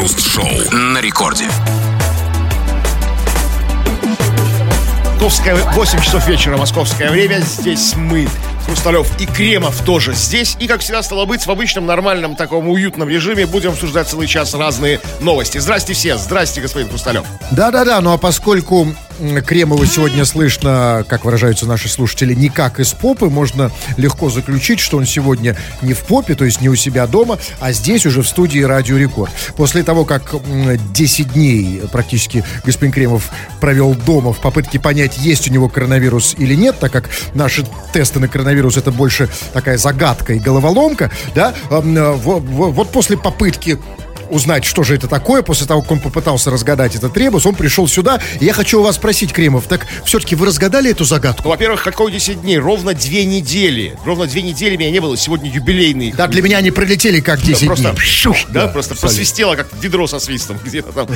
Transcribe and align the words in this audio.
Крем-хруст-шоу 0.00 0.46
на 0.72 0.98
рекорде. 1.02 1.44
Московское 5.12 5.54
8 5.54 6.00
часов 6.00 6.26
вечера, 6.26 6.56
московское 6.56 7.10
время. 7.10 7.40
Здесь 7.40 7.94
мы, 7.96 8.26
Хрусталев 8.64 9.20
и 9.20 9.26
Кремов 9.26 9.84
тоже 9.84 10.14
здесь. 10.14 10.56
И, 10.58 10.66
как 10.68 10.80
всегда, 10.80 11.02
стало 11.02 11.26
быть, 11.26 11.44
в 11.44 11.50
обычном, 11.50 11.84
нормальном, 11.84 12.34
таком 12.34 12.70
уютном 12.70 13.10
режиме 13.10 13.44
будем 13.44 13.72
обсуждать 13.72 14.08
целый 14.08 14.26
час 14.26 14.54
разные 14.54 15.00
новости. 15.20 15.58
Здрасте 15.58 15.92
все. 15.92 16.16
Здрасте, 16.16 16.62
господин 16.62 16.88
Хрусталев. 16.88 17.26
Да-да-да, 17.50 18.00
ну 18.00 18.14
а 18.14 18.16
поскольку 18.16 18.94
Кремова 19.46 19.86
сегодня 19.86 20.24
слышно, 20.24 21.04
как 21.08 21.24
выражаются 21.24 21.66
наши 21.66 21.88
слушатели, 21.88 22.34
не 22.34 22.48
как 22.48 22.80
из 22.80 22.92
попы, 22.94 23.28
можно 23.28 23.70
легко 23.96 24.30
заключить, 24.30 24.80
что 24.80 24.96
он 24.96 25.04
сегодня 25.04 25.56
не 25.82 25.92
в 25.92 26.00
попе, 26.00 26.34
то 26.34 26.44
есть 26.44 26.60
не 26.60 26.68
у 26.68 26.74
себя 26.74 27.06
дома, 27.06 27.38
а 27.60 27.72
здесь 27.72 28.06
уже 28.06 28.22
в 28.22 28.28
студии 28.28 28.60
Радио 28.60 28.96
Рекорд. 28.96 29.32
После 29.56 29.82
того, 29.82 30.04
как 30.04 30.34
10 30.92 31.32
дней 31.34 31.82
практически 31.92 32.44
господин 32.64 32.92
Кремов 32.92 33.30
провел 33.60 33.94
дома 33.94 34.32
в 34.32 34.40
попытке 34.40 34.80
понять, 34.80 35.18
есть 35.18 35.48
у 35.50 35.52
него 35.52 35.68
коронавирус 35.68 36.34
или 36.38 36.54
нет, 36.54 36.78
так 36.80 36.90
как 36.90 37.10
наши 37.34 37.66
тесты 37.92 38.20
на 38.20 38.28
коронавирус 38.28 38.76
это 38.76 38.90
больше 38.90 39.28
такая 39.52 39.76
загадка 39.76 40.32
и 40.32 40.38
головоломка, 40.38 41.10
да, 41.34 41.54
вот 41.70 42.90
после 42.90 43.16
попытки 43.18 43.78
узнать, 44.30 44.64
что 44.64 44.82
же 44.82 44.94
это 44.94 45.08
такое, 45.08 45.42
после 45.42 45.66
того, 45.66 45.82
как 45.82 45.92
он 45.92 46.00
попытался 46.00 46.50
разгадать 46.50 46.94
этот 46.94 47.16
ребус, 47.16 47.46
он 47.46 47.54
пришел 47.54 47.88
сюда. 47.88 48.20
Я 48.40 48.52
хочу 48.52 48.80
у 48.80 48.82
вас 48.82 48.96
спросить, 48.96 49.32
Кремов, 49.32 49.66
так 49.66 49.86
все-таки 50.04 50.34
вы 50.34 50.46
разгадали 50.46 50.90
эту 50.90 51.04
загадку? 51.04 51.42
Ну, 51.44 51.50
во-первых, 51.50 51.82
какой 51.82 52.12
10 52.12 52.42
дней? 52.42 52.58
Ровно 52.58 52.94
две 52.94 53.24
недели. 53.24 53.98
Ровно 54.04 54.26
две 54.26 54.42
недели 54.42 54.76
меня 54.76 54.90
не 54.90 55.00
было. 55.00 55.16
Сегодня 55.16 55.50
юбилейный. 55.50 56.12
Да, 56.12 56.26
для 56.26 56.42
меня 56.42 56.58
они 56.58 56.70
пролетели 56.70 57.20
как 57.20 57.42
10 57.42 57.66
просто, 57.66 57.90
дней. 57.90 57.96
Пшух, 57.96 58.36
да, 58.48 58.66
да, 58.66 58.68
просто 58.68 58.94
абсолютно. 58.94 59.08
просвистело, 59.08 59.56
как 59.56 59.68
ведро 59.80 60.06
со 60.06 60.18
свистом 60.18 60.58
где-то 60.64 60.92
там. 60.92 61.08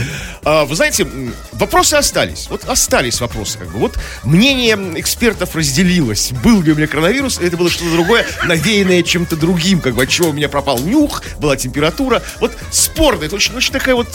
А, 0.45 0.65
вы 0.65 0.75
знаете, 0.75 1.07
вопросы 1.53 1.95
остались. 1.95 2.49
Вот 2.51 2.65
остались 2.65 3.21
вопросы, 3.21 3.59
как 3.59 3.73
бы. 3.73 3.79
Вот 3.79 3.99
мнение 4.25 4.77
экспертов 4.97 5.55
разделилось. 5.55 6.33
Был 6.43 6.63
ли 6.63 6.73
у 6.73 6.75
меня 6.75 6.87
коронавирус, 6.87 7.39
или 7.39 7.49
это 7.49 7.57
было 7.57 7.71
что-то 7.71 7.93
другое, 7.93 8.27
навеянное 8.45 9.03
чем-то 9.03 9.37
другим, 9.37 9.81
как 9.81 9.95
бы, 9.95 10.03
от 10.03 10.09
чего 10.09 10.31
у 10.31 10.33
меня 10.33 10.49
пропал 10.49 10.79
нюх, 10.79 11.23
была 11.39 11.57
температура. 11.57 12.23
Вот 12.41 12.53
спор 12.71 13.04
спорно. 13.05 13.25
Это 13.25 13.37
очень, 13.37 13.55
очень 13.55 13.73
такая 13.73 13.95
вот 13.95 14.09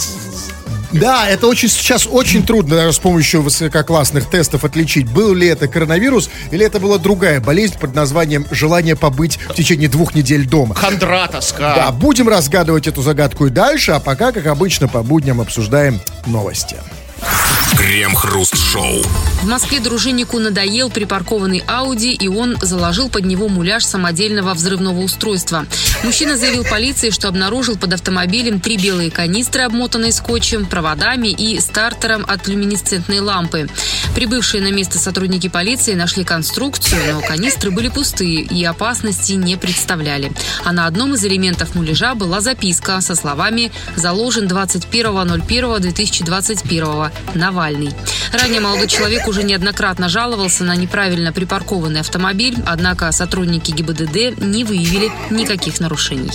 да, 0.91 1.29
это 1.29 1.45
очень 1.45 1.69
сейчас 1.69 2.07
очень 2.07 2.43
трудно 2.43 2.75
даже 2.75 2.93
с 2.93 2.97
помощью 2.97 3.43
высококлассных 3.43 4.27
тестов 4.27 4.63
отличить, 4.63 5.07
был 5.07 5.35
ли 5.35 5.45
это 5.45 5.67
коронавирус 5.67 6.31
или 6.49 6.65
это 6.65 6.79
была 6.79 6.97
другая 6.97 7.39
болезнь 7.39 7.77
под 7.77 7.93
названием 7.93 8.47
желание 8.49 8.95
побыть 8.95 9.37
в 9.37 9.53
течение 9.53 9.87
двух 9.87 10.15
недель 10.15 10.47
дома. 10.47 10.73
Хандра, 10.73 11.27
тоска. 11.27 11.75
Да, 11.75 11.91
будем 11.91 12.27
разгадывать 12.27 12.87
эту 12.87 13.03
загадку 13.03 13.45
и 13.45 13.51
дальше, 13.51 13.91
а 13.91 13.99
пока, 13.99 14.31
как 14.31 14.47
обычно, 14.47 14.87
по 14.87 15.03
будням 15.03 15.39
обсуждаем 15.41 16.01
новости. 16.25 16.77
Крем-хруст-шоу. 17.79 19.01
В 19.41 19.45
Москве 19.45 19.79
дружиннику 19.79 20.37
надоел 20.37 20.89
припаркованный 20.89 21.63
Ауди, 21.65 22.11
и 22.11 22.27
он 22.27 22.57
заложил 22.61 23.07
под 23.07 23.23
него 23.23 23.47
муляж 23.47 23.85
самодельного 23.85 24.53
взрывного 24.53 24.99
устройства. 24.99 25.65
Мужчина 26.03 26.35
заявил 26.35 26.65
полиции, 26.65 27.09
что 27.09 27.29
обнаружил 27.29 27.77
под 27.77 27.93
автомобилем 27.93 28.59
три 28.59 28.75
белые 28.75 29.11
канистры, 29.11 29.61
обмотанные 29.61 30.11
скотчем, 30.11 30.65
проводами 30.65 31.29
и 31.29 31.57
стартером 31.61 32.25
от 32.27 32.49
люминесцентной 32.49 33.21
лампы. 33.21 33.69
Прибывшие 34.13 34.61
на 34.61 34.73
место 34.73 34.99
сотрудники 34.99 35.47
полиции 35.47 35.93
нашли 35.93 36.25
конструкцию, 36.25 37.13
но 37.13 37.21
канистры 37.21 37.71
были 37.71 37.87
пустые 37.87 38.41
и 38.41 38.61
опасности 38.65 39.31
не 39.33 39.55
представляли. 39.55 40.33
А 40.65 40.73
на 40.73 40.85
одном 40.85 41.13
из 41.13 41.23
элементов 41.23 41.75
муляжа 41.75 42.13
была 42.13 42.41
записка 42.41 42.99
со 42.99 43.15
словами 43.15 43.71
«Заложен 43.95 44.47
21.01.2021 44.47 47.11
Навальный». 47.35 47.68
Ранее 48.31 48.61
молодой 48.61 48.87
человек 48.87 49.27
уже 49.27 49.43
неоднократно 49.43 50.09
жаловался 50.09 50.63
на 50.63 50.75
неправильно 50.75 51.31
припаркованный 51.31 51.99
автомобиль, 51.99 52.57
однако 52.65 53.11
сотрудники 53.11 53.69
ГИБДД 53.71 54.41
не 54.41 54.63
выявили 54.63 55.11
никаких 55.29 55.79
нарушений. 55.79 56.31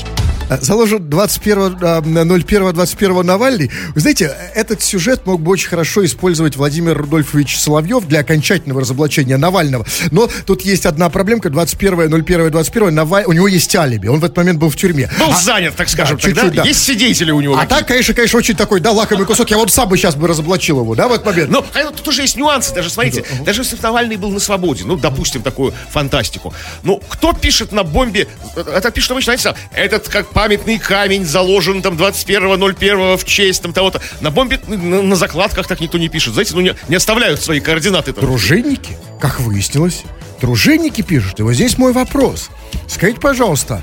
Э, 0.50 0.58
заложен 0.60 1.08
21.01.21 1.08 3.22
Навальный. 3.22 3.70
Вы 3.94 4.00
знаете, 4.00 4.36
этот 4.54 4.82
сюжет 4.82 5.24
мог 5.26 5.40
бы 5.40 5.52
очень 5.52 5.68
хорошо 5.68 6.04
использовать 6.04 6.56
Владимир 6.56 6.98
Рудольфович 6.98 7.58
Соловьев 7.58 8.06
для 8.06 8.20
окончательного 8.20 8.82
разоблачения 8.82 9.36
Навального. 9.36 9.84
Но 10.10 10.28
тут 10.46 10.62
есть 10.62 10.86
одна 10.86 11.08
проблемка. 11.08 11.48
21.01.21 11.48 12.90
Наваль... 12.90 13.24
у 13.26 13.32
него 13.32 13.46
есть 13.48 13.74
алиби. 13.76 14.08
Он 14.08 14.20
в 14.20 14.24
этот 14.24 14.36
момент 14.36 14.58
был 14.58 14.68
в 14.70 14.76
тюрьме. 14.76 15.08
Был 15.18 15.30
а... 15.30 15.40
занят, 15.40 15.74
так 15.76 15.88
скажем, 15.88 16.18
да, 16.18 16.22
тогда. 16.22 16.42
Чуть-чуть, 16.42 16.56
да. 16.56 16.64
Есть 16.64 16.84
свидетели 16.84 17.30
у 17.30 17.40
него. 17.40 17.56
А 17.56 17.64
так, 17.66 17.86
конечно, 17.86 18.12
конечно, 18.14 18.38
очень 18.38 18.54
такой, 18.54 18.80
да, 18.80 18.92
лакомый 18.92 19.24
кусок. 19.26 19.50
Я 19.50 19.56
вот 19.56 19.72
сам 19.72 19.88
бы 19.88 19.96
сейчас 19.96 20.14
бы 20.14 20.28
разоблачил 20.28 20.80
его, 20.80 20.94
да, 20.94 21.08
в 21.08 21.12
момент. 21.24 21.50
Но 21.50 21.64
а, 21.74 21.90
тут 21.90 22.06
уже 22.08 22.22
есть 22.22 22.36
нюансы. 22.36 22.74
Даже, 22.74 22.90
смотрите, 22.90 23.24
да. 23.38 23.44
даже 23.44 23.62
если 23.62 23.76
Навальный 23.82 24.16
был 24.16 24.30
на 24.30 24.40
свободе, 24.40 24.84
ну, 24.84 24.96
допустим, 24.96 25.42
такую 25.42 25.74
фантастику. 25.90 26.54
Ну, 26.82 27.00
кто 27.08 27.32
пишет 27.32 27.72
на 27.72 27.84
бомбе, 27.84 28.28
это 28.56 28.90
пишет 28.90 29.10
обычно, 29.10 29.36
знаете, 29.36 29.58
этот 29.72 30.08
как 30.08 30.28
памятный 30.30 30.78
камень 30.78 31.24
заложен 31.24 31.82
там 31.82 31.94
21.01 31.94 33.16
в 33.16 33.24
честь 33.24 33.62
там 33.62 33.72
того-то. 33.72 34.00
На 34.20 34.30
бомбе, 34.30 34.60
на, 34.66 35.02
на 35.02 35.16
закладках 35.16 35.66
так 35.66 35.80
никто 35.80 35.98
не 35.98 36.08
пишет. 36.08 36.34
Знаете, 36.34 36.54
ну 36.54 36.60
не, 36.60 36.74
не 36.88 36.96
оставляют 36.96 37.40
свои 37.42 37.60
координаты 37.60 38.12
там. 38.12 38.24
Дружинники? 38.24 38.96
Как 39.20 39.40
выяснилось, 39.40 40.02
дружинники 40.40 41.02
пишут. 41.02 41.40
И 41.40 41.42
вот 41.42 41.54
здесь 41.54 41.78
мой 41.78 41.92
вопрос. 41.92 42.50
Скажите, 42.88 43.20
пожалуйста, 43.20 43.82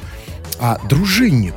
а 0.59 0.79
дружинник, 0.87 1.55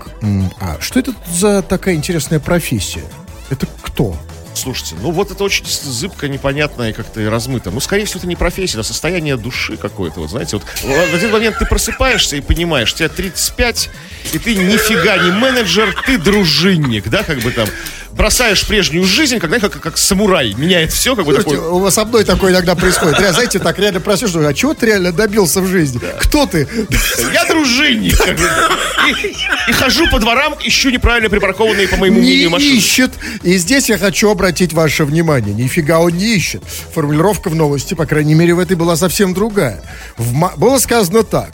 а 0.61 0.79
что 0.81 0.99
это 0.99 1.15
за 1.31 1.63
такая 1.63 1.95
интересная 1.95 2.41
профессия? 2.41 3.05
Это 3.51 3.67
кто? 3.83 4.17
Слушайте, 4.55 4.97
ну 5.01 5.11
вот 5.11 5.31
это 5.31 5.43
очень 5.43 5.65
зыбко, 5.67 6.29
непонятно 6.29 6.91
и 6.91 6.93
как-то 6.93 7.21
и 7.21 7.27
размыто. 7.27 7.71
Ну, 7.71 7.81
скорее 7.81 8.05
всего, 8.05 8.19
это 8.19 8.29
не 8.29 8.37
профессия, 8.37 8.79
это 8.79 8.87
состояние 8.87 9.37
души 9.37 9.77
какое-то. 9.77 10.21
Вот 10.21 10.31
знаете, 10.31 10.57
вот 10.57 10.65
в 10.83 11.15
один 11.15 11.31
момент 11.31 11.59
ты 11.59 11.67
просыпаешься 11.67 12.37
и 12.37 12.41
понимаешь, 12.41 12.95
тебе 12.95 13.09
35, 13.09 13.91
и 14.33 14.39
ты 14.39 14.55
нифига 14.55 15.17
не 15.19 15.33
менеджер, 15.33 15.95
ты 16.07 16.19
дружинник, 16.19 17.09
да, 17.09 17.23
как 17.23 17.41
бы 17.41 17.51
там 17.51 17.69
бросаешь 18.15 18.67
прежнюю 18.67 19.05
жизнь, 19.05 19.39
когда 19.39 19.59
как, 19.59 19.81
как 19.81 19.99
самурай, 19.99 20.55
меняет 20.55 20.93
все, 20.93 21.17
как 21.17 21.27
бы 21.27 21.33
Слушайте, 21.33 21.57
такой... 21.57 21.71
у 21.71 21.79
вас 21.81 21.95
со 21.95 22.05
мной 22.05 22.25
такое 22.25 22.53
иногда 22.53 22.75
происходит. 22.75 23.19
Реально, 23.19 23.35
знаете, 23.35 23.59
так 23.59 23.79
реально 23.79 24.01
просишь, 24.01 24.35
а 24.35 24.55
чего 24.55 24.75
ты 24.75 24.87
реально 24.87 25.13
добился 25.13 25.61
в 25.61 25.67
жизни? 25.67 25.99
Да. 26.01 26.19
Кто 26.21 26.47
ты? 26.47 26.69
Я 27.33 27.45
дружинник. 27.47 28.15
И, 29.07 29.71
и 29.71 29.73
хожу 29.73 30.09
по 30.11 30.19
дворам, 30.19 30.55
ищу 30.63 30.91
неправильно 30.91 31.29
припаркованные, 31.29 31.89
по 31.89 31.97
моему 31.97 32.21
мнению, 32.21 32.51
машины. 32.51 32.71
Не 32.71 32.79
ищет. 32.79 33.11
И 33.43 33.57
здесь 33.59 33.89
я 33.89 33.99
хочу 33.99 34.31
обратить 34.45 34.75
ваше 34.75 35.07
внимание. 35.07 35.55
Нифига 35.55 36.01
он 36.01 36.13
не 36.13 36.37
ищет. 36.37 36.63
Формулировка 36.93 37.49
в 37.49 37.55
новости, 37.55 37.95
по 37.95 38.05
крайней 38.05 38.35
мере, 38.35 38.53
в 38.53 38.59
этой 38.59 38.77
была 38.77 38.95
совсем 38.95 39.33
другая. 39.33 39.81
В, 40.19 40.59
было 40.59 40.79
сказано 40.79 41.23
так. 41.23 41.51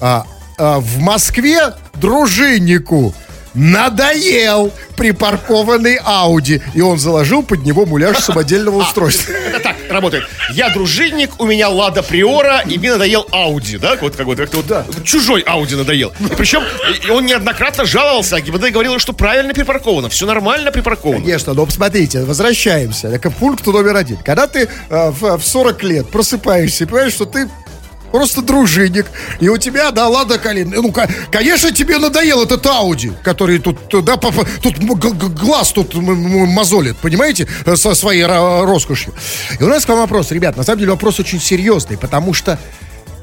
А, 0.00 0.24
а, 0.56 0.78
в 0.78 0.98
Москве 0.98 1.74
дружиннику 1.94 3.12
надоел 3.54 4.72
припаркованный 4.96 5.98
Ауди. 6.04 6.60
И 6.74 6.80
он 6.80 6.98
заложил 6.98 7.42
под 7.42 7.64
него 7.64 7.86
муляж 7.86 8.18
самодельного 8.18 8.80
а, 8.82 8.86
устройства. 8.86 9.32
Это 9.32 9.60
так 9.60 9.76
работает. 9.88 10.24
Я 10.52 10.70
дружинник, 10.70 11.40
у 11.40 11.46
меня 11.46 11.68
Лада 11.68 12.02
Приора, 12.02 12.60
и 12.60 12.78
мне 12.78 12.92
надоел 12.92 13.26
Ауди, 13.30 13.78
да? 13.78 13.96
Вот 14.00 14.16
как 14.16 14.26
вот, 14.26 14.38
как 14.38 14.54
вот 14.54 14.66
да. 14.66 14.84
чужой 15.04 15.40
Ауди 15.42 15.74
надоел. 15.74 16.12
И 16.20 16.34
причем 16.34 16.62
он 17.10 17.26
неоднократно 17.26 17.84
жаловался, 17.84 18.36
а 18.36 18.40
ГИБД 18.40 18.70
говорил, 18.70 18.98
что 18.98 19.12
правильно 19.12 19.54
припарковано, 19.54 20.08
все 20.08 20.26
нормально 20.26 20.70
припарковано. 20.70 21.20
Конечно, 21.20 21.54
но 21.54 21.66
посмотрите, 21.66 22.22
возвращаемся 22.22 23.18
к 23.18 23.30
пункту 23.30 23.72
номер 23.72 23.96
один. 23.96 24.16
Когда 24.18 24.46
ты 24.46 24.68
э, 24.88 25.10
в, 25.10 25.38
в 25.38 25.42
40 25.44 25.82
лет 25.84 26.08
просыпаешься 26.10 26.84
и 26.84 26.86
понимаешь, 26.86 27.12
что 27.12 27.24
ты 27.24 27.48
просто 28.14 28.42
дружинник, 28.42 29.06
и 29.40 29.48
у 29.48 29.58
тебя, 29.58 29.90
да, 29.90 30.06
Лада 30.06 30.38
Калин. 30.38 30.70
Ну, 30.70 30.94
конечно, 31.32 31.72
тебе 31.72 31.98
надоел 31.98 32.44
этот 32.44 32.64
Ауди, 32.64 33.10
который 33.24 33.58
тут, 33.58 33.76
да, 34.04 34.16
тут 34.16 34.78
глаз 35.34 35.72
тут 35.72 35.94
мозолит, 35.94 36.96
понимаете, 36.98 37.48
со 37.74 37.92
своей 37.96 38.24
роскошью. 38.24 39.12
И 39.58 39.64
у 39.64 39.66
нас 39.66 39.84
к 39.84 39.88
вам 39.88 39.98
вопрос, 39.98 40.30
ребят, 40.30 40.56
на 40.56 40.62
самом 40.62 40.78
деле 40.78 40.92
вопрос 40.92 41.18
очень 41.18 41.40
серьезный, 41.40 41.98
потому 41.98 42.34
что 42.34 42.56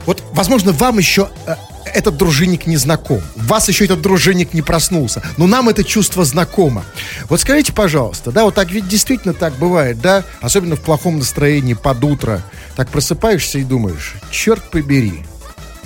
вот, 0.06 0.24
возможно, 0.34 0.74
вам 0.74 0.98
еще 0.98 1.30
э, 1.46 1.56
этот 1.94 2.18
дружинник 2.18 2.66
не 2.66 2.78
знаком. 2.78 3.22
Вас 3.36 3.70
еще 3.70 3.86
этот 3.86 4.02
дружинник 4.02 4.54
не 4.54 4.62
проснулся. 4.62 5.22
Но 5.38 5.48
нам 5.48 5.70
это 5.70 5.84
чувство 5.84 6.26
знакомо. 6.26 6.84
Вот 7.30 7.40
скажите, 7.40 7.72
пожалуйста, 7.72 8.32
да, 8.32 8.44
вот 8.44 8.56
так 8.56 8.72
ведь 8.72 8.88
действительно 8.88 9.34
так 9.34 9.54
бывает, 9.54 10.02
да? 10.02 10.24
Особенно 10.42 10.76
в 10.76 10.82
плохом 10.82 11.20
настроении 11.20 11.76
под 11.76 12.04
утро. 12.04 12.42
Так 12.76 12.90
просыпаешься 12.90 13.60
и 13.60 13.64
думаешь, 13.64 14.16
черт 14.32 14.64
побери, 14.72 15.24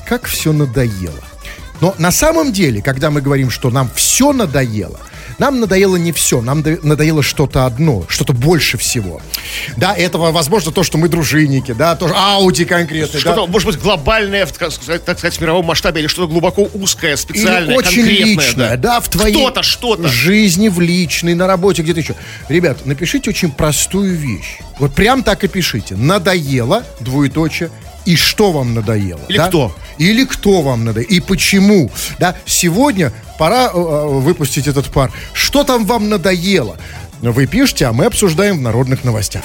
как 0.08 0.26
все 0.26 0.54
надоело. 0.54 1.24
Но 1.82 1.94
на 1.98 2.12
самом 2.12 2.54
деле, 2.54 2.82
когда 2.82 3.12
мы 3.12 3.22
говорим, 3.22 3.50
что 3.50 3.70
нам 3.70 3.90
все 3.94 4.32
надоело, 4.34 5.00
нам 5.38 5.60
надоело 5.60 5.96
не 5.96 6.12
все, 6.12 6.42
нам 6.42 6.62
до- 6.64 6.80
надоело 6.86 7.22
что-то 7.24 7.66
одно, 7.66 8.06
что-то 8.08 8.34
больше 8.34 8.78
всего. 8.78 9.22
Да, 9.78 9.94
этого, 9.94 10.32
возможно, 10.32 10.72
то, 10.72 10.84
что 10.84 10.98
мы 10.98 11.10
дружинники, 11.10 11.74
да, 11.74 11.96
тоже 11.96 12.14
Ауди 12.16 12.66
конкретно, 12.66 13.14
да. 13.14 13.20
Что-то, 13.20 13.48
может 13.48 13.68
быть, 13.70 13.80
глобальное, 13.80 14.46
так 14.46 14.72
сказать, 14.72 15.38
в 15.38 15.42
мировом 15.42 15.66
масштабе, 15.66 16.02
или 16.02 16.08
что-то 16.08 16.28
глубоко 16.32 16.70
узкое, 16.74 17.16
специальное, 17.16 17.70
Или 17.76 17.78
очень 17.78 18.02
конкретное. 18.06 18.46
личное, 18.46 18.78
да. 18.78 19.00
в 19.00 19.10
твоей 19.10 19.36
Кто-то, 19.36 19.64
что-то. 19.64 20.08
жизни, 20.08 20.70
в 20.70 20.80
личной, 20.80 21.34
на 21.34 21.48
работе, 21.48 21.82
где-то 21.82 22.00
еще. 22.00 22.16
Ребят, 22.50 22.86
напишите 22.86 23.30
очень 23.30 23.52
простую 23.52 24.16
вещь. 24.16 24.60
Вот 24.80 24.94
прям 24.94 25.24
так 25.24 25.44
и 25.44 25.48
пишите. 25.48 25.96
Надоело, 25.96 26.84
двоеточие, 27.00 27.70
и 28.06 28.16
что 28.16 28.52
вам 28.52 28.74
надоело. 28.74 29.22
Или 29.28 29.38
да? 29.38 29.48
кто. 29.48 29.76
Или 29.98 30.26
кто 30.26 30.62
вам 30.62 30.86
надоело, 30.86 31.10
и 31.10 31.20
почему. 31.20 31.92
Да, 32.20 32.36
сегодня 32.46 33.12
пора 33.38 33.66
э, 33.66 33.78
э, 33.78 34.08
выпустить 34.08 34.68
этот 34.68 34.88
пар. 34.92 35.12
Что 35.34 35.64
там 35.64 35.86
вам 35.86 36.10
надоело? 36.10 36.78
Вы 37.32 37.48
пишете, 37.48 37.86
а 37.86 37.94
мы 37.94 38.06
обсуждаем 38.06 38.58
в 38.58 38.62
народных 38.62 39.04
новостях. 39.04 39.44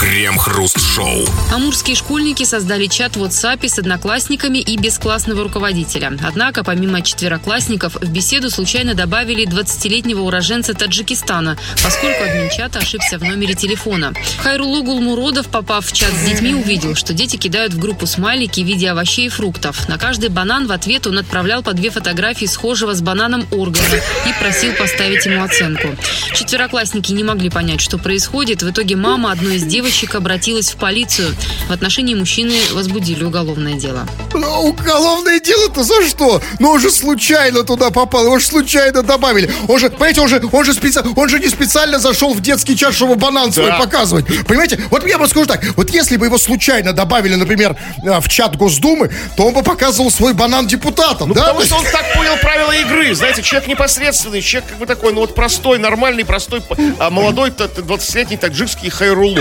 Крем-хруст-шоу. 0.00 1.24
Амурские 1.52 1.94
школьники 1.94 2.42
создали 2.44 2.86
чат 2.86 3.16
в 3.16 3.22
WhatsApp 3.22 3.68
с 3.68 3.78
одноклассниками 3.78 4.58
и 4.58 4.76
без 4.76 4.98
классного 4.98 5.44
руководителя. 5.44 6.12
Однако, 6.26 6.64
помимо 6.64 7.02
четвероклассников, 7.02 7.94
в 7.94 8.08
беседу 8.10 8.50
случайно 8.50 8.94
добавили 8.94 9.46
20-летнего 9.46 10.20
уроженца 10.22 10.74
Таджикистана, 10.74 11.56
поскольку 11.82 12.24
админ 12.24 12.50
чата 12.50 12.80
ошибся 12.80 13.18
в 13.18 13.22
номере 13.22 13.54
телефона. 13.54 14.12
Хайрулу 14.42 14.82
Гулмуродов, 14.82 15.48
попав 15.48 15.86
в 15.86 15.92
чат 15.92 16.10
с 16.12 16.24
детьми, 16.24 16.54
увидел, 16.54 16.96
что 16.96 17.12
дети 17.12 17.36
кидают 17.36 17.72
в 17.74 17.78
группу 17.78 18.06
смайлики 18.06 18.60
в 18.60 18.66
виде 18.66 18.90
овощей 18.90 19.26
и 19.26 19.28
фруктов. 19.28 19.88
На 19.88 19.98
каждый 19.98 20.30
банан 20.30 20.66
в 20.66 20.72
ответ 20.72 21.06
он 21.06 21.18
отправлял 21.18 21.62
по 21.62 21.72
две 21.72 21.90
фотографии 21.90 22.46
схожего 22.46 22.94
с 22.94 23.00
бананом 23.00 23.46
органа 23.52 24.00
и 24.26 24.32
просил 24.40 24.72
поставить 24.74 25.26
ему 25.26 25.44
оценку. 25.44 25.88
Четвероклассники 26.34 27.11
не 27.12 27.24
могли 27.24 27.50
понять, 27.50 27.80
что 27.80 27.98
происходит. 27.98 28.62
В 28.62 28.70
итоге 28.70 28.96
мама 28.96 29.32
одной 29.32 29.56
из 29.56 29.64
девочек 29.64 30.14
обратилась 30.14 30.70
в 30.70 30.76
полицию. 30.76 31.34
В 31.68 31.72
отношении 31.72 32.14
мужчины 32.14 32.54
возбудили 32.72 33.24
уголовное 33.24 33.74
дело. 33.74 34.06
Ну, 34.34 34.48
уголовное 34.68 35.40
дело-то 35.40 35.84
за 35.84 36.02
что? 36.08 36.42
Ну, 36.58 36.70
он 36.70 36.80
же 36.80 36.90
случайно 36.90 37.62
туда 37.64 37.90
попал, 37.90 38.24
его 38.24 38.38
же 38.38 38.46
случайно 38.46 39.02
добавили. 39.02 39.50
Он 39.68 39.78
же, 39.78 39.90
понимаете, 39.90 40.20
он 40.20 40.28
же, 40.28 40.42
он 40.52 40.64
же, 40.64 40.72
специ... 40.74 41.00
он 41.16 41.28
же 41.28 41.38
не 41.38 41.48
специально 41.48 41.98
зашел 41.98 42.34
в 42.34 42.40
детский 42.40 42.76
чат, 42.76 42.94
чтобы 42.94 43.14
банан 43.16 43.52
свой 43.52 43.66
Да. 43.66 43.78
показывать. 43.78 44.26
Понимаете? 44.46 44.80
Вот 44.90 45.06
я 45.06 45.18
бы 45.18 45.28
скажу 45.28 45.46
так, 45.46 45.64
вот 45.76 45.90
если 45.90 46.16
бы 46.16 46.26
его 46.26 46.38
случайно 46.38 46.92
добавили, 46.92 47.34
например, 47.34 47.76
а, 48.06 48.20
в 48.20 48.28
чат 48.28 48.56
Госдумы, 48.56 49.10
то 49.36 49.46
он 49.46 49.54
бы 49.54 49.62
показывал 49.62 50.10
свой 50.10 50.32
банан 50.34 50.66
депутатам, 50.66 51.28
Ну, 51.28 51.34
да? 51.34 51.48
потому 51.48 51.64
что 51.64 51.76
он 51.76 51.84
так 51.84 52.14
понял 52.14 52.36
правила 52.40 52.72
игры. 52.72 53.14
Знаете, 53.14 53.42
человек 53.42 53.68
непосредственный, 53.68 54.40
человек 54.40 54.70
как 54.70 54.78
бы 54.78 54.86
такой, 54.86 55.12
ну 55.12 55.20
вот 55.20 55.34
простой, 55.34 55.78
нормальный, 55.78 56.24
простой, 56.24 56.62
а, 56.98 57.10
молодой, 57.10 57.50
т- 57.50 57.68
т- 57.68 57.82
20-летний 57.82 58.36
таджикский 58.36 58.90
Хайрулу. 58.90 59.40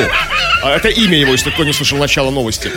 А, 0.64 0.76
Это 0.76 0.88
имя 0.90 1.18
его, 1.18 1.32
если 1.32 1.50
кто 1.52 1.64
не 1.64 1.74
слышал 1.74 1.98
начала 1.98 2.32
новости. 2.32 2.72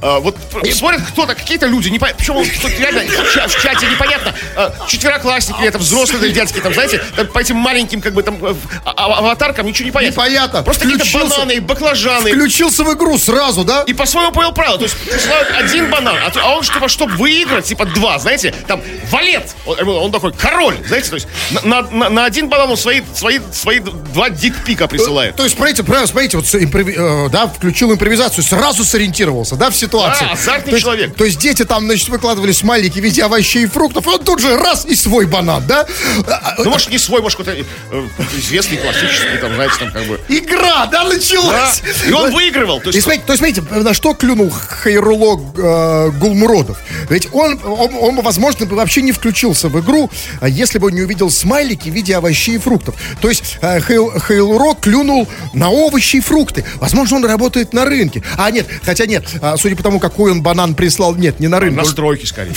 А, 0.00 0.20
Вот 0.20 0.36
п- 0.36 0.70
смотрят 0.72 1.02
кто-то, 1.02 1.34
какие-то 1.34 1.66
люди, 1.66 1.88
не 1.88 1.98
причем 1.98 2.36
он 2.36 2.46
тут 2.62 2.70
реально 2.78 3.02
в 3.02 3.34
ча- 3.34 3.48
в 3.48 3.62
чате 3.62 3.86
непонятно, 3.86 4.34
а, 4.56 4.72
четвероклассники, 4.88 5.62
это 5.64 5.78
взрослые 5.78 6.24
или 6.26 6.32
детские, 6.32 6.62
там, 6.62 6.72
знаете, 6.74 7.02
там 7.16 7.26
по 7.28 7.38
этим 7.40 7.56
маленьким, 7.56 8.00
как 8.00 8.14
бы 8.14 8.22
там, 8.22 8.44
э, 8.44 8.54
а- 8.84 9.18
аватаркам 9.18 9.66
ничего 9.66 9.86
не 9.86 9.92
понятно. 9.92 10.12
Непонятно. 10.20 10.62
Просто 10.62 10.84
какие-то 10.84 11.04
Включился. 11.04 11.38
бананы, 11.40 11.60
баклажаны. 11.60 12.30
Включился 12.32 12.84
в 12.84 12.94
игру 12.94 13.18
сразу, 13.18 13.64
да? 13.64 13.82
И 13.86 13.94
по-своему 13.94 14.32
понял 14.32 14.52
правила. 14.52 14.78
То 14.78 14.84
есть 14.84 14.96
присылают 14.96 15.48
один 15.58 15.90
банан, 15.90 16.16
а, 16.24 16.30
то- 16.30 16.40
а 16.44 16.50
он, 16.56 16.62
чтобы, 16.62 16.88
чтобы 16.88 17.14
выиграть, 17.14 17.64
типа 17.66 17.84
два, 17.86 18.18
знаете, 18.18 18.54
там, 18.66 18.80
валет. 19.10 19.54
Он, 19.66 19.88
он 19.88 20.12
такой 20.12 20.32
король, 20.32 20.76
знаете, 20.86 21.08
то 21.10 21.14
есть 21.16 21.28
на, 21.64 21.82
на- 21.82 22.08
на- 22.08 22.24
один 22.24 22.48
банан 22.48 22.70
он 22.70 22.76
свои, 22.76 23.02
свои, 23.14 23.40
свои 23.52 23.80
два 23.80 24.30
дикпика 24.30 24.86
присылает. 24.88 25.36
То 25.36 25.44
есть, 25.44 25.56
смотрите, 25.56 25.82
правильно, 25.82 26.06
смотрите, 26.06 26.36
вот 26.36 26.46
импрови- 26.46 26.94
э, 27.26 27.28
да, 27.30 27.46
включил 27.46 27.92
импровизацию, 27.92 28.44
сразу 28.44 28.84
сориентировался, 28.84 29.56
да, 29.56 29.70
в 29.70 29.76
ситуации. 29.88 30.24
Да, 30.26 30.32
азартный 30.32 30.70
То 30.70 30.76
есть- 30.76 30.82
человек. 30.84 31.14
То 31.16 31.24
есть 31.24 31.38
дети 31.38 31.64
там, 31.64 31.84
значит, 31.86 32.08
выкладывали 32.08 32.52
смайлики 32.52 33.00
в 33.00 33.02
виде 33.04 33.22
овощей 33.24 33.64
и 33.64 33.66
фруктов, 33.66 34.06
и 34.06 34.10
он 34.10 34.22
тут 34.24 34.40
же 34.40 34.56
раз 34.56 34.84
и 34.86 34.94
свой 34.94 35.26
банан, 35.26 35.64
да? 35.66 35.86
А, 36.26 36.54
а, 36.58 36.62
Ну, 36.62 36.70
может, 36.70 36.90
не 36.90 36.98
свой, 36.98 37.22
может, 37.22 37.38
какой-то 37.38 37.58
э, 37.60 38.02
известный, 38.36 38.76
классический, 38.78 39.38
там, 39.40 39.54
знаете, 39.54 39.74
там, 39.78 39.92
как 39.92 40.04
бы... 40.06 40.20
Игра, 40.28 40.86
да, 40.86 41.04
Да, 41.04 41.04
началась. 41.04 41.82
и 42.06 42.12
он 42.12 42.32
выигрывал. 42.32 42.80
То 42.80 42.90
И 42.90 42.94
есть, 42.94 43.04
смотрите, 43.04 43.24
то 43.26 43.32
есть, 43.32 43.38
смотрите, 43.42 43.62
на 43.82 43.94
что 43.94 44.14
клюнул 44.14 44.50
Хайруло 44.50 45.40
э, 45.56 46.10
Гулмуродов? 46.18 46.78
Ведь 47.08 47.28
он, 47.32 47.58
он, 47.64 47.90
он 47.94 48.20
возможно, 48.22 48.66
бы 48.66 48.76
вообще 48.76 49.02
не 49.02 49.12
включился 49.12 49.68
в 49.68 49.80
игру, 49.80 50.10
а 50.40 50.48
если 50.48 50.78
бы 50.78 50.88
он 50.88 50.94
не 50.94 51.02
увидел 51.02 51.30
смайлики 51.30 51.88
в 51.88 51.92
виде 51.94 52.16
овощей 52.16 52.56
и 52.56 52.58
фруктов. 52.58 52.94
То 53.20 53.28
есть 53.28 53.56
э, 53.60 53.78
Хейл- 53.80 54.18
Хейлуро 54.26 54.74
клюнул 54.74 55.28
на 55.54 55.70
овощи 55.70 56.16
и 56.16 56.20
фрукты. 56.20 56.64
Возможно, 56.76 57.16
он 57.16 57.24
работает 57.24 57.72
на 57.72 57.84
рынке. 57.84 58.22
А, 58.36 58.50
нет, 58.50 58.66
хотя 58.84 59.06
нет, 59.06 59.24
а, 59.40 59.56
судя 59.56 59.76
по 59.78 59.82
тому, 59.84 60.00
какой 60.00 60.32
он 60.32 60.42
банан 60.42 60.74
прислал, 60.74 61.14
нет, 61.14 61.38
не 61.38 61.46
на 61.46 61.60
рынке. 61.60 61.76
на 61.76 61.84
стройке, 61.84 62.26
скорее. 62.26 62.52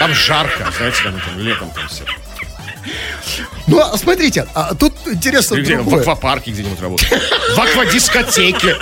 Там 0.00 0.12
жарко, 0.12 0.68
знаете, 0.76 0.96
там, 1.04 1.14
там 1.24 1.38
летом 1.38 1.70
там 1.70 1.88
все. 1.88 2.04
Ну, 3.68 3.78
а 3.78 3.96
смотрите, 3.96 4.44
а, 4.52 4.74
тут 4.74 4.92
интересно 5.06 5.54
где, 5.54 5.76
в 5.76 5.82
другое. 5.82 6.00
аквапарке 6.00 6.50
где-нибудь 6.50 6.80
работает. 6.80 7.22
В 7.54 7.60
аквадискотеке. 7.60 8.74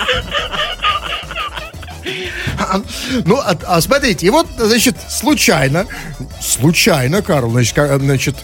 Ну, 3.25 3.37
а, 3.37 3.55
а 3.67 3.81
смотрите, 3.81 4.25
и 4.25 4.29
вот, 4.31 4.47
значит, 4.57 4.95
случайно, 5.07 5.85
случайно, 6.41 7.21
Карл, 7.21 7.51
значит, 7.51 7.75
значит, 7.75 8.35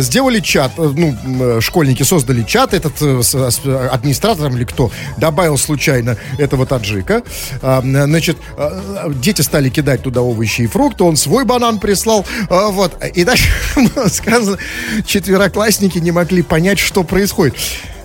сделали 0.00 0.40
чат, 0.40 0.72
э, 0.76 0.92
ну, 0.94 1.16
э, 1.56 1.60
школьники 1.60 2.02
создали 2.02 2.42
чат, 2.42 2.74
этот 2.74 3.00
э, 3.00 3.22
с, 3.22 3.34
с 3.34 3.60
администратором 3.90 4.56
или 4.56 4.64
кто, 4.64 4.90
добавил 5.16 5.58
случайно 5.58 6.16
этого 6.38 6.66
таджика, 6.66 7.22
А, 7.62 7.80
значит, 7.82 8.36
э, 8.56 8.80
э, 9.06 9.12
дети 9.14 9.42
стали 9.42 9.68
кидать 9.68 10.02
туда 10.02 10.22
овощи 10.22 10.62
и 10.62 10.66
фрукты, 10.66 11.04
он 11.04 11.16
свой 11.16 11.44
банан 11.44 11.78
прислал, 11.78 12.24
а, 12.48 12.68
вот, 12.68 13.02
и 13.14 13.24
дальше 13.24 13.48
сказано, 14.08 14.58
четвероклассники 15.06 15.98
не 15.98 16.12
могли 16.12 16.42
понять, 16.42 16.78
что 16.78 17.02
происходит. 17.02 17.56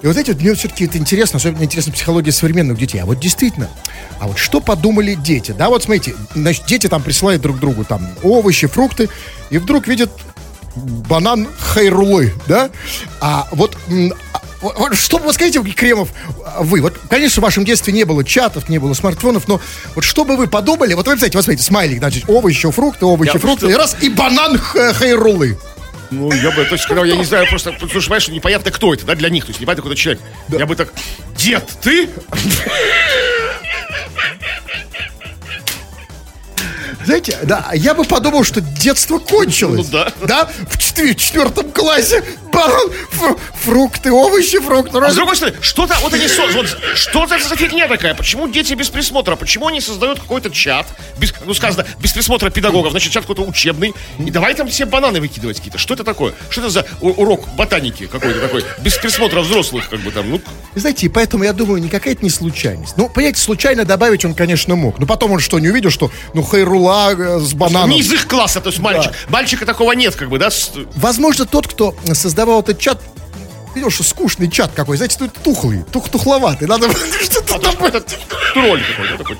И 0.01 0.07
вот 0.07 0.17
эти 0.17 0.31
вот, 0.31 0.41
мне 0.41 0.55
все-таки 0.55 0.85
это 0.85 0.97
интересно, 0.97 1.37
особенно 1.37 1.63
интересна 1.63 1.93
психология 1.93 2.31
современных 2.31 2.77
детей. 2.77 2.99
А 2.99 3.05
вот 3.05 3.19
действительно, 3.19 3.69
а 4.19 4.27
вот 4.27 4.39
что 4.39 4.59
подумали 4.59 5.13
дети? 5.13 5.53
Да, 5.55 5.69
вот 5.69 5.83
смотрите, 5.83 6.15
значит, 6.33 6.65
дети 6.65 6.87
там 6.87 7.03
присылают 7.03 7.41
друг 7.41 7.59
другу 7.59 7.83
там 7.83 8.07
овощи, 8.23 8.65
фрукты, 8.65 9.09
и 9.51 9.59
вдруг 9.59 9.87
видят 9.87 10.11
банан 10.75 11.47
хайрулы, 11.59 12.33
да? 12.47 12.69
А 13.19 13.47
вот, 13.51 13.77
а, 14.33 14.41
вот 14.61 14.95
что, 14.95 15.17
вот 15.17 15.35
скажите, 15.35 15.61
Кремов, 15.63 16.09
а 16.45 16.61
вы, 16.63 16.81
вот, 16.81 16.97
конечно, 17.09 17.41
в 17.41 17.43
вашем 17.43 17.65
детстве 17.65 17.93
не 17.93 18.03
было 18.03 18.23
чатов, 18.23 18.69
не 18.69 18.77
было 18.79 18.93
смартфонов, 18.93 19.47
но 19.47 19.59
вот 19.95 20.03
что 20.03 20.23
бы 20.23 20.37
вы 20.37 20.47
подумали, 20.47 20.93
вот 20.93 21.05
вы, 21.07 21.13
представляете, 21.13 21.37
вот 21.37 21.43
смотрите, 21.45 21.63
смайлик, 21.63 21.99
значит, 21.99 22.23
овощи, 22.27 22.69
фрукты, 22.71 23.05
овощи, 23.05 23.31
Я 23.33 23.39
фрукты, 23.39 23.67
просто- 23.67 23.67
и 23.69 23.73
раз, 23.73 23.95
и 24.01 24.09
банан 24.09 24.57
хайрулы. 24.57 25.57
Ну, 26.11 26.29
я 26.31 26.51
бы, 26.51 26.65
то 26.65 26.73
есть, 26.75 26.85
когда 26.87 27.05
я 27.05 27.15
не 27.15 27.23
знаю, 27.23 27.47
просто, 27.49 27.71
что, 27.73 27.87
понимаешь, 27.87 28.27
непонятно, 28.27 28.69
кто 28.69 28.93
это, 28.93 29.05
да, 29.05 29.15
для 29.15 29.29
них, 29.29 29.45
то 29.45 29.49
есть, 29.51 29.61
непонятно, 29.61 29.83
какой-то 29.83 30.01
человек. 30.01 30.21
Я 30.49 30.65
бы 30.65 30.75
так, 30.75 30.89
дед, 31.37 31.65
ты? 31.81 32.09
Знаете, 37.05 37.37
да, 37.43 37.69
я 37.73 37.93
бы 37.93 38.03
подумал, 38.03 38.43
что 38.43 38.61
детство 38.61 39.17
кончилось. 39.19 39.87
Ну 39.91 39.91
да. 39.91 40.13
Да, 40.25 40.49
в, 40.69 40.77
четвер- 40.77 41.13
в 41.13 41.15
четвертом 41.17 41.71
классе 41.71 42.23
фрукты, 42.51 44.11
овощи, 44.11 44.59
фрукты. 44.59 44.97
А 44.99 45.11
с 45.11 45.15
другой 45.15 45.35
стороны, 45.35 45.57
что-то, 45.61 45.95
вот 46.01 46.13
они, 46.13 46.27
вот, 46.53 46.77
что 46.95 47.23
это 47.23 47.47
за 47.47 47.55
фигня 47.55 47.87
такая? 47.87 48.15
Почему 48.15 48.47
дети 48.47 48.73
без 48.73 48.89
присмотра? 48.89 49.35
Почему 49.35 49.67
они 49.67 49.81
создают 49.81 50.19
какой-то 50.19 50.49
чат, 50.49 50.87
без, 51.17 51.33
ну, 51.45 51.53
сказано, 51.53 51.85
без 51.99 52.11
присмотра 52.13 52.49
педагогов, 52.49 52.91
значит, 52.91 53.11
чат 53.11 53.23
какой-то 53.23 53.43
учебный, 53.43 53.93
и 54.19 54.31
давай 54.31 54.53
там 54.53 54.67
все 54.67 54.85
бананы 54.85 55.19
выкидывать 55.19 55.57
какие-то. 55.57 55.77
Что 55.77 55.93
это 55.93 56.03
такое? 56.03 56.33
Что 56.49 56.61
это 56.61 56.69
за 56.69 56.85
урок 57.01 57.47
ботаники 57.55 58.07
какой-то 58.07 58.39
такой, 58.39 58.63
без 58.79 58.95
присмотра 58.95 59.41
взрослых, 59.41 59.89
как 59.89 59.99
бы 60.01 60.11
там, 60.11 60.29
ну, 60.29 60.41
знаете, 60.75 61.09
поэтому 61.09 61.43
я 61.43 61.53
думаю, 61.53 61.81
никакая 61.81 62.13
это 62.13 62.23
не 62.23 62.29
случайность. 62.29 62.97
Ну, 62.97 63.09
понимаете, 63.09 63.39
случайно 63.39 63.85
добавить 63.85 64.25
он, 64.25 64.33
конечно, 64.33 64.75
мог. 64.75 64.99
Но 64.99 65.05
потом 65.05 65.31
он 65.31 65.39
что, 65.39 65.59
не 65.59 65.69
увидел, 65.69 65.89
что, 65.89 66.11
ну, 66.33 66.43
хайрула 66.43 67.13
э, 67.13 67.39
с 67.39 67.53
бананом. 67.53 67.89
не 67.89 67.99
из 67.99 68.11
их 68.11 68.27
класса, 68.27 68.61
то 68.61 68.69
есть 68.69 68.79
мальчик. 68.79 69.11
Мальчика 69.29 69.65
такого 69.65 69.93
нет, 69.93 70.15
как 70.15 70.29
бы, 70.29 70.39
да? 70.39 70.49
Возможно, 70.95 71.45
тот, 71.45 71.67
кто 71.67 71.95
создавал 72.41 72.61
этот 72.61 72.79
чат, 72.79 72.99
видел, 73.75 73.89
что 73.89 74.03
скучный 74.03 74.49
чат 74.49 74.71
какой, 74.75 74.97
знаете, 74.97 75.17
тут 75.17 75.33
тухлый, 75.33 75.83
тух 75.91 76.09
тухловатый. 76.09 76.67
Надо 76.67 76.89
что-то 77.21 77.59
там... 77.59 77.75
Этот 77.83 78.17
тролль 78.53 78.83
какой-то 78.83 79.17
такой. 79.17 79.37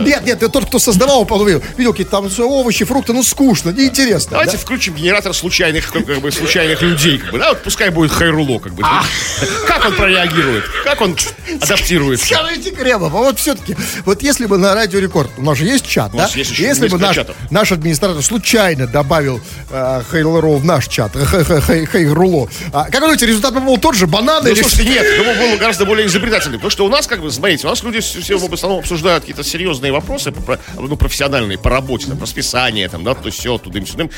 Нет, 0.00 0.24
нет, 0.24 0.42
это 0.42 0.48
тот, 0.48 0.66
кто 0.66 0.78
создавал, 0.78 1.24
видел, 1.44 1.62
видел 1.76 1.92
какие-то 1.92 2.10
там 2.10 2.28
овощи, 2.38 2.84
фрукты, 2.84 3.12
ну 3.12 3.22
скучно, 3.22 3.70
неинтересно. 3.70 4.32
Давайте 4.32 4.52
да? 4.52 4.58
включим 4.58 4.94
генератор 4.94 5.34
случайных, 5.34 5.90
как, 5.90 6.04
бы, 6.04 6.32
случайных 6.32 6.82
людей, 6.82 7.18
как 7.18 7.32
бы, 7.32 7.38
да, 7.38 7.50
вот 7.50 7.62
пускай 7.62 7.90
будет 7.90 8.12
Хайруло, 8.12 8.58
как 8.58 8.74
бы. 8.74 8.82
Как 9.66 9.84
он 9.84 9.94
прореагирует? 9.94 10.64
Как 10.84 11.00
он 11.00 11.16
адаптируется? 11.60 12.26
Скажите, 12.26 12.70
Кремов, 12.70 13.14
а 13.14 13.18
вот 13.18 13.38
все-таки, 13.38 13.76
вот 14.04 14.22
если 14.22 14.46
бы 14.46 14.58
на 14.58 14.74
Радио 14.74 14.98
Рекорд, 14.98 15.30
у 15.38 15.42
нас 15.42 15.58
же 15.58 15.64
есть 15.64 15.86
чат, 15.86 16.12
да? 16.12 16.28
если 16.34 16.88
бы 16.88 16.98
наш, 16.98 17.18
наш 17.50 17.72
администратор 17.72 18.22
случайно 18.22 18.86
добавил 18.86 19.40
э, 19.70 20.02
Хейлро 20.10 20.56
в 20.58 20.64
наш 20.64 20.88
чат, 20.88 21.12
Хейруло, 21.12 22.48
а, 22.72 22.84
как 22.84 23.00
думаете, 23.00 23.26
результат 23.26 23.54
бы 23.54 23.60
был 23.72 23.80
тот 23.80 23.94
же, 23.94 24.06
бананы 24.06 24.48
Ну, 24.48 24.54
или... 24.54 24.60
слушайте, 24.60 24.90
нет, 24.90 25.06
думаю, 25.18 25.38
был 25.38 25.58
гораздо 25.58 25.84
более 25.86 26.06
изобретательный. 26.06 26.58
Потому 26.58 26.70
что 26.70 26.84
у 26.84 26.88
нас, 26.88 27.06
как 27.06 27.22
бы, 27.22 27.30
смотрите, 27.30 27.66
у 27.66 27.70
нас 27.70 27.82
люди 27.82 28.00
все, 28.00 28.36
в 28.36 28.52
основном 28.52 28.80
обсуждают 28.80 29.22
какие-то 29.22 29.44
серьезные 29.44 29.92
вопросы, 29.92 30.32
ну, 30.74 30.96
профессиональные, 30.96 31.58
по 31.58 31.70
работе, 31.70 32.06
там, 32.06 32.20
расписание, 32.20 32.88
там, 32.88 33.04
да, 33.04 33.14
то 33.14 33.30
все, 33.30 33.56
тудым-сюдым. 33.56 34.10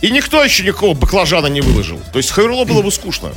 И 0.00 0.10
никто 0.10 0.42
еще 0.44 0.62
никакого 0.62 0.94
баклажана 0.94 1.46
не 1.48 1.60
выложил. 1.60 2.00
То 2.12 2.18
есть 2.18 2.30
Хайруло 2.30 2.64
было 2.64 2.82
бы 2.82 2.92
скучно. 2.92 3.32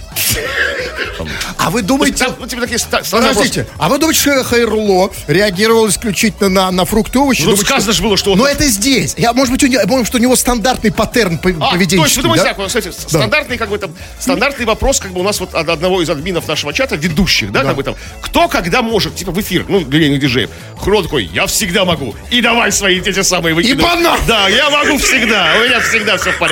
А 1.57 1.69
вы 1.69 1.81
думаете... 1.81 2.25
Там, 2.25 2.35
ну, 2.39 2.47
типа, 2.47 2.61
такие 2.61 2.79
Подождите, 3.11 3.67
а 3.77 3.89
вы 3.89 3.99
думаете, 3.99 4.21
что 4.21 4.43
Хайруло 4.43 5.11
реагировал 5.27 5.87
исключительно 5.89 6.49
на, 6.49 6.71
на 6.71 6.85
фрукты 6.85 7.19
и 7.19 7.21
овощи? 7.21 7.41
Ну, 7.41 7.47
Думаете, 7.51 7.65
сказано 7.65 7.93
же 7.93 8.01
было, 8.01 8.17
что 8.17 8.31
он- 8.33 8.39
Но 8.39 8.47
это 8.47 8.65
здесь. 8.65 9.13
Я, 9.17 9.33
может 9.33 9.51
быть, 9.51 9.63
у 9.63 9.67
него, 9.67 9.81
может, 9.85 10.07
что 10.07 10.17
у 10.17 10.21
него 10.21 10.35
стандартный 10.35 10.91
паттерн 10.91 11.37
по- 11.37 11.49
А, 11.49 11.71
поведенческий, 11.71 11.97
то 11.97 12.03
есть 12.05 12.17
вы 12.17 12.23
думаете 12.23 12.43
да? 12.45 12.53
так, 12.53 12.67
кстати, 12.67 12.91
стандартный, 12.91 13.57
как 13.57 13.69
бы 13.69 13.77
там, 13.77 13.91
стандартный 14.19 14.65
вопрос, 14.65 14.99
как 14.99 15.11
бы 15.11 15.19
у 15.21 15.23
нас 15.23 15.39
вот 15.39 15.53
от 15.53 15.69
одного 15.69 16.01
из 16.01 16.09
админов 16.09 16.47
нашего 16.47 16.73
чата, 16.73 16.95
ведущих, 16.95 17.51
да, 17.51 17.63
как 17.63 17.75
бы 17.75 17.83
там, 17.83 17.95
кто 18.21 18.47
когда 18.47 18.81
может, 18.81 19.15
типа 19.15 19.31
в 19.31 19.39
эфир, 19.39 19.65
ну, 19.67 19.81
для 19.81 20.17
диджеев, 20.17 20.49
Хро 20.79 21.03
такой, 21.03 21.25
я 21.25 21.45
всегда 21.45 21.85
могу, 21.85 22.15
и 22.31 22.41
давай 22.41 22.71
свои 22.71 22.99
эти 22.99 23.21
самые 23.21 23.53
выкидывай. 23.53 23.83
банан! 23.83 24.19
Да, 24.27 24.47
я 24.47 24.69
могу 24.69 24.97
всегда, 24.97 25.53
у 25.59 25.63
меня 25.63 25.79
всегда 25.81 26.17
все 26.17 26.31
в 26.31 26.37
порядке. 26.37 26.50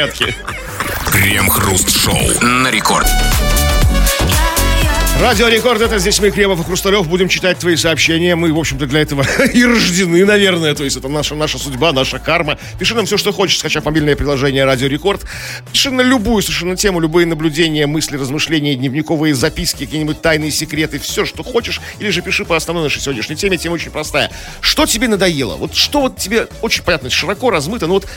Крем-хруст-шоу 1.11 2.41
на 2.41 2.71
рекорд. 2.71 3.05
Радио 5.19 5.49
Рекорд, 5.49 5.81
это 5.81 5.99
здесь 5.99 6.21
мы, 6.21 6.31
Кремов 6.31 6.61
и 6.61 6.63
Хрусталев, 6.63 7.05
будем 7.09 7.27
читать 7.27 7.59
твои 7.59 7.75
сообщения. 7.75 8.35
Мы, 8.35 8.53
в 8.53 8.57
общем-то, 8.57 8.85
для 8.85 9.01
этого 9.01 9.25
и 9.53 9.65
рождены, 9.65 10.23
наверное. 10.23 10.73
То 10.73 10.85
есть 10.85 10.95
это 10.95 11.09
наша, 11.09 11.35
наша 11.35 11.57
судьба, 11.57 11.91
наша 11.91 12.17
карма. 12.17 12.57
Пиши 12.79 12.95
нам 12.95 13.05
все, 13.05 13.17
что 13.17 13.33
хочешь, 13.33 13.59
скачав 13.59 13.83
мобильное 13.83 14.15
приложение 14.15 14.63
Радио 14.63 14.87
Рекорд. 14.87 15.25
Пиши 15.73 15.91
на 15.91 15.99
любую 15.99 16.41
совершенно 16.43 16.77
тему, 16.77 17.01
любые 17.01 17.27
наблюдения, 17.27 17.85
мысли, 17.85 18.15
размышления, 18.15 18.75
дневниковые 18.75 19.35
записки, 19.35 19.83
какие-нибудь 19.83 20.21
тайные 20.21 20.51
секреты, 20.51 20.97
все, 20.99 21.25
что 21.25 21.43
хочешь. 21.43 21.81
Или 21.99 22.11
же 22.11 22.21
пиши 22.21 22.45
по 22.45 22.55
основной 22.55 22.85
нашей 22.85 23.01
сегодняшней 23.01 23.35
теме. 23.35 23.57
Тема 23.57 23.73
очень 23.73 23.91
простая. 23.91 24.31
Что 24.61 24.85
тебе 24.85 25.09
надоело? 25.09 25.57
Вот 25.57 25.75
что 25.75 25.99
вот 25.99 26.15
тебе 26.15 26.47
очень 26.61 26.83
понятно, 26.83 27.09
широко 27.09 27.49
размыто, 27.49 27.87
но 27.87 27.95
вот 27.95 28.07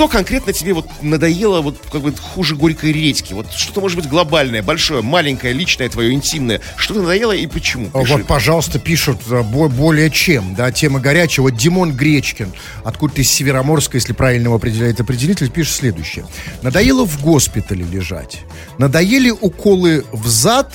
что 0.00 0.08
конкретно 0.08 0.54
тебе 0.54 0.72
вот 0.72 0.86
надоело, 1.02 1.60
вот 1.60 1.76
как 1.92 2.00
бы 2.00 2.14
хуже 2.16 2.56
горькой 2.56 2.90
редьки? 2.90 3.34
Вот 3.34 3.52
что-то 3.52 3.82
может 3.82 3.98
быть 3.98 4.08
глобальное, 4.08 4.62
большое, 4.62 5.02
маленькое, 5.02 5.52
личное, 5.52 5.90
твое, 5.90 6.14
интимное. 6.14 6.62
Что-то 6.76 7.02
надоело 7.02 7.32
и 7.32 7.46
почему? 7.46 7.90
А 7.92 8.00
Пиши. 8.00 8.14
Вот, 8.14 8.26
пожалуйста, 8.26 8.78
пишут 8.78 9.18
э, 9.30 9.42
бо- 9.42 9.68
более 9.68 10.10
чем, 10.10 10.54
да, 10.54 10.72
тема 10.72 11.00
горячая. 11.00 11.42
Вот 11.42 11.54
Димон 11.54 11.92
Гречкин, 11.92 12.50
откуда-то 12.82 13.20
из 13.20 13.30
Североморска, 13.30 13.98
если 13.98 14.14
правильно 14.14 14.46
его 14.46 14.54
определяет 14.54 15.02
определитель, 15.02 15.50
пишет 15.50 15.74
следующее. 15.74 16.24
Надоело 16.62 17.04
в 17.04 17.20
госпитале 17.20 17.84
лежать. 17.84 18.40
Надоели 18.78 19.28
уколы 19.28 20.06
в 20.12 20.26
зад 20.28 20.72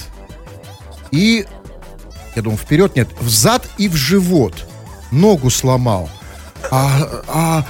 и, 1.10 1.48
я 2.36 2.44
думаю, 2.44 2.60
вперед, 2.60 2.96
нет, 2.96 3.08
в 3.20 3.27
зад 3.27 3.67
и 3.79 3.89
в 3.89 3.96
живот. 3.96 4.53
Ногу 5.10 5.50
сломал. 5.50 6.12
А, 6.72 7.24
а, 7.27 7.65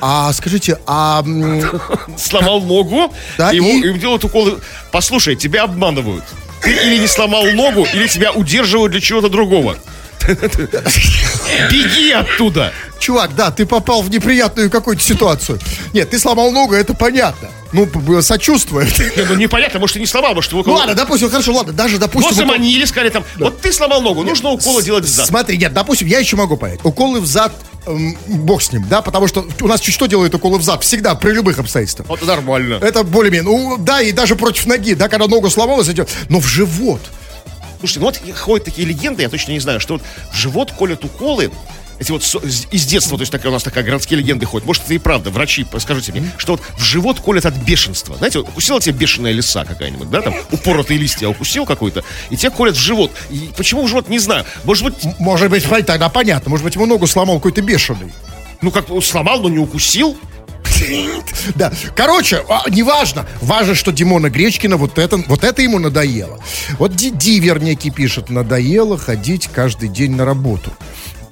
а 0.00 0.32
скажите, 0.32 0.78
а 0.86 1.22
Сломал 2.16 2.60
ногу, 2.60 3.12
Да, 3.36 3.50
ему, 3.52 3.68
и- 3.68 3.86
ему 3.88 3.98
делают 3.98 4.24
уколы. 4.24 4.60
Послушай, 4.92 5.36
тебя 5.36 5.64
обманывают. 5.64 6.24
Ты 6.62 6.70
или 6.72 6.98
не 6.98 7.06
сломал 7.06 7.44
ногу, 7.52 7.86
или 7.94 8.08
тебя 8.08 8.32
удерживают 8.32 8.92
для 8.92 9.00
чего-то 9.00 9.28
другого. 9.28 9.76
Беги 11.70 12.12
оттуда! 12.12 12.72
Чувак, 12.98 13.34
да, 13.34 13.50
ты 13.50 13.64
попал 13.64 14.02
в 14.02 14.10
неприятную 14.10 14.70
какую-то 14.70 15.02
ситуацию. 15.02 15.58
Нет, 15.92 16.10
ты 16.10 16.18
сломал 16.18 16.50
ногу, 16.50 16.74
это 16.74 16.94
понятно. 16.94 17.48
Ну, 17.72 17.88
сочувствую. 18.22 18.86
Не, 19.16 19.24
ну 19.24 19.34
непонятно, 19.34 19.78
может, 19.78 19.94
ты 19.94 20.00
не 20.00 20.06
сломал, 20.06 20.34
может, 20.34 20.52
его 20.52 20.62
Ну 20.64 20.72
ладно, 20.74 20.94
допустим, 20.94 21.30
хорошо, 21.30 21.52
ладно, 21.54 21.72
даже 21.72 21.94
Его 21.94 22.06
допустим... 22.06 22.32
укол- 22.32 22.36
заманили, 22.36 22.84
сказали 22.84 23.10
там, 23.10 23.24
вот 23.38 23.60
ты 23.60 23.72
сломал 23.72 24.00
ногу, 24.00 24.22
нужно 24.22 24.50
уколы 24.50 24.82
делать 24.82 25.04
в 25.04 25.08
зад. 25.08 25.26
Смотри, 25.26 25.58
нет, 25.58 25.72
допустим, 25.72 26.08
я 26.08 26.18
еще 26.18 26.36
могу 26.36 26.56
понять. 26.56 26.80
Уколы 26.82 27.20
в 27.20 27.26
зад, 27.26 27.52
эм, 27.86 28.16
бог 28.26 28.62
с 28.62 28.72
ним, 28.72 28.86
да, 28.88 29.02
потому 29.02 29.28
что 29.28 29.46
у 29.60 29.68
нас 29.68 29.80
чуть 29.80 29.94
что 29.94 30.06
делают 30.06 30.34
уколы 30.34 30.58
в 30.58 30.62
зад? 30.62 30.82
Всегда, 30.82 31.14
при 31.14 31.32
любых 31.32 31.58
обстоятельствах. 31.58 32.08
Вот 32.08 32.26
нормально. 32.26 32.78
Это 32.80 33.04
более-менее, 33.04 33.44
ну, 33.44 33.76
да, 33.78 34.00
и 34.00 34.12
даже 34.12 34.34
против 34.34 34.66
ноги, 34.66 34.94
да, 34.94 35.08
когда 35.08 35.26
ногу 35.28 35.50
сломалась, 35.50 35.88
идет, 35.88 36.08
но 36.28 36.40
в 36.40 36.46
живот. 36.46 37.00
Слушайте, 37.78 38.00
ну 38.00 38.06
вот 38.06 38.36
ходят 38.36 38.64
такие 38.64 38.86
легенды, 38.86 39.22
я 39.22 39.28
точно 39.28 39.52
не 39.52 39.60
знаю, 39.60 39.80
что 39.80 39.94
вот 39.94 40.02
в 40.32 40.36
живот 40.36 40.72
колят 40.72 41.04
уколы, 41.04 41.50
эти 41.98 42.12
вот 42.12 42.22
из 42.70 42.86
детства, 42.86 43.16
то 43.18 43.22
есть 43.22 43.32
такая 43.32 43.50
у 43.50 43.52
нас 43.52 43.62
такая 43.62 43.82
городские 43.84 44.20
легенды 44.20 44.46
ходят. 44.46 44.66
Может, 44.66 44.84
это 44.84 44.94
и 44.94 44.98
правда, 44.98 45.30
врачи, 45.30 45.66
скажите 45.78 46.12
мне, 46.12 46.30
что 46.36 46.52
вот 46.52 46.62
в 46.76 46.82
живот 46.82 47.20
колят 47.20 47.44
от 47.44 47.54
бешенства. 47.54 48.16
Знаете, 48.16 48.38
вот 48.38 48.48
укусила 48.48 48.80
тебя 48.80 48.94
бешеная 48.94 49.32
лиса 49.32 49.64
какая-нибудь, 49.64 50.08
да, 50.10 50.22
там, 50.22 50.34
упоротые 50.52 50.98
листья 50.98 51.28
укусил 51.28 51.66
какой-то, 51.66 52.04
и 52.30 52.36
тебя 52.36 52.50
колят 52.50 52.76
в 52.76 52.80
живот. 52.80 53.10
И 53.30 53.50
почему 53.56 53.84
в 53.84 53.88
живот, 53.88 54.08
не 54.08 54.18
знаю. 54.18 54.44
Может 54.64 54.84
быть, 54.84 54.94
Может 55.18 55.50
быть, 55.50 55.64
тогда 55.86 56.08
понятно, 56.08 56.50
может 56.50 56.64
быть, 56.64 56.74
ему 56.76 56.86
ногу 56.86 57.06
сломал 57.06 57.36
какой-то 57.36 57.62
бешеный. 57.62 58.12
ну 58.62 58.70
как 58.70 58.86
сломал, 59.02 59.40
но 59.40 59.48
не 59.48 59.58
укусил. 59.58 60.16
Да, 61.54 61.72
короче, 61.96 62.44
а, 62.48 62.68
неважно. 62.70 63.26
Важно, 63.40 63.74
что 63.74 63.92
Димона 63.92 64.30
Гречкина 64.30 64.76
вот 64.76 64.98
это, 64.98 65.16
вот 65.16 65.44
это 65.44 65.62
ему 65.62 65.78
надоело. 65.78 66.38
Вот 66.78 66.94
Ди- 66.94 67.10
Дивер 67.10 67.60
некий 67.60 67.90
пишет, 67.90 68.30
надоело 68.30 68.98
ходить 68.98 69.48
каждый 69.52 69.88
день 69.88 70.14
на 70.16 70.24
работу. 70.24 70.72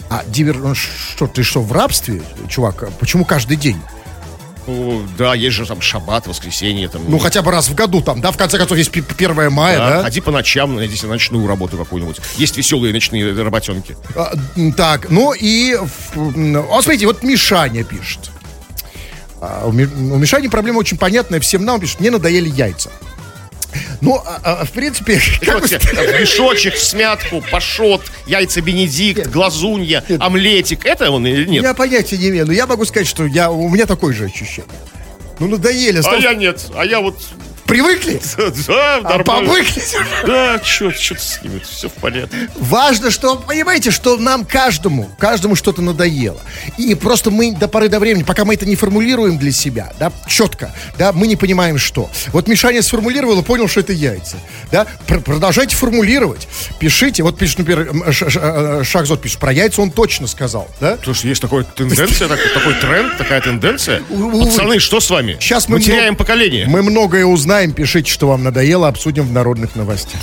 А 0.09 0.23
Дивер, 0.27 0.59
ну, 0.59 0.75
что, 0.75 1.27
ты 1.27 1.43
что, 1.43 1.61
в 1.63 1.73
рабстве, 1.73 2.23
чувак? 2.49 2.85
А 2.85 2.87
Почему 2.99 3.25
каждый 3.25 3.57
день? 3.57 3.81
Ну, 4.67 5.03
да, 5.17 5.35
есть 5.35 5.55
же 5.55 5.65
там 5.65 5.81
шаббат, 5.81 6.27
воскресенье, 6.27 6.89
там. 6.89 7.03
Ну, 7.07 7.19
хотя 7.19 7.43
бы 7.43 7.53
раз 7.53 7.69
в 7.69 7.75
году 7.75 8.03
там, 8.03 8.21
да? 8.21 8.33
В 8.33 8.37
конце 8.37 8.59
концов, 8.59 8.77
есть 8.77 8.91
1 8.91 9.53
мая, 9.53 9.79
да, 9.79 9.91
да? 9.99 10.03
Ходи 10.03 10.21
по 10.21 10.33
ночам, 10.33 10.75
найди 10.75 10.97
себе 10.97 11.11
ночную 11.11 11.47
работу 11.47 11.77
какую-нибудь. 11.77 12.21
Есть 12.37 12.57
веселые 12.57 12.93
ночные 12.93 13.33
работенки. 13.43 13.97
А, 14.17 14.33
так, 14.77 15.09
ну 15.11 15.33
и... 15.33 15.77
Вот 16.15 16.83
смотрите, 16.83 17.07
вот 17.07 17.23
Мишаня 17.23 17.85
пишет. 17.85 18.31
А, 19.41 19.67
у, 19.67 19.73
Ми- 19.73 19.85
у 19.85 20.17
Мишани 20.17 20.49
проблема 20.49 20.79
очень 20.79 20.97
понятная 20.99 21.41
всем 21.41 21.65
нам. 21.65 21.81
Пишет, 21.81 22.01
мне 22.01 22.11
надоели 22.11 22.49
яйца. 22.49 22.91
Ну, 24.01 24.17
а, 24.25 24.41
а, 24.61 24.65
в 24.65 24.71
принципе, 24.71 25.21
там, 25.45 25.61
мешочек, 25.61 26.75
в 26.75 26.83
смятку, 26.83 27.43
пашот, 27.51 28.03
яйца 28.27 28.61
бенедикт, 28.63 29.27
глазунья, 29.29 30.03
омлетик. 30.19 30.87
Это 30.87 31.11
он 31.11 31.27
или 31.27 31.45
нет? 31.47 31.63
Я 31.63 31.75
понятия 31.75 32.17
не 32.17 32.29
имею, 32.31 32.47
но 32.47 32.53
я 32.53 32.67
могу 32.67 32.85
сказать, 32.85 33.07
что 33.07 33.27
я, 33.27 33.51
у 33.51 33.69
меня 33.69 33.87
такое 33.87 34.15
же 34.15 34.25
ощущение. 34.27 34.71
Ну, 35.39 35.49
надоели. 35.49 35.99
А 35.99 36.03
стал- 36.03 36.19
я 36.19 36.35
нет. 36.35 36.67
А 36.75 36.85
я 36.85 37.01
вот... 37.01 37.19
Привыкли? 37.67 38.21
Да, 38.67 38.97
А 39.05 39.19
повыкли? 39.25 39.83
Да, 40.27 40.61
что 40.63 40.91
что 40.93 41.17
с 41.17 41.41
ними, 41.43 41.61
все 41.61 41.89
в 41.89 41.93
порядке. 41.95 42.49
Важно, 42.57 43.11
что, 43.11 43.37
понимаете, 43.37 43.91
что 43.91 44.17
нам 44.17 44.45
каждому, 44.45 45.11
каждому 45.19 45.57
что-то 45.57 45.83
надоело. 45.83 46.41
И 46.79 46.95
просто 46.95 47.31
мы 47.31 47.53
до 47.53 47.69
поры 47.69 47.89
до 47.89 47.99
времени, 47.99 48.23
пока 48.23 48.45
мы 48.45 48.55
это 48.55 48.67
не 48.67 48.77
формулируем 48.77 49.39
для 49.39 49.53
себя, 49.53 49.93
да, 49.99 50.13
четко, 50.29 50.73
да, 50.99 51.13
мы 51.13 51.27
не 51.27 51.37
понимаем, 51.37 51.79
что. 51.79 52.11
Вот 52.33 52.47
Мишаня 52.49 52.83
сформулировал 52.83 53.41
и 53.41 53.43
понял, 53.45 53.69
что 53.69 53.81
это 53.81 53.93
яйца. 53.93 54.37
Да, 54.71 54.87
Пр- 55.07 55.21
продолжайте 55.21 55.77
формулировать. 55.77 56.49
Пишите, 56.79 57.23
вот 57.23 57.39
пишет, 57.39 57.59
например, 57.59 58.13
Ш- 58.13 58.31
Ш- 58.31 58.41
э, 58.81 58.85
Шахзот 58.85 59.21
пишет, 59.23 59.39
про 59.39 59.53
яйца 59.53 59.83
он 59.83 59.91
точно 59.91 60.27
сказал, 60.27 60.69
да? 60.81 60.97
Потому 60.97 61.15
что 61.15 61.29
есть 61.29 61.43
такая 61.43 61.63
тенденция, 61.65 62.29
так- 62.29 62.41
такой 62.55 62.75
тренд, 62.75 63.17
такая 63.19 63.41
тенденция. 63.41 64.03
Пацаны, 64.09 64.79
что 64.79 65.01
с 65.01 65.11
вами? 65.11 65.37
Сейчас 65.41 65.69
мы, 65.69 65.81
теряем 65.81 66.17
поколение. 66.17 66.67
Мы 66.69 66.83
многое 66.83 67.25
узнаем. 67.25 67.56
Пишите, 67.75 68.11
что 68.11 68.29
вам 68.29 68.45
надоело, 68.45 68.87
обсудим 68.87 69.25
в 69.25 69.33
народных 69.33 69.77
новостях. 69.77 70.21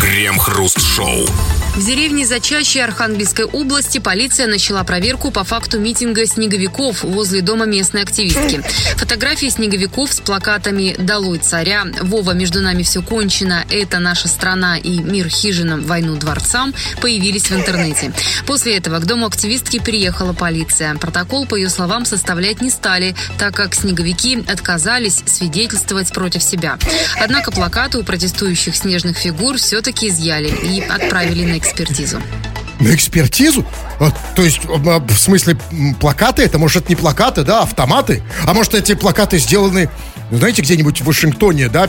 Крем-хруст-шоу. 0.00 1.26
В 1.74 1.84
деревне 1.84 2.24
Зачащей 2.24 2.84
Архангельской 2.84 3.44
области 3.46 3.98
полиция 3.98 4.46
начала 4.46 4.84
проверку 4.84 5.32
по 5.32 5.42
факту 5.42 5.80
митинга 5.80 6.24
снеговиков 6.24 7.02
возле 7.02 7.42
дома 7.42 7.66
местной 7.66 8.02
активистки. 8.02 8.62
Фотографии 8.96 9.48
снеговиков 9.48 10.12
с 10.12 10.20
плакатами 10.20 10.94
«Долой 10.96 11.38
царя», 11.38 11.84
«Вова, 12.00 12.30
между 12.30 12.60
нами 12.60 12.84
все 12.84 13.02
кончено», 13.02 13.64
«Это 13.70 13.98
наша 13.98 14.28
страна» 14.28 14.78
и 14.78 15.00
«Мир 15.00 15.28
хижинам, 15.28 15.82
войну 15.82 16.14
дворцам» 16.14 16.72
появились 17.00 17.50
в 17.50 17.56
интернете. 17.56 18.12
После 18.46 18.76
этого 18.76 19.00
к 19.00 19.06
дому 19.06 19.26
активистки 19.26 19.80
приехала 19.80 20.32
полиция. 20.32 20.94
Протокол, 20.94 21.44
по 21.44 21.56
ее 21.56 21.70
словам, 21.70 22.04
составлять 22.04 22.60
не 22.60 22.70
стали, 22.70 23.16
так 23.36 23.52
как 23.52 23.74
снеговики 23.74 24.44
отказались 24.46 25.24
свидетельствовать 25.26 26.12
против 26.12 26.44
себя. 26.44 26.78
Однако 27.20 27.50
плакаты 27.50 27.98
у 27.98 28.04
протестующих 28.04 28.76
снежных 28.76 29.16
фигур 29.16 29.58
все-таки 29.58 30.06
изъяли 30.06 30.50
и 30.50 30.80
отправили 30.80 31.44
на 31.44 31.63
экспертизу. 31.64 32.20
На 32.80 32.94
экспертизу? 32.94 33.64
А, 34.00 34.10
то 34.34 34.42
есть, 34.42 34.60
а, 34.66 34.98
в 34.98 35.16
смысле, 35.16 35.56
плакаты? 36.00 36.42
Это, 36.42 36.58
может, 36.58 36.82
это 36.82 36.88
не 36.90 36.96
плакаты, 36.96 37.42
да, 37.42 37.62
автоматы? 37.62 38.22
А 38.46 38.54
может, 38.54 38.74
эти 38.74 38.94
плакаты 38.94 39.38
сделаны, 39.38 39.88
ну, 40.30 40.38
знаете, 40.38 40.62
где-нибудь 40.62 41.00
в 41.00 41.04
Вашингтоне, 41.04 41.68
да, 41.68 41.88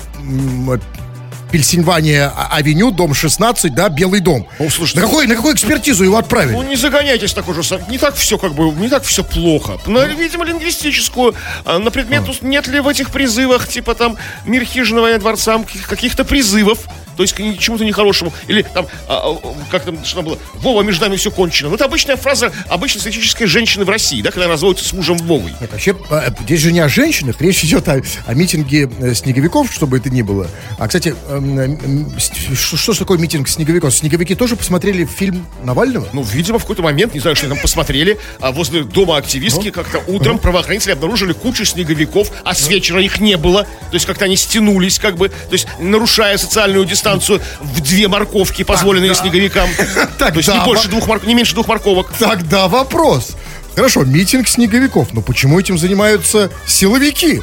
Пельсинвания 1.51 2.34
авеню, 2.51 2.91
дом 2.91 3.13
16, 3.13 3.74
да, 3.74 3.89
Белый 3.89 4.20
дом. 4.20 4.48
О, 4.60 4.70
слушайте, 4.70 5.00
на, 5.00 5.05
какой, 5.05 5.27
на 5.27 5.36
какую 5.36 5.55
экспертизу 5.55 6.03
его 6.03 6.17
отправили? 6.17 6.53
Ну, 6.53 6.63
не 6.63 6.75
загоняйтесь 6.75 7.34
так 7.34 7.48
уже. 7.48 7.62
Не 7.88 7.98
так 7.98 8.15
все 8.15 8.38
как 8.38 8.53
бы, 8.53 8.72
не 8.72 8.89
так 8.89 9.03
все 9.03 9.24
плохо. 9.24 9.79
На, 9.86 10.05
видимо, 10.05 10.44
лингвистическую, 10.44 11.34
а, 11.63 11.79
на 11.79 11.91
предмет, 11.91 12.24
а. 12.27 12.46
нет 12.46 12.67
ли 12.67 12.79
в 12.79 12.88
этих 12.88 13.10
призывах, 13.10 13.67
типа 13.67 13.96
там, 13.96 14.17
мир 14.46 14.65
хижиного 14.65 15.17
дворцам, 15.17 15.65
каких-то 15.88 16.25
призывов 16.25 16.79
то 17.15 17.24
есть 17.24 17.34
к 17.34 17.57
чему-то 17.57 17.86
нехорошему. 17.86 18.34
Или 18.48 18.62
там, 18.62 18.88
а, 19.07 19.38
а, 19.38 19.55
как 19.72 19.84
там, 19.84 20.03
что 20.03 20.22
было, 20.22 20.38
Вова, 20.55 20.81
между 20.81 21.05
нами 21.05 21.15
все 21.15 21.31
кончено. 21.31 21.69
Ну, 21.69 21.75
это 21.75 21.86
обычная 21.86 22.15
фраза 22.15 22.51
обычной 22.69 23.01
статистической 23.01 23.48
женщины 23.48 23.86
в 23.86 23.89
России, 23.89 24.22
да, 24.22 24.31
когда 24.31 24.48
разводится 24.48 24.88
с 24.88 24.93
мужем 24.93 25.17
Вовой. 25.17 25.53
Нет, 25.62 25.72
вообще, 25.72 25.95
а, 26.10 26.34
здесь 26.41 26.60
же 26.60 26.72
не 26.72 26.79
о 26.79 26.89
женщинах, 26.89 27.41
речь 27.41 27.63
идет 27.63 27.88
о, 27.88 28.01
о 28.25 28.34
митинге 28.34 28.89
э, 29.00 29.13
снеговиков, 29.13 29.72
чтобы 29.72 29.98
это 29.98 30.10
ни 30.10 30.22
было. 30.22 30.50
А, 30.77 30.88
кстати, 30.88 31.15
эм, 31.29 32.12
что, 32.19 32.77
что 32.77 32.93
такое 32.93 33.17
митинг 33.17 33.48
снеговиков? 33.48 33.93
Снеговики 33.93 34.36
тоже 34.36 34.55
посмотрели 34.55 35.05
фильм 35.05 35.45
Навального? 35.63 36.07
Ну, 36.13 36.24
видимо, 36.24 36.60
в 36.60 36.63
какой-то 36.63 36.81
момент, 36.81 37.13
не 37.13 37.19
знаю, 37.19 37.36
что 37.36 37.48
там 37.48 37.57
посмотрели, 37.60 38.19
а 38.39 38.51
возле 38.51 38.84
дома 38.84 39.17
активистки 39.17 39.67
ну? 39.67 39.72
как-то 39.72 40.01
утром 40.07 40.39
правоохранители 40.39 40.91
обнаружили 40.91 41.34
кучу 41.34 41.65
снеговиков, 41.65 42.31
а 42.43 42.53
с 42.53 42.67
вечера 42.67 43.01
их 43.01 43.19
не 43.19 43.38
было. 43.38 43.63
То 43.63 43.93
есть 43.93 44.05
как-то 44.05 44.25
они 44.25 44.36
стянулись, 44.36 45.00
как 45.00 45.15
бы, 45.17 45.29
то 45.29 45.53
есть 45.53 45.67
нарушая 45.79 46.38
социальную 46.38 46.86
дистанцию 46.86 47.04
дистанцию 47.05 47.41
в 47.62 47.81
две 47.81 48.07
морковки, 48.07 48.63
позволенные 48.63 49.13
Тогда... 49.13 49.29
снеговикам. 49.29 49.69
Тогда... 50.17 50.31
То 50.31 50.38
есть 50.38 50.50
не, 50.50 50.65
больше 50.65 50.88
двух 50.88 51.07
морк... 51.07 51.24
не 51.24 51.35
меньше 51.35 51.53
двух 51.53 51.67
морковок. 51.67 52.12
Тогда 52.17 52.67
вопрос. 52.67 53.31
Хорошо, 53.75 54.03
митинг 54.03 54.47
снеговиков. 54.47 55.13
Но 55.13 55.21
почему 55.21 55.59
этим 55.59 55.77
занимаются 55.77 56.50
силовики? 56.65 57.41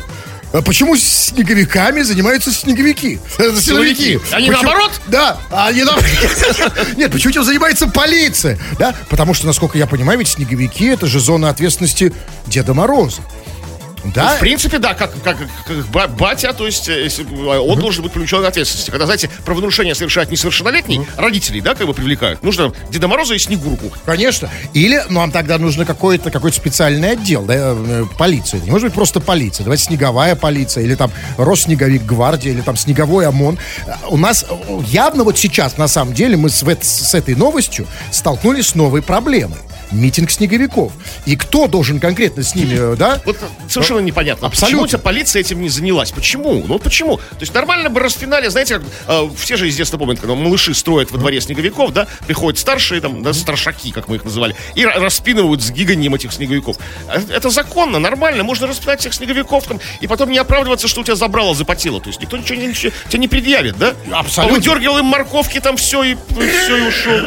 А 0.52 0.60
почему 0.60 0.96
снеговиками 0.96 2.02
занимаются 2.02 2.52
снеговики? 2.52 3.18
Силовики. 3.60 4.20
Они 4.32 4.48
почему? 4.48 4.62
наоборот? 4.62 5.00
Да, 5.06 5.38
они 5.50 5.82
наоборот. 5.82 6.92
Нет, 6.96 7.10
почему 7.10 7.30
этим 7.30 7.44
занимается 7.44 7.86
полиция? 7.86 8.58
Да, 8.78 8.94
потому 9.08 9.32
что, 9.32 9.46
насколько 9.46 9.78
я 9.78 9.86
понимаю, 9.86 10.18
ведь 10.18 10.28
снеговики 10.28 10.86
это 10.86 11.06
же 11.06 11.20
зона 11.20 11.48
ответственности 11.48 12.12
Деда 12.46 12.74
Мороза. 12.74 13.22
Да? 14.04 14.30
Ну, 14.30 14.36
в 14.36 14.40
принципе, 14.40 14.78
да, 14.78 14.94
как, 14.94 15.12
как, 15.22 15.36
как 15.66 16.10
батя, 16.16 16.52
то 16.52 16.66
есть 16.66 16.88
э, 16.88 17.04
если, 17.04 17.24
э, 17.24 17.58
он 17.58 17.78
должен 17.78 18.02
быть 18.02 18.12
привлечен 18.12 18.42
к 18.42 18.44
ответственности. 18.44 18.90
Когда, 18.90 19.06
знаете, 19.06 19.30
правонарушение 19.44 19.94
совершает 19.94 20.30
несовершеннолетний, 20.30 20.98
mm 20.98 21.06
родителей, 21.16 21.60
да, 21.60 21.74
как 21.74 21.86
бы 21.86 21.94
привлекают. 21.94 22.42
Нужно 22.42 22.72
Деда 22.90 23.06
Мороза 23.06 23.34
и 23.34 23.38
Снегурку. 23.38 23.92
Конечно. 24.04 24.50
Или, 24.72 25.02
ну, 25.08 25.20
нам 25.20 25.30
тогда 25.30 25.58
нужно 25.58 25.84
какой-то 25.84 26.30
какой 26.30 26.52
специальный 26.52 27.12
отдел, 27.12 27.44
да, 27.44 27.54
э, 27.56 28.04
полиция. 28.18 28.60
Не 28.60 28.70
может 28.70 28.88
быть 28.88 28.94
просто 28.94 29.20
полиция. 29.20 29.64
Давайте 29.64 29.84
снеговая 29.84 30.34
полиция, 30.34 30.84
или 30.84 30.94
там 30.94 31.12
Росснеговик 31.36 32.02
гвардия, 32.02 32.52
или 32.52 32.60
там 32.60 32.76
снеговой 32.76 33.26
ОМОН. 33.26 33.58
У 34.08 34.16
нас 34.16 34.44
явно 34.86 35.24
вот 35.24 35.38
сейчас, 35.38 35.76
на 35.76 35.88
самом 35.88 36.14
деле, 36.14 36.36
мы 36.36 36.50
с, 36.50 36.62
с 36.62 37.14
этой 37.14 37.34
новостью 37.34 37.86
столкнулись 38.10 38.68
с 38.68 38.74
новой 38.74 39.02
проблемой 39.02 39.58
митинг 39.92 40.30
снеговиков. 40.30 40.92
И 41.26 41.36
кто 41.36 41.66
должен 41.66 42.00
конкретно 42.00 42.42
с 42.42 42.54
ними, 42.54 42.96
да? 42.96 43.20
Вот 43.24 43.38
совершенно 43.68 44.00
непонятно. 44.00 44.48
Абсолютно. 44.48 44.82
Почему 44.86 45.02
полиция 45.02 45.40
этим 45.40 45.60
не 45.60 45.68
занялась? 45.68 46.10
Почему? 46.10 46.64
Ну 46.66 46.78
почему? 46.78 47.18
То 47.18 47.40
есть 47.40 47.54
нормально 47.54 47.90
бы 47.90 48.00
распинали, 48.00 48.48
знаете, 48.48 48.78
как, 48.78 48.82
э, 49.08 49.28
все 49.36 49.56
же 49.56 49.68
из 49.68 49.76
детства 49.76 49.98
помнят, 49.98 50.20
когда 50.20 50.34
малыши 50.34 50.74
строят 50.74 51.10
во 51.10 51.18
дворе 51.18 51.40
снеговиков, 51.40 51.92
да, 51.92 52.06
приходят 52.26 52.58
старшие, 52.58 53.00
там, 53.00 53.22
да, 53.22 53.32
старшаки, 53.32 53.92
как 53.92 54.08
мы 54.08 54.16
их 54.16 54.24
называли, 54.24 54.56
и 54.74 54.84
распинывают 54.84 55.62
с 55.62 55.70
гиганием 55.70 56.14
этих 56.14 56.32
снеговиков. 56.32 56.76
Э, 57.08 57.20
это 57.30 57.50
законно, 57.50 57.98
нормально, 57.98 58.44
можно 58.44 58.66
распинать 58.66 59.00
всех 59.00 59.14
снеговиков 59.14 59.64
там, 59.64 59.80
и 60.00 60.06
потом 60.06 60.30
не 60.30 60.38
оправдываться, 60.38 60.88
что 60.88 61.00
у 61.02 61.04
тебя 61.04 61.16
забрало, 61.16 61.54
запотело. 61.54 62.00
То 62.00 62.08
есть 62.08 62.20
никто 62.20 62.36
ничего, 62.36 62.60
ничего 62.60 62.92
тебя 63.08 63.18
не 63.18 63.28
предъявит, 63.28 63.76
да? 63.78 63.94
Абсолютно. 64.12 64.56
Выдергивал 64.56 64.98
им 64.98 65.06
морковки, 65.06 65.60
там 65.60 65.76
все, 65.76 66.02
и, 66.02 66.12
и 66.12 66.16
все, 66.50 66.76
и 66.76 66.88
ушел. 66.88 67.20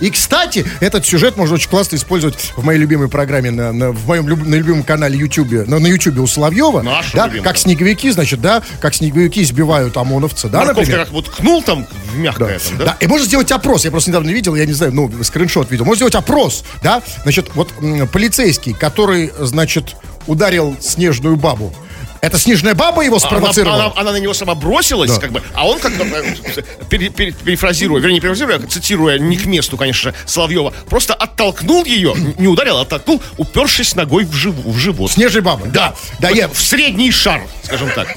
И, 0.00 0.10
кстати, 0.10 0.66
этот 0.80 1.06
сюжет 1.06 1.36
можно 1.36 1.54
очень 1.54 1.68
классно 1.68 1.91
использовать 1.94 2.52
в 2.56 2.64
моей 2.64 2.78
любимой 2.78 3.08
программе, 3.08 3.50
на, 3.50 3.72
на, 3.72 3.92
в 3.92 4.06
моем 4.06 4.28
люб, 4.28 4.44
на 4.44 4.54
любимом 4.54 4.82
канале 4.82 5.18
YouTube, 5.18 5.66
на, 5.66 5.78
на 5.78 5.86
YouTube 5.86 6.18
у 6.18 6.26
Соловьева. 6.26 6.82
Нашу 6.82 7.16
да, 7.16 7.26
любимую. 7.26 7.44
как 7.44 7.58
снеговики, 7.58 8.10
значит, 8.10 8.40
да, 8.40 8.62
как 8.80 8.94
снеговики 8.94 9.42
избивают 9.42 9.96
ОМОНовца, 9.96 10.48
да, 10.48 10.58
Морковка 10.60 10.80
например. 10.80 11.04
как 11.04 11.12
вот 11.12 11.28
кнул 11.28 11.62
там 11.62 11.86
в 12.12 12.18
мягкое 12.18 12.58
да. 12.58 12.68
там, 12.68 12.78
да? 12.78 12.84
Да, 12.84 12.96
и 13.00 13.06
можно 13.06 13.26
сделать 13.26 13.50
опрос, 13.52 13.84
я 13.84 13.90
просто 13.90 14.10
недавно 14.10 14.30
видел, 14.30 14.54
я 14.54 14.66
не 14.66 14.72
знаю, 14.72 14.92
ну, 14.92 15.10
скриншот 15.22 15.70
видел, 15.70 15.84
можно 15.84 15.98
сделать 15.98 16.14
опрос, 16.14 16.64
да, 16.82 17.02
значит, 17.22 17.50
вот 17.54 17.72
полицейский, 18.12 18.72
который, 18.72 19.32
значит, 19.38 19.96
ударил 20.26 20.76
снежную 20.80 21.36
бабу, 21.36 21.74
это 22.22 22.38
снежная 22.38 22.74
баба 22.74 23.02
его 23.02 23.18
спровоцировала? 23.18 23.74
Она, 23.74 23.84
она, 23.86 24.00
она 24.00 24.12
на 24.12 24.16
него 24.16 24.32
сама 24.32 24.54
бросилась, 24.54 25.10
да. 25.10 25.20
как 25.20 25.32
бы, 25.32 25.42
а 25.54 25.66
он 25.66 25.80
как-то, 25.80 26.04
э, 26.04 26.62
пере, 26.88 27.08
пере, 27.10 27.32
перефразируя, 27.32 28.00
вернее, 28.00 28.20
перефразируя, 28.20 28.58
а 28.58 28.66
цитируя 28.66 29.18
не 29.18 29.36
к 29.36 29.44
месту, 29.44 29.76
конечно, 29.76 30.14
Соловьева, 30.24 30.72
просто 30.88 31.14
оттолкнул 31.14 31.84
ее, 31.84 32.14
не 32.38 32.46
ударил, 32.46 32.78
а 32.78 32.82
оттолкнул, 32.82 33.20
упершись 33.38 33.96
ногой 33.96 34.24
в, 34.24 34.32
жив, 34.32 34.54
в 34.54 34.78
живот. 34.78 35.10
Снежная 35.10 35.42
баба? 35.42 35.66
Да. 35.66 35.94
Да, 36.20 36.30
я... 36.30 36.48
В 36.48 36.60
средний 36.60 37.10
шар, 37.10 37.42
скажем 37.64 37.90
так 37.90 38.16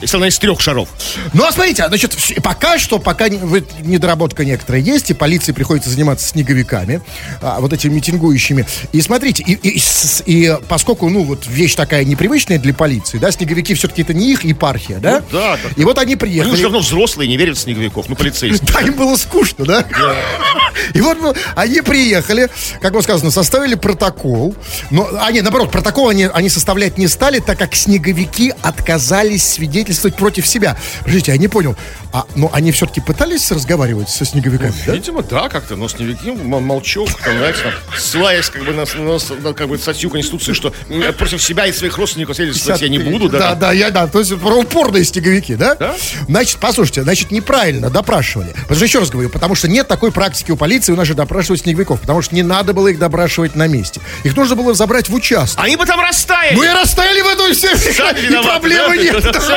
если 0.00 0.16
она 0.16 0.28
из 0.28 0.38
трех 0.38 0.60
шаров. 0.60 0.88
Ну, 1.32 1.44
а 1.44 1.52
смотрите, 1.52 1.86
значит, 1.88 2.16
пока 2.42 2.78
что, 2.78 2.98
пока 2.98 3.28
недоработка 3.28 4.44
некоторая 4.44 4.82
есть, 4.82 5.10
и 5.10 5.14
полиции 5.14 5.52
приходится 5.52 5.90
заниматься 5.90 6.28
снеговиками, 6.28 7.00
а, 7.40 7.60
вот 7.60 7.72
этими 7.72 7.94
митингующими. 7.94 8.66
И 8.92 9.00
смотрите, 9.00 9.42
и, 9.42 9.52
и, 9.52 9.80
и 10.26 10.56
поскольку, 10.68 11.08
ну, 11.08 11.24
вот 11.24 11.46
вещь 11.46 11.74
такая 11.74 12.04
непривычная 12.04 12.58
для 12.58 12.74
полиции, 12.74 13.18
да, 13.18 13.30
снеговики 13.30 13.74
все-таки 13.74 14.02
это 14.02 14.14
не 14.14 14.32
их 14.32 14.44
епархия, 14.44 14.98
да? 14.98 15.20
Ну, 15.20 15.38
да. 15.38 15.58
Так. 15.62 15.78
И 15.78 15.84
вот 15.84 15.98
они 15.98 16.16
приехали. 16.16 16.50
Они 16.50 16.54
уже 16.54 16.62
давно 16.62 16.80
взрослые, 16.80 17.28
не 17.28 17.36
верят 17.36 17.56
в 17.56 17.60
снеговиков, 17.60 18.08
ну, 18.08 18.16
полицейские. 18.16 18.68
Да, 18.72 18.80
им 18.80 18.94
было 18.94 19.16
скучно, 19.16 19.64
да? 19.64 19.84
И 20.94 21.00
вот 21.00 21.18
ну, 21.20 21.34
они 21.54 21.80
приехали, 21.80 22.48
как 22.80 22.92
бы 22.92 23.02
сказано, 23.02 23.30
составили 23.30 23.74
протокол. 23.74 24.54
Но, 24.90 25.08
а 25.20 25.30
нет, 25.30 25.42
наоборот, 25.42 25.70
протокол 25.70 26.08
они, 26.08 26.24
они 26.32 26.48
составлять 26.48 26.98
не 26.98 27.08
стали, 27.08 27.40
так 27.40 27.58
как 27.58 27.74
снеговики 27.74 28.54
отказались 28.62 29.44
свидетельствовать 29.44 29.71
свидетельствовать 29.72 30.16
против 30.16 30.46
себя. 30.46 30.76
Подождите, 31.00 31.32
я 31.32 31.38
не 31.38 31.48
понял. 31.48 31.76
А, 32.12 32.26
но 32.34 32.50
они 32.52 32.72
все-таки 32.72 33.00
пытались 33.00 33.50
разговаривать 33.50 34.10
со 34.10 34.26
снеговиками, 34.26 34.68
ну, 34.70 34.86
да? 34.86 34.92
Видимо, 34.92 35.22
да, 35.22 35.48
как-то. 35.48 35.76
Но 35.76 35.88
снеговики 35.88 36.30
молчок, 36.30 37.08
там, 37.24 37.38
знаете, 37.38 37.72
ссылаясь 37.96 38.50
как 38.50 38.64
бы 38.64 38.72
на, 38.72 38.84
на, 38.84 39.18
на 39.40 39.54
как 39.54 39.68
бы, 39.68 39.78
статью 39.78 40.10
Конституции, 40.10 40.52
что 40.52 40.74
против 41.16 41.42
себя 41.42 41.66
и 41.66 41.72
своих 41.72 41.96
родственников 41.96 42.36
свидетельствовать 42.36 42.82
я 42.82 42.88
не 42.88 42.98
буду. 42.98 43.30
Да, 43.30 43.38
да, 43.38 43.54
да, 43.54 43.72
я, 43.72 43.90
да. 43.90 44.06
То 44.06 44.18
есть 44.18 44.38
про 44.38 44.56
упорные 44.56 45.04
снеговики, 45.04 45.54
да? 45.54 45.74
Да. 45.74 45.96
Значит, 46.28 46.58
послушайте, 46.60 47.02
значит, 47.02 47.30
неправильно 47.30 47.88
допрашивали. 47.88 48.50
Потому 48.52 48.76
что, 48.76 48.84
еще 48.84 48.98
раз 48.98 49.10
говорю, 49.10 49.30
потому 49.30 49.54
что 49.54 49.68
нет 49.68 49.88
такой 49.88 50.12
практики 50.12 50.50
у 50.50 50.56
полиции 50.56 50.92
у 50.92 50.96
нас 50.96 51.06
же 51.06 51.14
допрашивать 51.14 51.62
снеговиков, 51.62 52.00
потому 52.00 52.20
что 52.20 52.34
не 52.34 52.42
надо 52.42 52.74
было 52.74 52.88
их 52.88 52.98
допрашивать 52.98 53.54
на 53.54 53.66
месте. 53.68 54.02
Их 54.22 54.36
нужно 54.36 54.54
было 54.54 54.74
забрать 54.74 55.08
в 55.08 55.14
участок. 55.14 55.64
Они 55.64 55.76
бы 55.76 55.86
там 55.86 55.98
растаяли. 55.98 56.56
Ну 56.56 56.62
и 56.62 56.68
растаяли 56.68 57.22
в 57.22 57.26
эту 57.26 57.54
все. 57.54 57.72
И 57.72 58.42
проблемы 58.44 58.98
нет. 58.98 59.24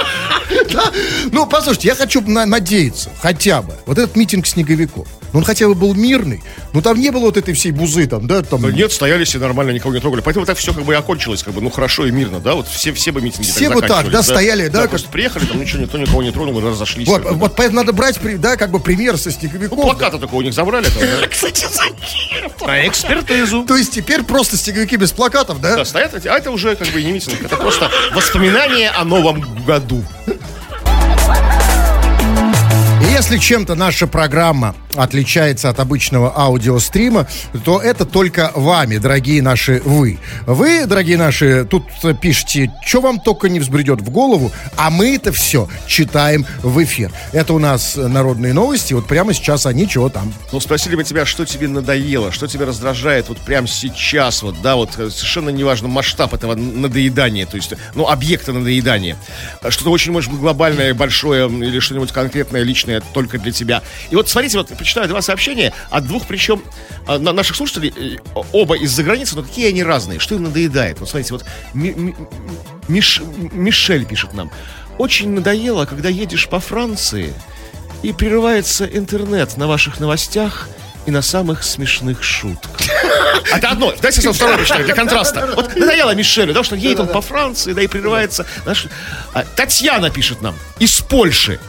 Ну, 1.31 1.45
послушайте, 1.45 1.87
я 1.89 1.95
хочу 1.95 2.21
надеяться, 2.21 3.09
хотя 3.21 3.61
бы, 3.61 3.73
вот 3.85 3.97
этот 3.97 4.15
митинг 4.15 4.45
снеговиков, 4.47 5.07
ну, 5.35 5.39
он 5.39 5.45
хотя 5.45 5.67
бы 5.67 5.75
был 5.75 5.93
мирный, 5.93 6.41
ну, 6.71 6.81
там 6.81 6.97
не 6.97 7.11
было 7.11 7.23
вот 7.25 7.35
этой 7.35 7.53
всей 7.53 7.71
бузы, 7.71 8.07
там, 8.07 8.25
да, 8.25 8.41
там... 8.41 8.61
нет, 8.71 8.93
стояли 8.93 9.25
все 9.25 9.37
нормально, 9.37 9.71
никого 9.71 9.93
не 9.93 9.99
трогали, 9.99 10.21
поэтому 10.21 10.45
так 10.45 10.57
все 10.57 10.73
как 10.73 10.85
бы 10.85 10.93
и 10.93 10.95
окончилось, 10.95 11.43
как 11.43 11.53
бы, 11.53 11.59
ну, 11.59 11.69
хорошо 11.69 12.05
и 12.05 12.11
мирно, 12.11 12.39
да, 12.39 12.55
вот 12.55 12.69
все, 12.69 12.93
все 12.93 13.11
бы 13.11 13.19
митинги 13.19 13.45
Все 13.45 13.69
бы 13.69 13.81
так, 13.81 14.09
да, 14.09 14.23
стояли, 14.23 14.69
да. 14.69 14.87
просто 14.87 15.09
приехали, 15.09 15.43
там 15.43 15.59
ничего, 15.59 15.81
никто 15.81 15.97
никого 15.97 16.23
не 16.23 16.31
тронул, 16.31 16.61
разошлись. 16.61 17.05
Вот, 17.09 17.23
вот 17.25 17.53
поэтому 17.57 17.81
надо 17.81 17.91
брать, 17.91 18.17
да, 18.39 18.55
как 18.55 18.71
бы 18.71 18.79
пример 18.79 19.17
со 19.17 19.29
снеговиков. 19.29 19.77
Ну, 19.77 19.83
плакаты 19.83 20.19
такого 20.19 20.39
у 20.39 20.41
них 20.41 20.53
забрали, 20.53 20.85
там, 20.85 21.29
Кстати, 21.29 21.67
зачем? 21.69 22.49
На 22.65 22.87
экспертизу. 22.87 23.65
То 23.65 23.75
есть 23.75 23.91
теперь 23.91 24.23
просто 24.23 24.55
снеговики 24.55 24.95
без 24.95 25.11
плакатов, 25.11 25.59
да? 25.59 25.75
Да, 25.75 25.83
стоят, 25.83 26.13
а 26.25 26.37
это 26.37 26.49
уже 26.49 26.77
как 26.77 26.87
бы 26.87 27.03
не 27.03 27.11
митинг, 27.11 27.43
это 27.43 27.57
просто 27.57 27.91
воспоминание 28.13 28.89
о 28.89 29.03
новом 29.03 29.41
году 29.65 30.01
если 33.15 33.37
чем-то 33.37 33.75
наша 33.75 34.07
программа 34.07 34.75
отличается 34.93 35.69
от 35.69 35.79
обычного 35.79 36.33
аудиострима, 36.37 37.27
то 37.63 37.79
это 37.81 38.05
только 38.05 38.51
вами, 38.55 38.97
дорогие 38.97 39.41
наши 39.41 39.81
вы. 39.85 40.19
Вы, 40.45 40.85
дорогие 40.85 41.17
наши, 41.17 41.63
тут 41.65 41.83
пишите, 42.21 42.73
что 42.85 42.99
вам 42.99 43.21
только 43.21 43.47
не 43.47 43.61
взбредет 43.61 44.01
в 44.01 44.09
голову, 44.09 44.51
а 44.75 44.89
мы 44.89 45.15
это 45.15 45.31
все 45.31 45.69
читаем 45.87 46.45
в 46.61 46.83
эфир. 46.83 47.11
Это 47.31 47.53
у 47.53 47.59
нас 47.59 47.95
народные 47.95 48.53
новости, 48.53 48.93
вот 48.93 49.07
прямо 49.07 49.33
сейчас 49.33 49.65
они 49.65 49.87
чего 49.87 50.09
там. 50.09 50.33
Ну, 50.51 50.59
спросили 50.59 50.97
бы 50.97 51.05
тебя, 51.05 51.25
что 51.25 51.45
тебе 51.45 51.69
надоело, 51.69 52.33
что 52.33 52.47
тебя 52.47 52.65
раздражает 52.65 53.29
вот 53.29 53.37
прямо 53.37 53.67
сейчас, 53.67 54.43
вот, 54.43 54.61
да, 54.61 54.75
вот 54.75 54.91
совершенно 54.93 55.49
неважно 55.49 55.87
масштаб 55.87 56.33
этого 56.33 56.55
надоедания, 56.55 57.45
то 57.45 57.55
есть, 57.55 57.73
ну, 57.93 58.07
объекта 58.07 58.51
надоедания. 58.51 59.15
Что-то 59.69 59.91
очень, 59.91 60.11
может 60.11 60.31
быть, 60.31 60.41
глобальное, 60.41 60.93
большое 60.93 61.49
или 61.49 61.79
что-нибудь 61.79 62.11
конкретное, 62.11 62.63
личное 62.63 63.04
только 63.13 63.37
для 63.37 63.51
тебя. 63.51 63.81
И 64.09 64.15
вот 64.15 64.29
смотрите, 64.29 64.57
вот 64.57 64.69
почитаю 64.77 65.07
два 65.07 65.21
сообщения 65.21 65.73
от 65.89 66.05
двух, 66.05 66.27
причем 66.27 66.63
а, 67.07 67.17
наших 67.19 67.55
слушателей, 67.55 67.93
э, 67.95 68.39
оба 68.51 68.75
из-за 68.77 69.03
границы, 69.03 69.35
но 69.35 69.43
какие 69.43 69.69
они 69.69 69.83
разные, 69.83 70.19
что 70.19 70.35
им 70.35 70.43
надоедает. 70.43 70.99
Вот 70.99 71.09
смотрите, 71.09 71.33
вот 71.33 71.45
Миш, 72.87 73.21
Мишель 73.51 74.05
пишет 74.05 74.33
нам. 74.33 74.51
Очень 74.97 75.31
надоело, 75.31 75.85
когда 75.85 76.09
едешь 76.09 76.47
по 76.47 76.59
Франции 76.59 77.33
и 78.01 78.13
прерывается 78.13 78.85
интернет 78.85 79.57
на 79.57 79.67
ваших 79.67 79.99
новостях 79.99 80.69
и 81.05 81.11
на 81.11 81.21
самых 81.21 81.63
смешных 81.63 82.23
шутках. 82.23 82.77
Это 83.53 83.69
одно. 83.69 83.93
Дайте 84.01 84.21
я 84.21 84.31
второе 84.31 84.57
прочитаю, 84.57 84.85
для 84.85 84.95
контраста. 84.95 85.51
Вот 85.55 85.75
надоело 85.75 86.15
Мишелю, 86.15 86.53
да, 86.53 86.63
что 86.63 86.75
едет 86.75 86.99
он 86.99 87.07
по 87.07 87.21
Франции, 87.21 87.73
да, 87.73 87.81
и 87.81 87.87
прерывается. 87.87 88.45
А, 89.33 89.43
Татьяна 89.55 90.09
пишет 90.09 90.41
нам 90.41 90.55
из 90.79 91.01
Польши. 91.01 91.59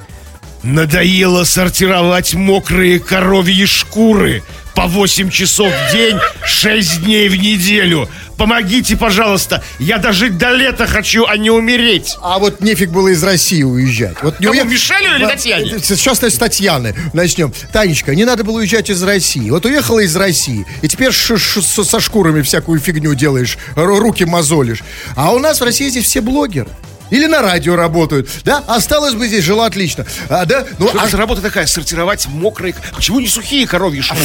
Надоело 0.62 1.44
сортировать 1.44 2.34
мокрые 2.34 2.98
коровьи 2.98 3.66
шкуры 3.66 4.42
по 4.74 4.86
8 4.86 5.30
часов 5.30 5.72
в 5.72 5.92
день, 5.92 6.18
6 6.44 7.02
дней 7.02 7.28
в 7.28 7.36
неделю. 7.36 8.08
Помогите, 8.36 8.96
пожалуйста. 8.96 9.64
Я 9.78 9.96
дожить 9.96 10.36
до 10.36 10.50
лета 10.50 10.86
хочу, 10.86 11.24
а 11.26 11.38
не 11.38 11.50
умереть. 11.50 12.16
А 12.20 12.38
вот 12.38 12.60
нефиг 12.60 12.90
было 12.90 13.08
из 13.08 13.24
России 13.24 13.62
уезжать. 13.62 14.16
Вот 14.22 14.38
не 14.38 14.46
Кому, 14.46 14.60
уех... 14.60 14.70
Мишелю 14.70 15.16
или 15.16 15.24
Татьяне? 15.24 15.78
Сейчас 15.82 16.22
с 16.22 16.34
Татьяны 16.34 16.94
начнем. 17.14 17.52
Танечка, 17.72 18.14
не 18.14 18.26
надо 18.26 18.44
было 18.44 18.58
уезжать 18.58 18.90
из 18.90 19.02
России. 19.02 19.48
Вот 19.48 19.64
уехала 19.64 20.00
из 20.00 20.14
России, 20.14 20.66
и 20.82 20.88
теперь 20.88 21.08
-ш 21.08 21.36
-ш 21.36 21.84
со 21.84 22.00
шкурами 22.00 22.42
всякую 22.42 22.78
фигню 22.78 23.14
делаешь, 23.14 23.56
руки 23.74 24.24
мозолишь. 24.24 24.82
А 25.14 25.32
у 25.32 25.38
нас 25.38 25.60
в 25.60 25.64
России 25.64 25.88
здесь 25.88 26.04
все 26.04 26.20
блогеры. 26.20 26.68
Или 27.10 27.26
на 27.26 27.42
радио 27.42 27.76
работают, 27.76 28.28
да? 28.44 28.62
Осталось 28.66 29.14
бы 29.14 29.26
здесь, 29.28 29.44
жила 29.44 29.66
отлично. 29.66 30.06
А, 30.28 30.44
да? 30.44 30.66
Ну, 30.78 30.90
а... 30.94 31.16
работа 31.16 31.40
такая? 31.42 31.66
Сортировать 31.66 32.26
мокрые... 32.26 32.74
Почему 32.94 33.20
не 33.20 33.28
сухие 33.28 33.66
коровьи 33.66 34.00
шкуры? 34.00 34.22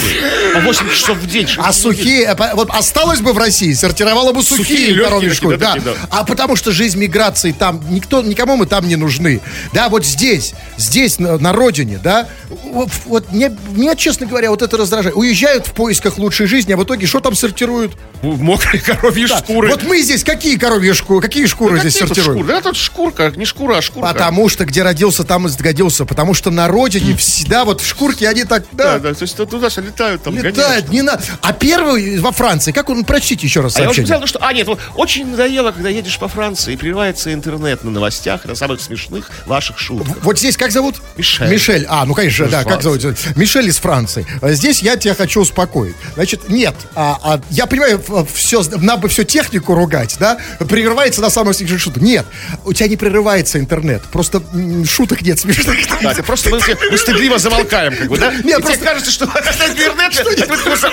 По 0.54 0.60
8 0.62 0.89
часов 0.89 1.17
в 1.17 1.28
день. 1.28 1.48
А 1.58 1.72
сухие... 1.74 2.28
А, 2.28 2.56
вот 2.56 2.70
осталось 2.72 3.22
бы 3.22 3.34
в 3.34 3.38
России, 3.38 3.74
сортировала 3.74 4.34
бы 4.34 4.41
сухие, 4.44 4.65
сухие 4.65 5.04
коровьи 5.04 5.30
шкуры. 5.30 5.58
Да, 5.58 5.76
да. 5.76 5.94
А 6.10 6.24
потому 6.24 6.56
что 6.56 6.72
жизнь 6.72 7.00
миграции 7.00 7.52
там... 7.52 7.82
Никто, 7.89 8.22
никому 8.22 8.56
мы 8.56 8.65
там 8.65 8.88
не 8.88 8.96
нужны. 8.96 9.41
Да, 9.74 9.89
вот 9.89 10.06
здесь, 10.06 10.54
здесь, 10.78 11.20
на, 11.20 11.38
на 11.38 11.54
родине, 11.54 12.00
да? 12.04 12.28
Вот, 12.50 12.89
вот 13.06 13.32
мне, 13.32 13.56
мне, 13.72 13.96
честно 13.96 14.26
говоря, 14.26 14.50
вот 14.50 14.62
это 14.62 14.78
раздражает. 14.78 15.15
Уезжают 15.15 15.67
в 15.67 15.74
поисках 15.74 16.17
лучшей 16.17 16.48
жизни, 16.48 16.74
а 16.74 16.78
в 16.78 16.84
итоге 16.84 17.06
что 17.06 17.20
там 17.20 17.36
сортируют? 17.36 17.94
Мокрые 18.22 18.82
коровьи 18.82 19.28
да. 19.28 19.38
шкуры. 19.38 19.70
Вот 19.70 19.84
мы 19.84 20.02
здесь 20.02 20.24
какие 20.24 20.58
коровьи 20.58 20.94
шкуры? 20.94 21.22
Какие 21.22 21.46
шкуры 21.46 21.76
да 21.76 21.82
здесь 21.82 21.98
сортируем? 21.98 22.39
Шкуры? 22.39 22.48
Да, 22.48 22.62
тут 22.72 22.78
шкурка, 22.78 23.34
не 23.36 23.46
шкура, 23.46 23.78
а 23.78 23.82
шкурка. 23.82 24.14
Потому 24.14 24.48
что 24.50 24.66
где 24.66 24.82
родился, 24.82 25.24
там 25.24 25.48
и 25.48 25.50
сгодился. 25.50 26.06
Потому 26.06 26.34
что 26.34 26.52
на 26.52 26.68
родине 26.68 27.16
всегда 27.18 27.66
вот 27.66 27.82
в 27.82 27.88
шкурке 27.88 28.30
они 28.30 28.46
так... 28.46 28.64
Да, 28.72 28.94
да, 28.94 29.10
да 29.10 29.14
то 29.14 29.24
есть 29.24 29.36
туда 29.36 29.70
же 29.70 29.82
летают 29.82 30.24
там. 30.24 30.38
Летают, 30.38 30.90
не 30.90 31.02
надо. 31.02 31.22
А 31.42 31.54
первый 31.54 32.20
во 32.20 32.32
Франции, 32.32 32.72
как 32.72 32.90
он, 32.90 33.04
прочтите 33.04 33.46
еще 33.46 33.62
раз 33.62 33.74
сообщение. 33.74 33.90
А 33.90 33.92
я 33.92 33.92
уже 33.92 34.02
взял, 34.04 34.22
ну 34.22 34.28
что, 34.28 34.40
а 34.42 34.54
нет, 34.54 34.68
вот, 34.68 34.80
очень 34.96 35.28
надоело, 35.28 35.72
когда 35.72 35.90
едешь 35.90 36.18
по 36.18 36.28
Франции 36.28 36.74
и 36.74 36.78
прерывается 36.78 37.34
интернет 37.34 37.84
на 37.84 37.92
новостях, 37.92 38.46
на 38.46 38.56
самых 38.56 38.82
смешных 38.82 39.30
ваших 39.46 39.78
шутках. 39.78 40.18
Вот 40.24 40.40
здесь 40.40 40.56
как 40.56 40.72
зовут? 40.72 40.96
Мишель. 41.18 41.50
Мишель, 41.50 41.86
а, 41.90 42.06
ну 42.06 42.14
конечно, 42.14 42.48
да, 42.48 42.64
как 42.64 42.82
зовут? 42.82 43.02
Мишель 43.36 43.68
из 43.68 43.78
Франции. 43.78 44.26
Здесь 44.42 44.82
я 44.82 44.96
тебя 44.96 45.16
хочу 45.16 45.42
успокоить. 45.42 45.96
Значит, 46.14 46.50
нет, 46.50 46.76
а, 46.96 47.20
а, 47.22 47.42
я 47.50 47.66
понимаю, 47.66 48.02
все, 48.34 48.64
надо 48.78 49.02
бы 49.02 49.10
все 49.10 49.26
технику 49.26 49.76
ругать, 49.76 50.16
да, 50.20 50.38
прерывается 50.60 51.22
на 51.22 51.30
самых 51.30 51.56
смешных 51.56 51.82
шутках. 51.82 52.04
Нет, 52.04 52.26
у 52.65 52.74
тебя 52.74 52.88
не 52.88 52.95
прерывается 52.95 53.60
интернет. 53.60 54.04
Просто 54.12 54.41
шуток 54.88 55.21
нет 55.21 55.39
смешных. 55.39 55.78
Да, 56.02 56.13
ты 56.13 56.24
просто 56.24 56.50
мы, 56.50 56.60
мы 56.91 56.97
стыдливо 56.97 57.38
замолкаем, 57.38 57.95
как 57.95 58.08
бы, 58.08 58.17
да? 58.17 58.32
Нет, 58.32 58.60
И 58.60 58.62
просто... 58.62 58.78
тебе 58.78 58.86
кажется, 58.86 59.12
что 59.12 59.26
интернет, 59.26 60.58
просто, 60.58 60.91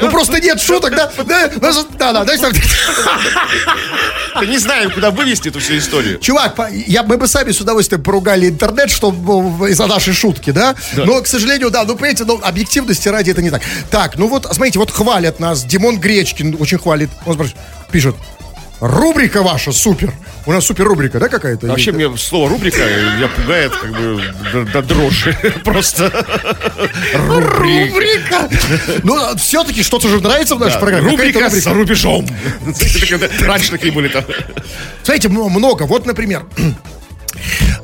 ну 0.00 0.10
просто 0.10 0.40
нет 0.40 0.60
шуток, 0.60 0.94
да? 0.94 1.10
Да, 1.24 1.48
да, 1.98 2.24
да. 2.24 2.36
Мы 4.36 4.46
не 4.46 4.58
знаем, 4.58 4.90
куда 4.90 5.10
вывести 5.10 5.48
эту 5.48 5.60
всю 5.60 5.78
историю. 5.78 6.18
Чувак, 6.18 6.56
я, 6.86 7.02
мы 7.02 7.16
бы 7.16 7.26
сами 7.26 7.52
с 7.52 7.60
удовольствием 7.60 8.02
поругали 8.02 8.48
интернет, 8.48 8.90
что 8.90 9.10
из-за 9.68 9.86
нашей 9.86 10.14
шутки, 10.14 10.50
да? 10.50 10.74
Но, 10.96 11.20
к 11.22 11.26
сожалению, 11.26 11.70
да, 11.70 11.84
ну, 11.84 11.94
понимаете, 11.94 12.24
ну, 12.24 12.40
объективности 12.42 13.08
ради 13.08 13.30
это 13.30 13.42
не 13.42 13.50
так. 13.50 13.62
Так, 13.90 14.16
ну 14.16 14.28
вот, 14.28 14.46
смотрите, 14.52 14.78
вот 14.78 14.90
хвалят 14.90 15.40
нас, 15.40 15.64
Димон 15.64 15.98
Гречкин 15.98 16.56
очень 16.58 16.78
хвалит. 16.78 17.10
Он 17.26 17.38
пишет, 17.90 18.14
Рубрика 18.80 19.42
ваша 19.42 19.72
супер. 19.72 20.12
У 20.46 20.52
нас 20.52 20.64
супер 20.64 20.84
рубрика, 20.84 21.18
да, 21.18 21.28
какая-то? 21.28 21.66
Вообще 21.66 21.92
мне 21.92 22.16
слово 22.16 22.48
рубрика 22.50 22.78
меня 22.78 23.28
пугает 23.28 23.72
как 23.72 23.90
бы 23.90 24.22
до, 24.52 24.64
до 24.64 24.82
дрожи. 24.82 25.36
Просто 25.64 26.10
рубрика. 27.14 28.48
Ну, 29.02 29.36
все-таки 29.36 29.82
что-то 29.82 30.08
же 30.08 30.20
нравится 30.20 30.54
в 30.54 30.60
нашей 30.60 30.78
программе. 30.78 31.10
Рубрика 31.10 31.50
с 31.50 31.66
рубежом. 31.66 32.26
Раньше 33.40 33.70
такие 33.72 33.92
были 33.92 34.08
там. 34.08 34.24
Смотрите, 35.02 35.28
много. 35.28 35.82
Вот, 35.82 36.06
например, 36.06 36.46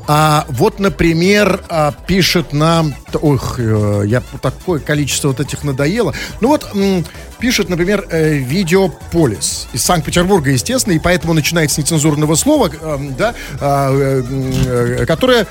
а, 0.07 0.45
вот, 0.49 0.79
например, 0.79 1.63
а, 1.69 1.93
пишет 2.07 2.53
нам, 2.53 2.93
ох, 3.13 3.59
э, 3.59 4.03
я 4.05 4.21
такое 4.41 4.79
количество 4.79 5.29
вот 5.29 5.39
этих 5.39 5.63
надоело. 5.63 6.13
Ну 6.41 6.49
вот 6.49 6.71
пишет, 7.39 7.69
например, 7.69 8.05
э, 8.09 8.35
видеополис 8.37 9.67
из 9.73 9.83
Санкт-Петербурга, 9.83 10.51
естественно, 10.51 10.93
и 10.93 10.99
поэтому 10.99 11.33
начинает 11.33 11.71
с 11.71 11.77
нецензурного 11.77 12.35
слова, 12.35 12.69
э, 12.69 12.97
да, 13.17 13.33
э, 13.59 15.05
которое 15.05 15.47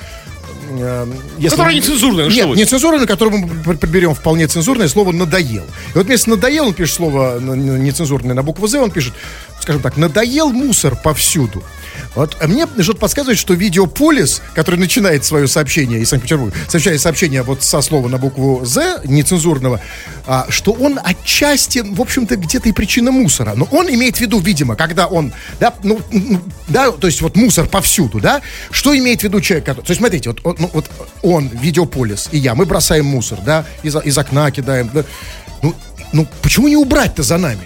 э, 0.71 1.07
если... 1.39 1.57
Которое 1.57 1.75
нецензурное. 1.77 2.25
Нет, 2.27 2.33
что 2.33 2.55
нецензурное, 2.55 3.07
которое 3.07 3.39
мы 3.39 3.77
подберем 3.77 4.15
вполне 4.15 4.47
цензурное 4.47 4.89
слово 4.89 5.13
«надоел». 5.13 5.65
И 5.65 5.99
вот 5.99 6.07
вместо 6.07 6.31
«надоел» 6.31 6.67
он 6.67 6.75
пишет 6.75 6.97
слово 6.97 7.39
нецензурное 7.41 8.35
на 8.35 8.43
букву 8.43 8.67
«З», 8.67 8.81
он 8.81 8.91
пишет, 8.91 9.15
скажем 9.61 9.83
так, 9.83 9.97
«надоел 9.97 10.51
мусор 10.51 10.97
повсюду». 10.97 11.63
Вот 12.15 12.37
а 12.41 12.47
мне 12.47 12.67
что-то 12.81 12.99
подсказывает, 12.99 13.39
что 13.39 13.55
видеополис, 13.55 14.43
который 14.55 14.77
начинает 14.77 15.25
свое 15.25 15.49
сообщение 15.49 16.01
из 16.01 16.09
Санкт-Петербурга, 16.09 16.55
сообщает 16.69 17.01
сообщение 17.01 17.43
вот 17.43 17.63
со 17.63 17.81
слова 17.81 18.09
на 18.09 18.19
букву 18.19 18.65
«З» 18.65 19.01
нецензурного, 19.05 19.81
а, 20.27 20.47
что 20.49 20.73
он 20.73 20.99
отчасти, 21.03 21.81
в 21.85 22.01
общем-то, 22.01 22.37
где-то 22.37 22.69
и 22.69 22.73
причина 22.73 23.11
мусора. 23.11 23.55
Но 23.57 23.67
он 23.71 23.89
имеет 23.89 24.17
в 24.17 24.21
виду, 24.21 24.39
видимо, 24.39 24.77
когда 24.77 25.07
он, 25.07 25.33
да, 25.59 25.75
ну, 25.83 26.01
да, 26.69 26.93
то 26.93 27.07
есть 27.07 27.21
вот 27.21 27.37
мусор 27.37 27.67
повсюду, 27.67 28.21
да, 28.21 28.43
что 28.71 28.97
имеет 28.97 29.21
в 29.21 29.25
виду 29.25 29.41
человек, 29.41 29.67
который, 29.67 29.85
то 29.85 29.91
есть 29.91 30.01
смотрите, 30.01 30.31
вот, 30.31 30.54
он, 30.55 30.63
ну, 30.63 30.71
вот 30.73 30.91
он, 31.23 31.49
видеополис, 31.49 32.29
и 32.33 32.39
я, 32.39 32.55
мы 32.55 32.67
бросаем 32.67 33.07
мусор, 33.07 33.41
да, 33.45 33.65
из, 33.83 33.97
из 33.97 34.19
окна 34.19 34.51
кидаем, 34.51 34.91
да, 34.93 35.05
ну, 35.63 35.75
ну, 36.13 36.27
почему 36.43 36.69
не 36.69 36.77
убрать-то 36.77 37.23
за 37.23 37.39
нами? 37.39 37.63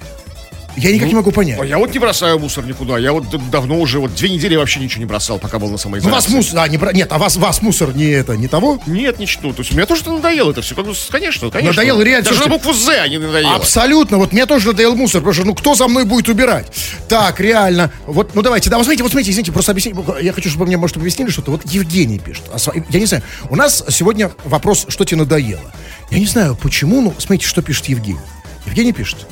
Я 0.79 0.93
никак 0.93 1.07
ну, 1.07 1.09
не 1.09 1.15
могу 1.15 1.33
понять. 1.33 1.61
А 1.61 1.65
я 1.65 1.79
вот 1.79 1.93
не 1.93 1.99
бросаю 1.99 2.39
мусор 2.39 2.65
никуда. 2.65 2.99
Я 2.99 3.13
вот 3.13 3.25
давно 3.51 3.79
уже, 3.79 3.99
вот 3.99 4.15
две 4.15 4.31
недели 4.31 4.57
вообще 4.57 4.81
ничего 4.81 5.01
не 5.01 5.07
бросал, 5.07 5.39
пока 5.39 5.59
был 5.59 5.69
на 5.69 5.77
самоизоляции. 5.77 6.09
Ну, 6.09 6.15
вас 6.15 6.29
мусор, 6.29 6.59
а, 6.61 6.69
не, 6.69 6.79
нет, 6.95 7.09
а 7.13 7.19
вас, 7.19 7.37
вас 7.37 7.63
мусор 7.63 7.95
не 7.95 8.07
это, 8.07 8.37
не 8.37 8.49
того? 8.49 8.81
Нет, 8.87 9.19
ничего. 9.19 9.53
То 9.53 9.63
есть 9.63 9.73
мне 9.73 9.87
тоже 9.87 10.09
надоело 10.09 10.51
это 10.53 10.63
все. 10.63 10.75
Конечно, 10.75 11.51
конечно. 11.51 11.73
Надоело 11.73 12.03
реально. 12.03 12.31
Даже 12.31 12.43
на 12.43 12.49
букву 12.49 12.73
З 12.73 13.01
они 13.03 13.19
надоело. 13.19 13.55
Абсолютно. 13.55 14.19
Вот 14.19 14.33
мне 14.33 14.47
тоже 14.47 14.69
надоел 14.69 14.95
мусор, 14.95 15.21
потому 15.21 15.35
что, 15.35 15.45
ну, 15.45 15.55
кто 15.55 15.75
за 15.75 15.89
мной 15.89 16.05
будет 16.05 16.29
убирать? 16.29 16.67
Так, 17.09 17.41
реально. 17.41 17.91
Вот, 18.07 18.35
ну, 18.35 18.43
давайте, 18.43 18.71
да, 18.71 18.77
вот 18.77 18.85
смотрите, 18.85 19.03
вот 19.03 19.13
смотрите, 19.13 19.33
извините, 19.33 19.53
просто 19.53 19.73
объясните. 19.73 19.99
Я 20.21 20.33
хочу, 20.33 20.49
чтобы 20.49 20.67
мне, 20.67 20.77
может, 20.77 20.97
объяснили 20.97 21.31
что-то. 21.31 21.51
Вот 21.51 21.63
Евгений 21.67 22.19
пишет. 22.19 22.45
А 22.53 22.59
я 22.91 23.01
не 23.01 23.07
знаю, 23.07 23.23
у 23.51 23.57
нас 23.57 23.85
сегодня 23.89 24.31
вопрос, 24.45 24.87
что 24.89 25.05
тебе 25.05 25.19
надоело. 25.19 25.73
Я 26.11 26.19
не 26.19 26.27
знаю, 26.27 26.57
почему, 26.57 27.01
ну, 27.01 27.15
смотрите, 27.19 27.47
что 27.47 27.63
пишет 27.63 27.87
Евгений. 27.87 28.19
Евгений 28.67 28.93
пишет. 28.93 29.27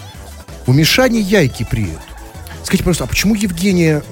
У 0.66 0.72
Мишани 0.72 1.18
яйки 1.20 1.64
приют. 1.64 2.00
Скажите, 2.64 2.82
пожалуйста, 2.82 3.04
а 3.04 3.06
почему 3.06 3.34
Евгения 3.34 4.02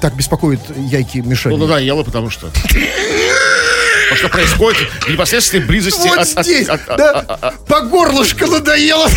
так 0.00 0.14
беспокоит 0.16 0.60
яйки 0.76 1.18
Мишани? 1.18 1.56
Ну, 1.56 1.66
да, 1.66 1.78
ела, 1.78 2.02
потому 2.02 2.30
что... 2.30 2.50
Потому 2.50 4.16
что 4.16 4.28
происходит 4.28 4.88
в 5.02 5.08
непосредственной 5.08 5.66
близости 5.66 6.08
вот 6.08 6.18
от, 6.18 6.44
здесь, 6.44 6.68
от, 6.68 6.88
от, 6.88 6.96
да, 6.96 7.10
от, 7.20 7.44
от, 7.44 7.66
по 7.66 7.82
горлышко 7.82 8.46
надоело. 8.46 9.08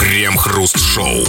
Крем-хруст-шоу. 0.00 1.24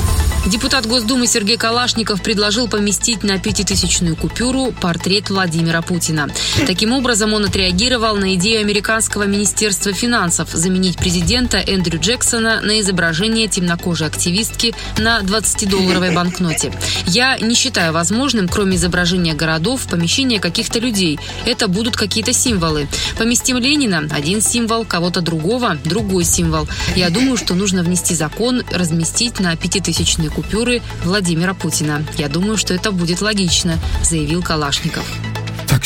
Депутат 0.48 0.86
Госдумы 0.86 1.28
Сергей 1.28 1.58
Калашников 1.58 2.22
предложил 2.24 2.70
поместить 2.70 3.22
на 3.22 3.38
пятитысячную 3.38 4.16
купюру 4.16 4.72
портрет 4.72 5.30
Владимира 5.30 5.82
Путина. 5.82 6.30
Таким 6.66 6.94
образом, 6.94 7.34
он 7.34 7.44
отреагировал 7.44 8.16
на 8.16 8.34
идею 8.36 8.62
американского 8.62 9.24
министерства 9.24 9.92
финансов 9.92 10.50
заменить 10.54 10.96
президента 10.98 11.58
Эндрю 11.58 12.00
Джексона 12.00 12.62
на 12.62 12.80
изображение 12.80 13.50
темнокожей 13.50 14.08
активистки 14.08 14.74
на 14.98 15.20
20-долларовой 15.20 16.16
банкноте. 16.16 16.72
Я 17.06 17.38
не 17.40 17.54
считаю 17.54 17.92
возможным, 17.92 18.48
кроме 18.48 18.78
изображения 18.78 19.34
городов, 19.34 19.86
помещение 19.88 20.40
каких-то 20.40 20.80
людей. 20.80 21.20
Это 21.46 21.68
будут 21.68 21.98
какие-то 21.98 22.32
символы. 22.32 22.88
Поместим 23.18 23.58
Ленина– 23.58 24.08
один 24.12 24.42
символ, 24.42 24.86
кого-то 24.86 25.20
другого– 25.20 25.78
другой 25.84 26.24
символ. 26.24 26.70
Я 26.96 27.10
думаю, 27.10 27.36
что 27.36 27.54
нужно 27.54 27.84
внести 27.84 28.16
закон, 28.16 28.64
разместить 28.72 29.42
на 29.42 29.54
пятитысячные 29.58 30.30
купюры 30.38 30.84
Владимира 31.04 31.56
Путина. 31.56 32.06
Я 32.16 32.30
думаю, 32.30 32.58
что 32.58 32.76
это 32.76 32.92
будет 32.92 33.22
логично, 33.22 33.80
заявил 34.04 34.44
Калашников. 34.44 35.04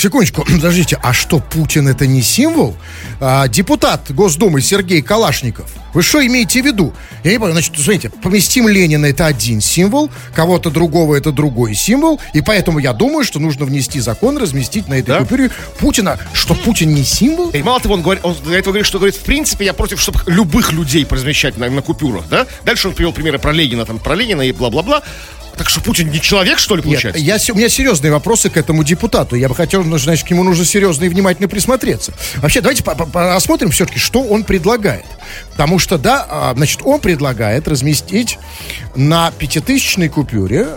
Секундочку, 0.02 0.44
подождите, 0.52 0.98
а 1.04 1.14
что, 1.14 1.38
Путин 1.38 1.88
это 1.88 2.08
не 2.08 2.24
символ? 2.24 2.76
А, 3.20 3.48
депутат 3.48 4.12
Госдумы 4.12 4.60
Сергей 4.60 5.04
Калашников, 5.04 5.72
вы 5.94 6.02
что 6.02 6.26
имеете 6.26 6.64
в 6.64 6.66
виду? 6.66 6.92
Я 7.24 7.34
не 7.34 7.38
понял, 7.38 7.52
значит, 7.52 7.76
смотрите, 7.76 8.10
поместим 8.10 8.68
Ленина 8.68 9.06
это 9.06 9.28
один 9.28 9.62
символ, 9.62 10.10
кого-то 10.34 10.72
другого 10.72 11.14
это 11.14 11.32
другой 11.32 11.76
символ, 11.76 12.20
и 12.34 12.42
поэтому 12.42 12.80
я 12.80 12.94
думаю, 12.94 13.24
что 13.24 13.38
нужно 13.38 13.66
внести 13.66 14.00
закон, 14.00 14.40
разместить 14.40 14.88
на 14.88 14.96
этой 14.96 15.10
да? 15.10 15.20
купюре 15.20 15.52
Путина. 15.78 16.18
Что, 16.34 16.56
Путин 16.56 16.96
не 16.96 17.04
символ? 17.04 17.52
И 17.52 17.62
мало 17.62 17.80
того, 17.80 17.94
он, 17.94 18.02
говорит, 18.02 18.26
он 18.26 18.36
для 18.44 18.58
этого 18.58 18.72
говорит, 18.72 18.88
что 18.88 18.98
говорит, 18.98 19.16
в 19.16 19.22
принципе, 19.24 19.66
я 19.66 19.74
против, 19.74 20.02
чтобы 20.02 20.22
любых 20.26 20.72
людей 20.72 21.06
размещать 21.08 21.58
на, 21.58 21.70
на 21.70 21.84
купюрах, 21.84 22.24
да? 22.28 22.48
Дальше 22.66 22.88
он 22.88 22.96
привел 22.96 23.14
примеры 23.14 23.38
про 23.38 23.52
Ленина, 23.52 23.86
там, 23.86 24.00
про 24.00 24.16
Ленина 24.16 24.42
и 24.42 24.52
бла-бла-бла. 24.52 25.04
Так 25.58 25.70
что 25.70 25.82
Путин 25.82 26.10
не 26.10 26.22
человек, 26.22 26.60
что 26.60 26.76
ли, 26.76 26.82
получается? 26.82 27.22
Нет, 27.22 27.42
я, 27.42 27.54
у 27.54 27.58
меня 27.58 27.70
серьезные 27.70 28.12
вопросы 28.12 28.50
к 28.50 28.58
этому 28.58 28.84
депутату. 28.84 29.36
Я 29.36 29.50
бы 29.50 29.56
хотел, 29.56 29.84
ну, 29.84 29.98
значит, 29.98 30.28
к 30.28 30.32
нему 30.32 30.44
нужно 30.44 30.66
серьезно 30.66 31.06
и 31.06 31.10
внимательно 31.10 31.48
присмотреться. 31.48 32.14
Вообще, 32.38 32.62
давайте 32.62 32.84
посмотрим 32.84 33.72
все-таки, 33.72 34.00
что 34.00 34.22
он 34.22 34.44
предлагает. 34.44 35.06
Потому 35.52 35.80
что, 35.80 35.98
да, 35.98 36.26
а, 36.30 36.54
значит, 36.56 36.82
он 36.84 37.00
предлагает 37.00 37.68
разместить 37.68 38.40
на 38.96 39.32
пятитысячной 39.32 40.10
купюре, 40.10 40.68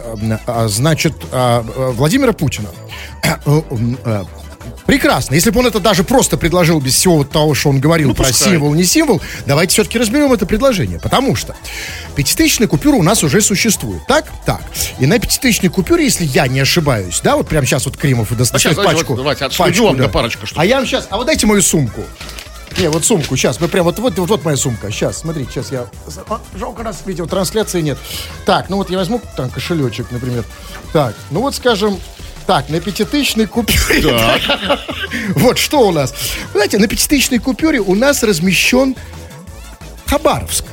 а, 0.46 0.68
значит, 0.68 1.14
а, 1.32 1.62
Владимира 1.92 2.32
Путина 2.32 2.68
Прекрасно. 4.86 5.34
Если 5.34 5.50
бы 5.50 5.60
он 5.60 5.66
это 5.66 5.80
даже 5.80 6.04
просто 6.04 6.36
предложил 6.36 6.80
без 6.80 6.94
всего 6.94 7.24
того, 7.24 7.54
что 7.54 7.70
он 7.70 7.80
говорил 7.80 8.08
ну, 8.08 8.14
про 8.14 8.24
пускай. 8.24 8.52
символ, 8.52 8.74
не 8.74 8.84
символ, 8.84 9.20
давайте 9.46 9.72
все-таки 9.72 9.98
разберем 9.98 10.32
это 10.32 10.46
предложение. 10.46 10.98
Потому 10.98 11.36
что 11.36 11.56
пятитысячная 12.14 12.68
купюра 12.68 12.96
у 12.96 13.02
нас 13.02 13.24
уже 13.24 13.40
существует. 13.40 14.06
Так? 14.06 14.26
Так. 14.44 14.62
И 14.98 15.06
на 15.06 15.18
пятитысячной 15.18 15.70
купюре, 15.70 16.04
если 16.04 16.24
я 16.24 16.46
не 16.48 16.60
ошибаюсь, 16.60 17.20
да, 17.22 17.36
вот 17.36 17.48
прямо 17.48 17.66
сейчас 17.66 17.86
вот 17.86 17.96
Кремов 17.96 18.32
и 18.32 18.34
достает 18.34 18.78
а 18.78 18.82
пачку. 18.82 19.16
Давайте, 19.16 19.40
давайте 19.40 19.58
пачку, 19.58 19.84
вам 19.84 19.96
да. 19.96 20.08
парочку. 20.08 20.46
Что 20.46 20.60
а 20.60 20.64
я 20.64 20.76
вам 20.76 20.86
сейчас, 20.86 21.06
а 21.10 21.16
вот 21.16 21.26
дайте 21.26 21.46
мою 21.46 21.62
сумку. 21.62 22.02
Не, 22.78 22.88
вот 22.88 23.04
сумку, 23.04 23.36
сейчас, 23.36 23.60
мы 23.60 23.68
прям, 23.68 23.84
вот, 23.84 23.98
вот, 24.00 24.18
вот, 24.18 24.28
вот 24.28 24.44
моя 24.44 24.56
сумка, 24.56 24.90
сейчас, 24.90 25.18
смотрите, 25.18 25.48
сейчас 25.52 25.70
я, 25.70 25.86
а, 26.28 26.40
жалко 26.58 26.82
раз 26.82 27.02
видеотрансляции 27.06 27.80
нет. 27.80 27.98
Так, 28.46 28.68
ну 28.68 28.78
вот 28.78 28.90
я 28.90 28.98
возьму 28.98 29.20
там 29.36 29.48
кошелечек, 29.48 30.10
например. 30.10 30.44
Так, 30.92 31.14
ну 31.30 31.40
вот, 31.40 31.54
скажем, 31.54 32.00
так, 32.46 32.68
на 32.68 32.80
пятитысячной 32.80 33.46
купюре. 33.46 34.02
Да. 34.02 34.38
Вот 35.36 35.58
что 35.58 35.88
у 35.88 35.92
нас. 35.92 36.12
Знаете, 36.52 36.78
на 36.78 36.86
пятитысячной 36.88 37.38
купюре 37.38 37.80
у 37.80 37.94
нас 37.94 38.22
размещен 38.22 38.96
Хабаровск. 40.06 40.64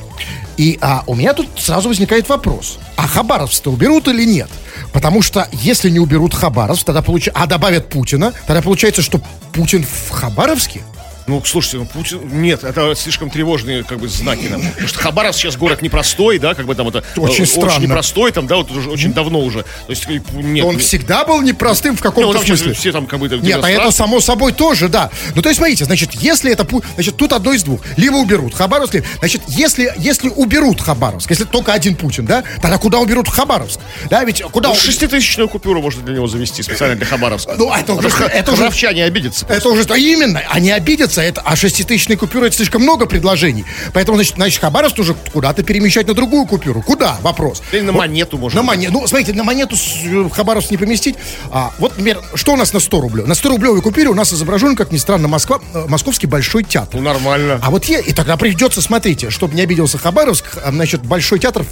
И 0.56 0.78
а, 0.80 1.04
у 1.06 1.14
меня 1.14 1.32
тут 1.32 1.48
сразу 1.56 1.88
возникает 1.88 2.28
вопрос. 2.28 2.78
А 2.96 3.06
Хабаровск-то 3.06 3.70
уберут 3.70 4.08
или 4.08 4.24
нет? 4.24 4.48
Потому 4.92 5.22
что 5.22 5.48
если 5.52 5.88
не 5.90 5.98
уберут 5.98 6.34
Хабаровск, 6.34 6.84
тогда 6.84 7.02
получается... 7.02 7.40
А 7.40 7.46
добавят 7.46 7.88
Путина, 7.88 8.32
тогда 8.46 8.62
получается, 8.62 9.02
что 9.02 9.20
Путин 9.52 9.84
в 9.84 10.10
Хабаровске? 10.10 10.82
Ну, 11.26 11.42
слушайте, 11.44 11.78
ну, 11.78 11.86
Путин... 11.86 12.20
Нет, 12.42 12.64
это 12.64 12.94
слишком 12.94 13.30
тревожные, 13.30 13.84
как 13.84 13.98
бы, 13.98 14.08
знаки 14.08 14.46
нам. 14.46 14.60
Потому 14.60 14.88
что 14.88 14.98
Хабаровск 14.98 15.38
сейчас 15.40 15.56
город 15.56 15.82
непростой, 15.82 16.38
да, 16.38 16.54
как 16.54 16.66
бы 16.66 16.74
там 16.74 16.88
это... 16.88 17.04
Очень 17.16 17.44
э, 17.44 17.46
странно. 17.46 17.68
Очень 17.68 17.82
непростой, 17.82 18.32
там, 18.32 18.46
да, 18.46 18.56
вот 18.56 18.70
уже 18.70 18.90
очень 18.90 19.12
давно 19.12 19.40
уже. 19.40 19.62
То 19.62 19.90
есть, 19.90 20.06
нет. 20.32 20.64
Он 20.64 20.78
всегда 20.78 21.24
был 21.24 21.40
непростым 21.42 21.96
в 21.96 22.02
каком-то 22.02 22.38
ну, 22.38 22.44
смысле. 22.44 22.72
Все 22.72 22.92
там, 22.92 23.06
как 23.06 23.20
бы... 23.20 23.28
Нет, 23.28 23.60
а 23.62 23.70
это 23.70 23.90
само 23.90 24.20
собой 24.20 24.52
тоже, 24.52 24.88
да. 24.88 25.10
Ну, 25.34 25.42
то 25.42 25.48
есть, 25.48 25.58
смотрите, 25.58 25.84
значит, 25.84 26.12
если 26.14 26.52
это... 26.52 26.66
Значит, 26.94 27.16
тут 27.16 27.32
одно 27.32 27.52
из 27.52 27.62
двух. 27.62 27.80
Либо 27.96 28.16
уберут 28.16 28.54
Хабаровск, 28.54 28.96
значит, 29.18 29.42
если, 29.48 29.92
если 29.98 30.28
уберут 30.28 30.80
Хабаровск, 30.80 31.30
если 31.30 31.44
только 31.44 31.72
один 31.72 31.94
Путин, 31.94 32.26
да, 32.26 32.42
тогда 32.60 32.78
куда 32.78 32.98
уберут 32.98 33.28
Хабаровск? 33.28 33.80
Да, 34.10 34.24
ведь 34.24 34.42
куда... 34.42 34.70
Ну, 34.70 34.74
шеститысячную 34.74 35.48
купюру 35.48 35.80
можно 35.82 36.02
для 36.02 36.14
него 36.14 36.26
завести 36.26 36.62
специально 36.62 36.96
для 36.96 37.06
Хабаровска. 37.06 37.54
Ну, 37.56 37.72
это 37.72 37.94
уже... 37.94 38.08
Это 38.08 38.52
уже... 38.52 38.66
обидятся. 38.66 39.46
Это 39.48 39.68
уже... 39.68 39.82
Именно, 39.82 40.42
они 40.50 40.70
обидятся, 40.70 41.11
это... 41.20 41.42
А 41.42 41.56
шеститысячная 41.56 42.16
купюра 42.16 42.46
это 42.46 42.56
слишком 42.56 42.82
много 42.82 43.06
предложений. 43.06 43.64
Поэтому, 43.92 44.16
значит, 44.16 44.36
значит 44.36 44.60
Хабаровск 44.60 44.98
уже 44.98 45.14
куда-то 45.32 45.62
перемещать 45.62 46.06
на 46.06 46.14
другую 46.14 46.46
купюру. 46.46 46.82
Куда? 46.82 47.18
Вопрос. 47.22 47.62
Или 47.72 47.82
на 47.82 47.92
монету 47.92 48.38
можно. 48.38 48.62
На 48.62 48.66
монету. 48.66 48.92
Ну, 48.92 49.06
смотрите, 49.06 49.32
на 49.32 49.44
монету 49.44 49.76
э, 49.76 50.28
Хабаровск 50.32 50.70
не 50.70 50.76
поместить. 50.76 51.16
А, 51.50 51.72
вот, 51.78 51.92
например, 51.92 52.20
что 52.34 52.52
у 52.52 52.56
нас 52.56 52.72
на 52.72 52.80
100 52.80 53.00
рублей? 53.00 53.26
На 53.26 53.34
100 53.34 53.48
рублевой 53.48 53.82
купюре 53.82 54.08
у 54.08 54.14
нас 54.14 54.32
изображен, 54.32 54.76
как 54.76 54.92
ни 54.92 54.98
странно, 54.98 55.28
Москва, 55.28 55.60
э, 55.74 55.84
Московский 55.88 56.26
Большой 56.26 56.64
театр. 56.64 57.00
Ну, 57.00 57.02
нормально. 57.02 57.60
А 57.62 57.70
вот 57.70 57.84
я, 57.86 57.98
и 58.00 58.12
тогда 58.12 58.36
придется, 58.36 58.80
смотрите, 58.80 59.30
чтобы 59.30 59.54
не 59.54 59.62
обиделся 59.62 59.98
Хабаровск, 59.98 60.44
значит, 60.70 61.02
Большой 61.02 61.38
театр 61.38 61.64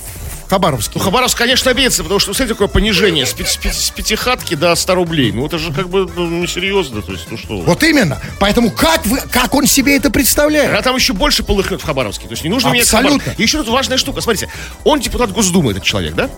Хабаровске. 0.51 0.99
Ну, 0.99 1.05
Хабаровск, 1.05 1.39
конечно, 1.39 1.71
обидится, 1.71 2.03
потому 2.03 2.19
что, 2.19 2.35
смотрите, 2.35 2.55
такое 2.55 2.67
понижение 2.67 3.25
с, 3.25 3.33
пяти, 3.33 3.71
с 3.71 3.91
пятихатки 3.91 4.57
до 4.57 4.75
100 4.75 4.95
рублей. 4.97 5.31
Ну, 5.31 5.47
это 5.47 5.59
же 5.59 5.73
как 5.73 5.89
бы 5.89 6.11
ну, 6.17 6.27
несерьезно, 6.27 7.03
то 7.03 7.13
есть, 7.13 7.31
ну 7.31 7.39
что. 7.39 7.61
Вот 7.61 7.85
именно. 7.85 8.21
Поэтому 8.41 8.73
как, 8.73 9.07
вы, 9.07 9.21
как 9.31 9.55
он 9.55 9.67
себе 9.67 9.97
это 9.97 10.11
представляет? 10.11 10.77
А 10.77 10.83
там 10.83 10.97
еще 10.97 11.13
больше 11.13 11.45
полыхнет 11.45 11.81
в 11.81 11.85
Хабаровске. 11.85 12.27
То 12.27 12.33
есть, 12.33 12.43
не 12.43 12.51
нужно 12.51 12.73
Абсолютно. 12.73 13.23
менять 13.23 13.39
И 13.39 13.43
еще 13.43 13.59
тут 13.59 13.69
важная 13.69 13.97
штука. 13.97 14.21
Смотрите, 14.23 14.51
он 14.83 14.99
депутат 14.99 15.31
Госдумы, 15.31 15.71
этот 15.71 15.85
человек, 15.85 16.15
да? 16.15 16.29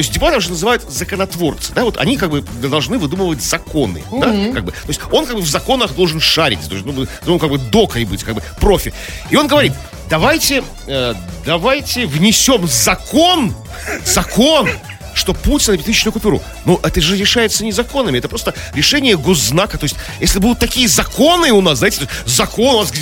То 0.00 0.02
есть 0.02 0.14
депутатов 0.14 0.42
же 0.42 0.48
называют 0.48 0.90
законотворцы, 0.90 1.74
да, 1.74 1.84
вот 1.84 1.98
они 1.98 2.16
как 2.16 2.30
бы 2.30 2.40
должны 2.40 2.96
выдумывать 2.96 3.42
законы, 3.42 4.02
mm-hmm. 4.10 4.48
да, 4.48 4.54
как 4.54 4.64
бы. 4.64 4.72
То 4.72 4.88
есть 4.88 4.98
он 5.12 5.26
как 5.26 5.36
бы 5.36 5.42
в 5.42 5.46
законах 5.46 5.94
должен 5.94 6.20
шарить, 6.20 6.66
должен, 6.70 6.94
ну, 6.94 7.06
ну 7.26 7.38
как 7.38 7.50
бы 7.50 7.58
докой 7.58 8.06
быть, 8.06 8.24
как 8.24 8.36
бы 8.36 8.42
профи. 8.58 8.94
И 9.28 9.36
он 9.36 9.46
говорит, 9.46 9.74
давайте, 10.08 10.64
э, 10.86 11.12
давайте 11.44 12.06
внесем 12.06 12.66
закон, 12.66 13.54
закон, 14.06 14.70
что 15.20 15.34
Путин 15.34 15.72
на 15.72 15.78
5000 15.78 16.12
купюру. 16.12 16.42
Но 16.64 16.80
это 16.82 17.00
же 17.00 17.16
решается 17.16 17.64
не 17.64 17.72
законами, 17.72 18.18
это 18.18 18.28
просто 18.28 18.54
решение 18.74 19.16
госзнака. 19.16 19.78
То 19.78 19.84
есть, 19.84 19.96
если 20.18 20.38
будут 20.38 20.58
такие 20.58 20.88
законы 20.88 21.52
у 21.52 21.60
нас, 21.60 21.78
знаете, 21.78 22.08
закон, 22.26 22.76
у 22.76 22.78
нас 22.80 22.92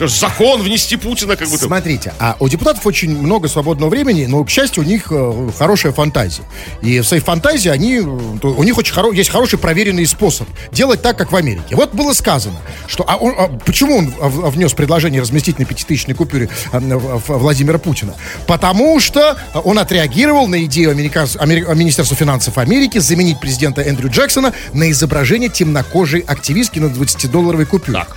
закон 0.00 0.62
внести 0.62 0.96
Путина 0.96 1.36
как 1.36 1.48
будто. 1.48 1.66
Смотрите, 1.66 2.14
а 2.18 2.36
у 2.40 2.48
депутатов 2.48 2.86
очень 2.86 3.16
много 3.16 3.48
свободного 3.48 3.90
времени, 3.90 4.26
но, 4.26 4.42
к 4.44 4.50
счастью, 4.50 4.82
у 4.82 4.86
них 4.86 5.08
э, 5.10 5.50
хорошая 5.56 5.92
фантазия. 5.92 6.42
И 6.80 7.00
в 7.00 7.04
своей 7.04 7.22
фантазии 7.22 7.68
они, 7.68 7.98
у 7.98 8.62
них 8.62 8.78
очень 8.78 8.94
хоро, 8.94 9.12
есть 9.12 9.30
хороший 9.30 9.58
проверенный 9.58 10.06
способ 10.06 10.48
делать 10.72 11.02
так, 11.02 11.18
как 11.18 11.30
в 11.30 11.36
Америке. 11.36 11.76
Вот 11.76 11.94
было 11.94 12.14
сказано, 12.14 12.56
что 12.86 13.04
а 13.06 13.16
он, 13.16 13.34
а 13.36 13.48
почему 13.64 13.98
он 13.98 14.14
внес 14.18 14.72
предложение 14.72 15.20
разместить 15.20 15.58
на 15.58 15.66
пятитысячной 15.66 16.14
купюре 16.14 16.48
а, 16.72 16.80
Владимира 16.80 17.78
Путина? 17.78 18.14
Потому 18.46 18.98
что 19.00 19.36
он 19.52 19.78
отреагировал 19.78 20.46
на 20.46 20.64
идею 20.64 20.90
американс... 21.02 21.36
Амери... 21.38 21.64
Министерства 21.74 22.16
финансов 22.16 22.58
Америки 22.58 22.98
заменить 22.98 23.40
президента 23.40 23.82
Эндрю 23.82 24.08
Джексона 24.08 24.52
на 24.72 24.90
изображение 24.90 25.48
темнокожей 25.48 26.20
активистки 26.20 26.78
на 26.78 26.86
20-долларовой 26.86 27.66
купюре. 27.66 27.98
Так. 27.98 28.16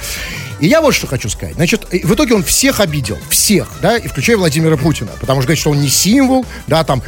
И 0.60 0.68
я 0.68 0.82
вот 0.82 0.94
что 0.94 1.08
хочу 1.08 1.30
сказать. 1.30 1.56
Значит, 1.56 1.86
в 1.92 2.14
итоге 2.14 2.36
он 2.36 2.44
всех 2.44 2.80
обидел. 2.80 3.18
Всех, 3.30 3.68
да, 3.82 3.98
и 3.98 4.08
включая 4.08 4.38
Владимира 4.38 4.78
Путина. 4.78 5.12
Потому 5.20 5.42
что 5.42 5.48
говорит, 5.48 5.60
что 5.60 5.72
он 5.72 5.82
не 5.82 5.90
символ, 5.90 6.46
да, 6.68 6.84
там, 6.84 7.02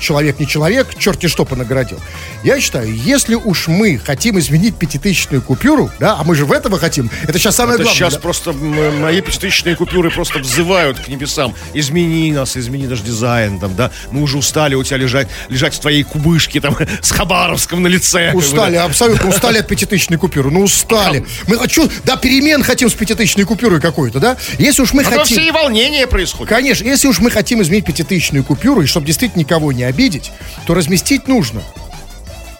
человек 0.00 0.38
не 0.38 0.46
человек, 0.46 0.88
черти 0.98 1.26
что 1.26 1.44
понаградил. 1.44 2.00
Я 2.44 2.60
считаю, 2.60 2.92
если 2.94 3.34
уж 3.34 3.68
мы 3.68 3.98
хотим 3.98 4.38
изменить 4.38 4.76
пятитысячную 4.76 5.42
купюру, 5.42 5.90
да, 5.98 6.16
а 6.18 6.24
мы 6.24 6.34
же 6.34 6.44
в 6.44 6.52
этого 6.52 6.78
хотим, 6.78 7.10
это 7.22 7.38
сейчас 7.38 7.56
самое 7.56 7.74
это 7.74 7.84
главное. 7.84 7.98
сейчас 7.98 8.14
да? 8.14 8.20
просто 8.20 8.52
мои 8.52 9.20
пятитысячные 9.20 9.76
купюры 9.76 10.10
просто 10.10 10.38
взывают 10.38 10.98
к 10.98 11.08
небесам. 11.08 11.54
Измени 11.74 12.32
нас, 12.32 12.56
измени 12.56 12.86
наш 12.86 13.00
дизайн, 13.00 13.58
там, 13.58 13.74
да. 13.76 13.90
Мы 14.10 14.22
уже 14.22 14.38
устали 14.38 14.74
у 14.74 14.82
тебя 14.82 14.96
лежать, 14.98 15.28
лежать 15.48 15.74
в 15.74 15.80
твоей 15.80 16.02
кубышке, 16.02 16.60
там, 16.60 16.76
с 17.02 17.10
Хабаровском 17.10 17.82
на 17.82 17.88
лице. 17.88 18.32
Устали, 18.32 18.76
абсолютно 18.76 19.28
устали 19.28 19.58
от 19.58 19.66
пятитысячной 19.66 20.18
купюры. 20.18 20.50
Ну, 20.50 20.62
устали. 20.62 21.26
Мы 21.46 21.58
хочу, 21.58 21.90
да, 22.04 22.16
перемен 22.16 22.62
хотим 22.62 22.77
хотим 22.78 22.90
с 22.90 22.94
пятитысячной 22.94 23.42
купюрой 23.42 23.80
какой-то, 23.80 24.20
да? 24.20 24.36
Если 24.56 24.82
уж 24.82 24.92
мы 24.92 25.02
а 25.02 25.06
хотим... 25.06 25.24
все 25.24 25.48
и 25.48 25.50
волнения 25.50 26.06
происходят. 26.06 26.48
Конечно, 26.48 26.84
если 26.84 27.08
уж 27.08 27.18
мы 27.18 27.28
хотим 27.28 27.60
изменить 27.60 27.84
пятитысячную 27.84 28.44
купюру, 28.44 28.82
и 28.82 28.86
чтобы 28.86 29.04
действительно 29.04 29.40
никого 29.40 29.72
не 29.72 29.82
обидеть, 29.82 30.30
то 30.64 30.74
разместить 30.74 31.26
нужно. 31.26 31.60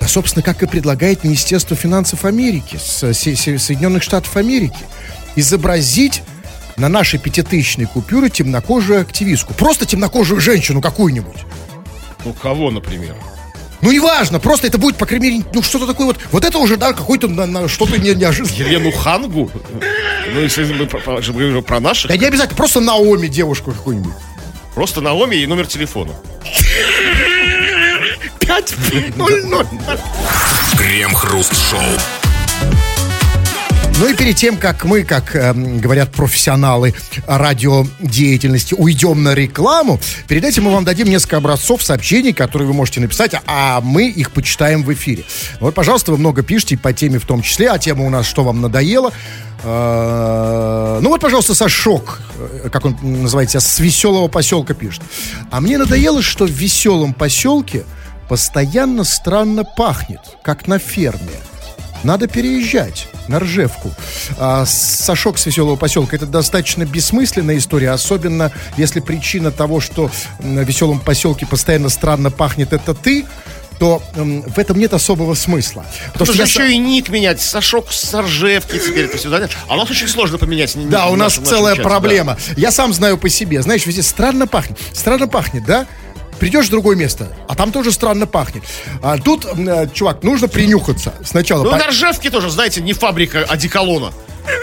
Да, 0.01 0.09
собственно, 0.09 0.43
как 0.43 0.61
и 0.65 0.67
предлагает 0.67 1.23
Министерство 1.23 1.77
финансов 1.77 2.25
Америки, 2.25 2.81
Со 2.83 3.15
Соединенных 3.15 4.03
Штатов 4.03 4.37
Америки. 4.37 4.81
Изобразить 5.37 6.23
на 6.77 6.89
нашей 6.89 7.21
пятитысячной 7.21 7.87
купюре 7.87 8.29
темнокожую 8.29 9.01
активистку. 9.01 9.55
Просто 9.55 9.87
темнокожую 9.87 10.41
женщину 10.41 10.81
какую-нибудь. 10.81 11.45
Ну, 12.25 12.33
кого, 12.33 12.73
например? 12.73 13.15
Ну, 13.81 13.93
неважно, 13.93 14.41
просто 14.41 14.67
это 14.67 14.79
будет, 14.79 14.97
по 14.97 15.07
крайней 15.07 15.31
мере, 15.31 15.45
ну, 15.53 15.63
что-то 15.63 15.87
такое 15.87 16.07
вот. 16.09 16.19
Вот 16.33 16.45
это 16.45 16.59
уже, 16.59 16.77
да, 16.77 16.93
какой-то 16.93 17.29
на, 17.29 17.47
на, 17.47 17.69
что-то 17.69 17.97
не, 17.97 18.15
неожиданное. 18.15 18.59
Елену 18.59 18.91
Хангу? 18.91 19.51
Ну, 20.35 20.41
если 20.41 20.65
мы 20.65 20.87
про, 20.87 20.99
про, 21.63 21.81
наших. 21.81 22.09
Да 22.09 22.17
не 22.17 22.27
обязательно, 22.27 22.57
просто 22.57 22.81
Наоми 22.81 23.29
девушку 23.29 23.71
какую-нибудь. 23.73 24.13
Просто 24.75 25.01
Наоми 25.01 25.37
и 25.37 25.47
номер 25.47 25.67
телефона. 25.67 26.13
500. 28.41 29.67
Крем-хруст-шоу. 30.77 32.18
Ну 34.01 34.09
и 34.09 34.15
перед 34.15 34.37
тем, 34.37 34.57
как 34.59 34.85
мы, 34.85 35.03
как 35.03 35.35
э, 35.35 35.53
говорят 35.53 36.13
профессионалы 36.13 36.95
радиодеятельности, 37.27 38.75
уйдем 38.75 39.25
на 39.25 39.35
рекламу, 39.35 39.99
перед 40.29 40.45
этим 40.45 40.65
мы 40.65 40.71
вам 40.71 40.85
дадим 40.85 41.09
несколько 41.09 41.39
образцов 41.39 41.83
сообщений, 41.83 42.33
которые 42.33 42.69
вы 42.69 42.75
можете 42.75 43.01
написать, 43.01 43.35
а 43.47 43.81
мы 43.81 44.09
их 44.09 44.31
почитаем 44.31 44.85
в 44.85 44.93
эфире. 44.93 45.25
Вот, 45.59 45.75
пожалуйста, 45.75 46.13
вы 46.13 46.19
много 46.19 46.45
пишите 46.45 46.79
по 46.79 46.93
теме 46.93 47.19
в 47.19 47.27
том 47.27 47.43
числе, 47.43 47.71
а 47.71 47.79
тема 47.81 48.05
у 48.05 48.09
нас 48.09 48.25
«Что 48.25 48.45
вам 48.45 48.61
надоело?». 48.61 49.13
Э, 49.65 51.01
ну 51.03 51.09
вот, 51.09 51.21
пожалуйста, 51.21 51.57
Сашок, 51.57 52.21
э, 52.39 52.69
как 52.73 52.85
он 52.85 52.97
называется, 53.03 53.59
с 53.59 53.81
веселого 53.81 54.29
поселка 54.29 54.75
пишет. 54.75 55.03
А 55.51 55.61
мне 55.61 55.77
надоело, 55.77 56.23
что 56.23 56.47
в 56.47 56.51
веселом 56.51 57.15
поселке 57.15 57.85
постоянно 58.29 59.03
странно 59.03 59.65
пахнет, 59.65 60.21
как 60.45 60.69
на 60.69 60.79
ферме. 60.79 61.41
Надо 62.05 62.29
переезжать 62.29 63.09
на 63.29 63.41
Ржевку. 63.41 63.93
А, 64.39 64.65
Сашок 64.67 65.39
с 65.39 65.47
веселого 65.47 65.77
поселка 65.77 66.17
это 66.17 66.27
достаточно 66.27 66.85
бессмысленная 66.85 67.59
история, 67.59 67.91
особенно 67.91 68.53
если 68.77 69.01
причина 69.01 69.51
того, 69.51 69.81
что 69.81 70.11
в 70.39 70.63
веселом 70.63 71.01
поселке 71.01 71.47
постоянно 71.47 71.89
странно 71.89 72.31
пахнет, 72.31 72.73
это 72.73 72.95
ты, 72.95 73.27
то 73.79 74.03
м, 74.17 74.43
в 74.43 74.59
этом 74.59 74.77
нет 74.79 74.93
особого 74.93 75.35
смысла. 75.35 75.85
Потому 76.13 76.27
что 76.33 76.37
я 76.37 76.45
еще 76.45 76.61
са- 76.67 76.71
и 76.73 76.79
ник 76.79 77.11
менять. 77.11 77.41
Сашок 77.41 77.93
с 77.93 78.13
Ржевки 78.13 78.77
теперь 78.79 79.05
это 79.05 79.19
все. 79.19 79.29
да? 79.31 79.49
А 79.69 79.75
у 79.75 79.79
нас 79.79 79.89
очень 79.91 80.09
сложно 80.09 80.37
поменять 80.39 80.75
ник 80.75 80.89
Да, 80.89 81.07
у 81.09 81.15
нас 81.17 81.37
нашем- 81.39 81.45
целая 81.45 81.75
чате, 81.77 81.83
да. 81.85 81.89
проблема. 81.89 82.37
Я 82.57 82.73
сам 82.73 82.93
знаю 82.93 83.19
по 83.19 83.29
себе. 83.29 83.63
Знаешь, 83.63 83.87
везде 83.87 84.03
странно 84.03 84.49
пахнет. 84.49 84.79
Странно 84.93 85.29
пахнет, 85.29 85.65
да? 85.65 85.87
Придешь 86.39 86.67
в 86.67 86.71
другое 86.71 86.97
место, 86.97 87.35
а 87.49 87.55
там 87.55 87.73
тоже 87.73 87.91
странно 87.93 88.27
пахнет. 88.27 88.63
А 89.03 89.19
тут, 89.19 89.45
э, 89.45 89.89
чувак, 89.93 90.23
нужно 90.23 90.49
принюхаться 90.49 91.13
сначала. 91.25 91.65
Ну, 91.65 91.71
По- 91.71 91.77
на 91.79 91.89
Ржевке 91.89 92.31
тоже, 92.31 92.51
знаете, 92.51 92.81
не 92.81 92.93
фабрика 92.93 93.43
одеколона. 93.45 94.13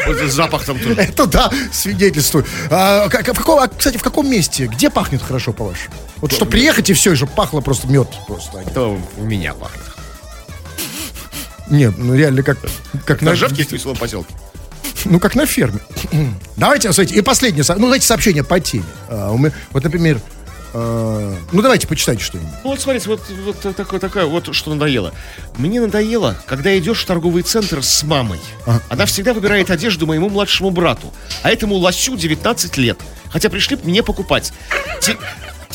Вот 0.07 0.15
этот 0.17 0.31
запах 0.31 0.63
там 0.65 0.79
тоже. 0.79 0.95
Это 0.95 1.27
да, 1.27 1.51
свидетельствую. 1.71 2.45
А, 2.71 3.07
как- 3.09 3.27
в 3.27 3.37
каком, 3.37 3.59
а, 3.59 3.67
кстати, 3.67 3.97
в 3.97 4.01
каком 4.03 4.29
месте? 4.29 4.65
Где 4.67 4.89
пахнет 4.89 5.21
хорошо, 5.21 5.53
по-вашему? 5.53 5.93
Вот 6.17 6.31
что 6.31 6.45
приехать 6.45 6.89
и 6.89 6.93
все, 6.93 7.11
и 7.11 7.15
чтобы 7.15 7.33
пахло 7.33 7.61
просто 7.61 7.87
мед. 7.87 8.07
Просто. 8.25 8.59
Это 8.59 8.81
у 8.83 8.99
меня 9.21 9.53
пахнет. 9.53 9.83
Нет, 11.69 11.95
ну 11.97 12.13
реально 12.15 12.43
как, 12.43 12.57
как 13.05 13.21
На 13.21 13.31
на, 13.31 13.33
Ржевке 13.33 13.63
в 13.65 13.71
веселом 13.71 13.97
поселке. 13.97 14.33
ну 15.05 15.19
как 15.19 15.35
на 15.35 15.45
ферме. 15.45 15.79
Давайте, 16.57 16.91
смотрите, 16.93 17.19
и 17.19 17.21
последнее, 17.21 17.63
ну 17.69 17.81
давайте 17.87 18.05
сообщение 18.05 18.43
по 18.43 18.59
теме. 18.59 18.83
А, 19.09 19.31
у 19.31 19.37
меня- 19.37 19.51
вот, 19.71 19.83
например, 19.83 20.19
э, 20.75 21.35
ну 21.51 21.61
давайте 21.61 21.87
почитайте 21.87 22.23
что-нибудь. 22.23 22.51
Ну 22.63 22.69
вот 22.71 22.81
смотрите, 22.81 23.07
вот, 23.09 23.21
вот 23.45 23.75
такое, 23.75 23.99
такое, 23.99 24.25
вот 24.25 24.53
что 24.53 24.73
надоело. 24.73 25.13
Мне 25.57 25.79
надоело, 25.79 26.35
когда 26.45 26.77
идешь 26.77 27.01
в 27.01 27.05
торговый 27.05 27.43
центр 27.43 27.81
с 27.81 28.03
мамой. 28.03 28.39
Она 28.89 29.05
всегда 29.05 29.33
выбирает 29.33 29.69
одежду 29.71 30.05
моему 30.05 30.29
младшему 30.29 30.69
брату, 30.71 31.13
а 31.43 31.51
этому 31.51 31.75
лосю 31.75 32.15
19 32.17 32.77
лет. 32.77 32.99
Хотя 33.31 33.49
пришли 33.49 33.77
мне 33.83 34.03
покупать. 34.03 34.51
Те- 35.01 35.17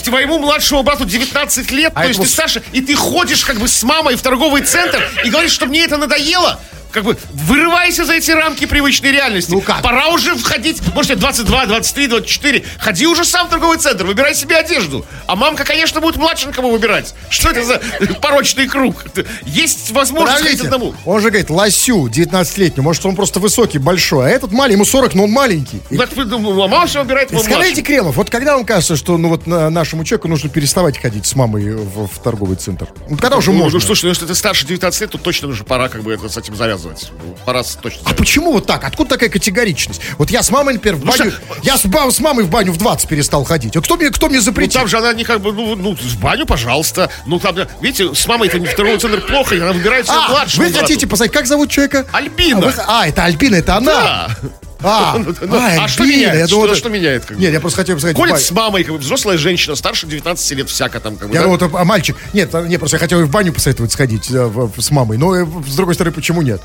Твоему 0.05 0.39
младшему 0.39 0.83
брату 0.83 1.05
19 1.05 1.71
лет, 1.73 1.93
А 1.95 2.03
то 2.03 2.09
есть 2.09 2.21
ты 2.21 2.27
с- 2.27 2.33
старше, 2.33 2.63
и 2.73 2.81
ты 2.81 2.95
ходишь 2.95 3.45
как 3.45 3.59
бы 3.59 3.69
с 3.69 3.83
мамой 3.83 4.17
в 4.17 4.23
торговый 4.23 4.63
центр 4.63 5.03
и 5.25 5.29
говоришь, 5.29 5.53
что 5.53 5.67
мне 5.67 5.85
это 5.85 5.99
надоело. 5.99 6.59
Как 6.93 7.05
бы 7.05 7.17
вырывайся 7.33 8.05
за 8.05 8.15
эти 8.15 8.31
рамки 8.31 8.65
привычной 8.67 9.13
реальности. 9.13 9.51
Ну 9.51 9.61
как? 9.61 9.83
Пора 9.83 10.09
уже 10.09 10.35
входить, 10.35 10.81
может, 10.95 11.13
тебе 11.13 11.21
22, 11.21 11.67
23, 11.67 12.07
24. 12.09 12.65
Ходи 12.79 13.07
уже 13.07 13.25
сам 13.25 13.47
в 13.47 13.51
торговый 13.51 13.79
центр, 13.79 14.05
выбирай 14.07 14.35
себе 14.35 14.57
одежду. 14.57 15.05
А 15.27 15.37
мамка, 15.37 15.65
конечно, 15.65 16.01
будет 16.01 16.17
младшенькому 16.17 16.71
выбирать. 16.71 17.15
Что 17.29 17.51
это 17.51 17.65
за 17.65 17.81
порочный 18.21 18.67
круг? 18.69 19.05
Есть 19.45 19.91
возможность 19.93 20.43
ходить 20.43 20.59
Подождите, 20.61 20.75
одному. 20.75 20.95
Он 21.05 21.21
же 21.21 21.29
говорит, 21.29 21.51
лосю 21.51 22.09
19-летнему, 22.09 22.83
может, 22.89 23.05
он 23.07 23.17
просто 23.17 23.41
высокий, 23.41 23.79
большой, 23.79 24.27
а 24.27 24.29
этот 24.31 24.53
маленький, 24.53 24.75
ему 24.77 24.85
40, 24.85 25.15
но 25.15 25.25
он 25.25 25.31
маленький. 25.31 25.81
Так, 25.97 26.11
ну, 26.17 26.63
а 26.63 26.69
мама 26.69 26.87
все 26.87 27.03
выбирает 27.03 27.31
его 27.31 27.43
Скажите. 27.43 27.83
Кремов, 27.83 28.17
вот 28.17 28.31
когда 28.31 28.57
вам 28.57 28.65
кажется, 28.65 28.97
что 28.97 29.17
ну 29.17 29.29
вот 29.29 29.47
на- 29.47 29.71
нашему 29.71 30.05
человеку 30.05 30.29
нужно 30.29 30.49
переставать 30.51 30.99
ходить 30.99 31.27
с 31.27 31.35
мамой 31.35 31.75
в, 31.75 32.07
в 32.09 32.19
торговый 32.23 32.57
центр? 32.57 32.89
Ну, 33.09 33.17
когда 33.17 33.37
уже 33.37 33.53
Ну, 33.53 33.59
можно? 33.59 33.79
ну, 33.79 33.85
слушай, 33.85 34.05
ну, 34.05 34.11
если 34.11 34.27
ты 34.27 34.35
старше 34.35 34.67
19 34.67 35.01
лет, 35.01 35.11
то 35.11 35.19
точно 35.19 35.49
уже 35.49 35.65
пора 35.65 35.89
как 35.89 36.03
бы 36.03 36.13
это, 36.13 36.29
с 36.29 36.37
этим 36.37 36.55
завязывать. 36.57 36.80
Ну, 36.85 37.37
Пора 37.45 37.63
точно 37.63 38.01
А 38.05 38.15
почему 38.15 38.53
вот 38.53 38.67
так? 38.67 38.85
Откуда 38.85 39.11
такая 39.11 39.29
категоричность? 39.29 40.01
Вот 40.19 40.31
я 40.31 40.43
с 40.43 40.51
мамой, 40.51 40.75
например, 40.75 40.97
в 40.97 41.05
баню... 41.05 41.33
Я 41.63 41.77
с, 41.77 41.87
ба- 41.87 42.11
с 42.11 42.21
мамой 42.21 42.45
в 42.45 42.51
баню 42.51 42.73
в 42.73 42.79
20 42.79 43.09
перестал 43.09 43.45
ходить. 43.45 43.77
А 43.77 43.81
кто 43.81 43.97
мне, 43.97 44.11
кто 44.11 44.29
мне 44.29 44.39
Ну, 44.39 44.43
запретил? 44.43 44.81
там 44.81 44.89
же 44.89 44.99
она 44.99 45.13
не 45.13 45.25
как 45.25 45.41
бы, 45.41 45.53
ну, 45.53 45.75
ну, 45.77 45.95
в 45.95 46.21
баню, 46.21 46.47
пожалуйста. 46.47 47.11
Ну, 47.27 47.39
там, 47.39 47.57
видите, 47.81 48.15
с 48.15 48.27
мамой 48.27 48.49
это 48.49 48.59
не 48.59 48.67
в 48.67 48.75
торговый 48.75 48.99
центр 49.01 49.21
плохо, 49.21 49.55
и 49.55 49.61
она 49.61 49.73
выбирает 49.73 50.07
себе 50.07 50.17
а, 50.17 50.31
младшего 50.31 50.65
вы 50.65 50.73
хотите 50.73 51.07
посмотреть, 51.07 51.33
как 51.35 51.47
зовут 51.47 51.71
человека? 51.71 52.07
Альбина. 52.13 52.59
А, 52.59 52.71
вы- 52.71 52.75
а, 52.87 53.09
это 53.09 53.25
Альбина, 53.25 53.57
это 53.57 53.77
она? 53.77 53.93
Да. 53.93 54.37
А, 54.83 55.17
Ну, 55.25 55.35
ну, 55.41 55.57
а, 55.57 55.85
а 55.85 55.89
что 55.89 56.05
меняет? 56.05 56.39
я 56.39 56.47
Что- 56.47 56.63
думал, 56.63 56.75
что 56.75 56.89
меняет, 56.89 57.25
как 57.25 57.37
бы? 57.37 57.43
Нет, 57.43 57.53
я 57.53 57.61
просто 57.61 57.77
хотел 57.81 57.97
посмотреть. 57.97 58.17
Ходит 58.17 58.37
в 58.39 58.47
с 58.47 58.51
мамой, 58.51 58.85
как 58.85 58.95
бы 58.95 58.99
взрослая 58.99 59.37
женщина, 59.39 59.77
старше 59.77 60.07
19 60.07 60.51
лет, 60.53 60.69
всяко 60.71 61.01
там, 61.01 61.17
как 61.17 61.29
бы, 61.29 61.35
Я 61.35 61.41
да? 61.41 61.45
думал, 61.47 61.57
это 61.57 61.71
а, 61.79 61.85
мальчик. 61.85 62.17
Нет, 62.33 62.55
а, 62.55 62.63
не, 62.63 62.79
просто 62.79 62.97
я 62.97 63.01
хотел 63.01 63.21
и 63.21 63.25
в 63.25 63.31
баню 63.31 63.53
посоветовать 63.53 63.93
сходить 63.93 64.31
э, 64.31 64.45
в- 64.45 64.81
с 64.81 64.91
мамой. 64.91 65.19
Но, 65.19 65.35
э, 65.37 65.47
с 65.69 65.75
другой 65.77 65.95
стороны, 65.95 66.15
почему 66.15 66.43
нет? 66.43 66.61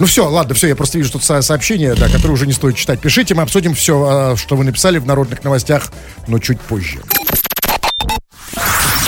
Ну 0.00 0.06
все, 0.06 0.28
ладно, 0.28 0.54
все, 0.54 0.66
я 0.68 0.76
просто 0.76 0.98
вижу 0.98 1.12
тут 1.12 1.22
со- 1.24 1.40
сообщение, 1.42 1.94
да, 1.94 2.08
которое 2.08 2.32
уже 2.32 2.46
не 2.46 2.52
стоит 2.52 2.76
читать. 2.76 3.00
Пишите, 3.00 3.34
мы 3.34 3.42
обсудим 3.42 3.74
все, 3.74 4.34
что 4.36 4.56
вы 4.56 4.64
написали 4.64 4.98
в 4.98 5.06
народных 5.06 5.44
новостях, 5.44 5.88
но 6.26 6.38
чуть 6.38 6.60
позже. 6.60 6.98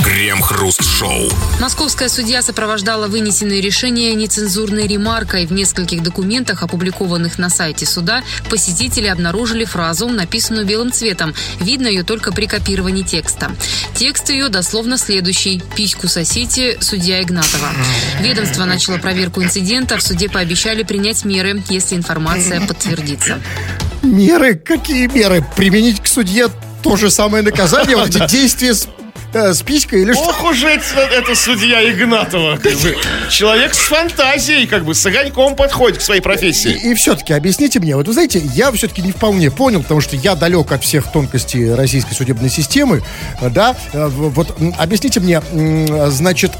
Крем-хруст-шоу. 0.06 1.28
Московская 1.60 2.08
судья 2.08 2.40
сопровождала 2.40 3.08
вынесенное 3.08 3.60
решение 3.60 4.14
нецензурной 4.14 4.86
ремаркой. 4.86 5.46
В 5.46 5.52
нескольких 5.52 6.00
документах, 6.00 6.62
опубликованных 6.62 7.38
на 7.38 7.50
сайте 7.50 7.86
суда, 7.86 8.22
посетители 8.48 9.08
обнаружили 9.08 9.64
фразу, 9.64 10.08
написанную 10.08 10.64
белым 10.64 10.92
цветом. 10.92 11.34
Видно 11.58 11.88
ее 11.88 12.04
только 12.04 12.30
при 12.30 12.46
копировании 12.46 13.02
текста. 13.02 13.50
Текст 13.96 14.30
ее 14.30 14.48
дословно 14.48 14.96
следующий. 14.96 15.60
«Письку 15.74 16.06
сосите, 16.06 16.78
судья 16.80 17.20
Игнатова». 17.20 17.70
Ведомство 18.20 18.64
начало 18.64 18.98
проверку 18.98 19.42
инцидента. 19.42 19.96
В 19.96 20.02
суде 20.04 20.28
пообещали 20.28 20.84
принять 20.84 21.24
меры, 21.24 21.60
если 21.68 21.96
информация 21.96 22.64
подтвердится. 22.64 23.40
Меры? 24.02 24.54
Какие 24.54 25.08
меры? 25.08 25.44
Применить 25.56 26.00
к 26.00 26.06
судье 26.06 26.46
то 26.84 26.96
же 26.96 27.10
самое 27.10 27.42
наказание? 27.42 27.96
Вот 27.96 28.14
эти 28.14 28.24
действия 28.30 28.72
с, 28.72 28.86
э, 29.36 29.54
с 29.54 29.62
писькой 29.62 30.02
или 30.02 30.12
что? 30.12 30.22
Ох 30.22 30.44
уж 30.44 30.62
это, 30.62 31.00
это 31.00 31.34
судья 31.34 31.88
Игнатова. 31.90 32.56
как 32.56 32.72
бы. 32.74 32.96
Человек 33.30 33.74
с 33.74 33.78
фантазией, 33.78 34.66
как 34.66 34.84
бы, 34.84 34.94
с 34.94 35.04
огоньком 35.06 35.56
подходит 35.56 35.98
к 35.98 36.00
своей 36.00 36.20
профессии. 36.20 36.70
И, 36.72 36.94
все-таки 36.94 37.32
объясните 37.32 37.78
мне, 37.80 37.96
вот 37.96 38.06
вы 38.06 38.12
знаете, 38.12 38.38
я 38.54 38.72
все-таки 38.72 39.02
не 39.02 39.12
вполне 39.12 39.50
понял, 39.50 39.82
потому 39.82 40.00
что 40.00 40.16
я 40.16 40.34
далек 40.34 40.72
от 40.72 40.82
всех 40.82 41.10
тонкостей 41.12 41.74
российской 41.74 42.14
судебной 42.14 42.50
системы, 42.50 43.02
э, 43.40 43.50
да, 43.50 43.76
э, 43.92 44.06
вот 44.08 44.56
объясните 44.78 45.20
мне, 45.20 45.42
м, 45.52 46.10
значит, 46.10 46.52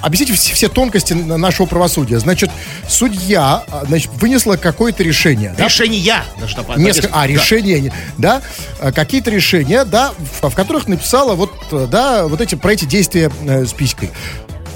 объясните 0.00 0.32
все, 0.34 0.54
все 0.54 0.68
тонкости 0.68 1.12
нашего 1.12 1.66
правосудия. 1.66 2.18
Значит, 2.18 2.50
судья, 2.88 3.64
а, 3.70 3.84
значит, 3.86 4.10
вынесла 4.14 4.56
какое-то 4.56 5.02
решение, 5.02 5.54
да, 5.56 5.66
Решение. 5.66 6.22
Даже 6.40 6.56
там 6.56 6.64
Несколько, 6.78 7.08
а, 7.12 7.20
Да. 7.22 7.26
решения, 7.26 7.92
да, 8.18 8.42
э, 8.80 8.92
какие-то 8.92 9.30
решения, 9.30 9.84
да, 9.84 10.12
в, 10.40 10.48
в 10.50 10.54
которых 10.54 10.88
написала 10.88 11.34
вот, 11.34 11.52
э, 11.72 11.86
да, 11.90 12.26
вот 12.26 12.40
эти, 12.40 12.54
про 12.54 12.72
эти 12.72 12.84
действия 12.84 13.30
э, 13.46 13.64
с 13.64 13.72
писькой. 13.72 14.10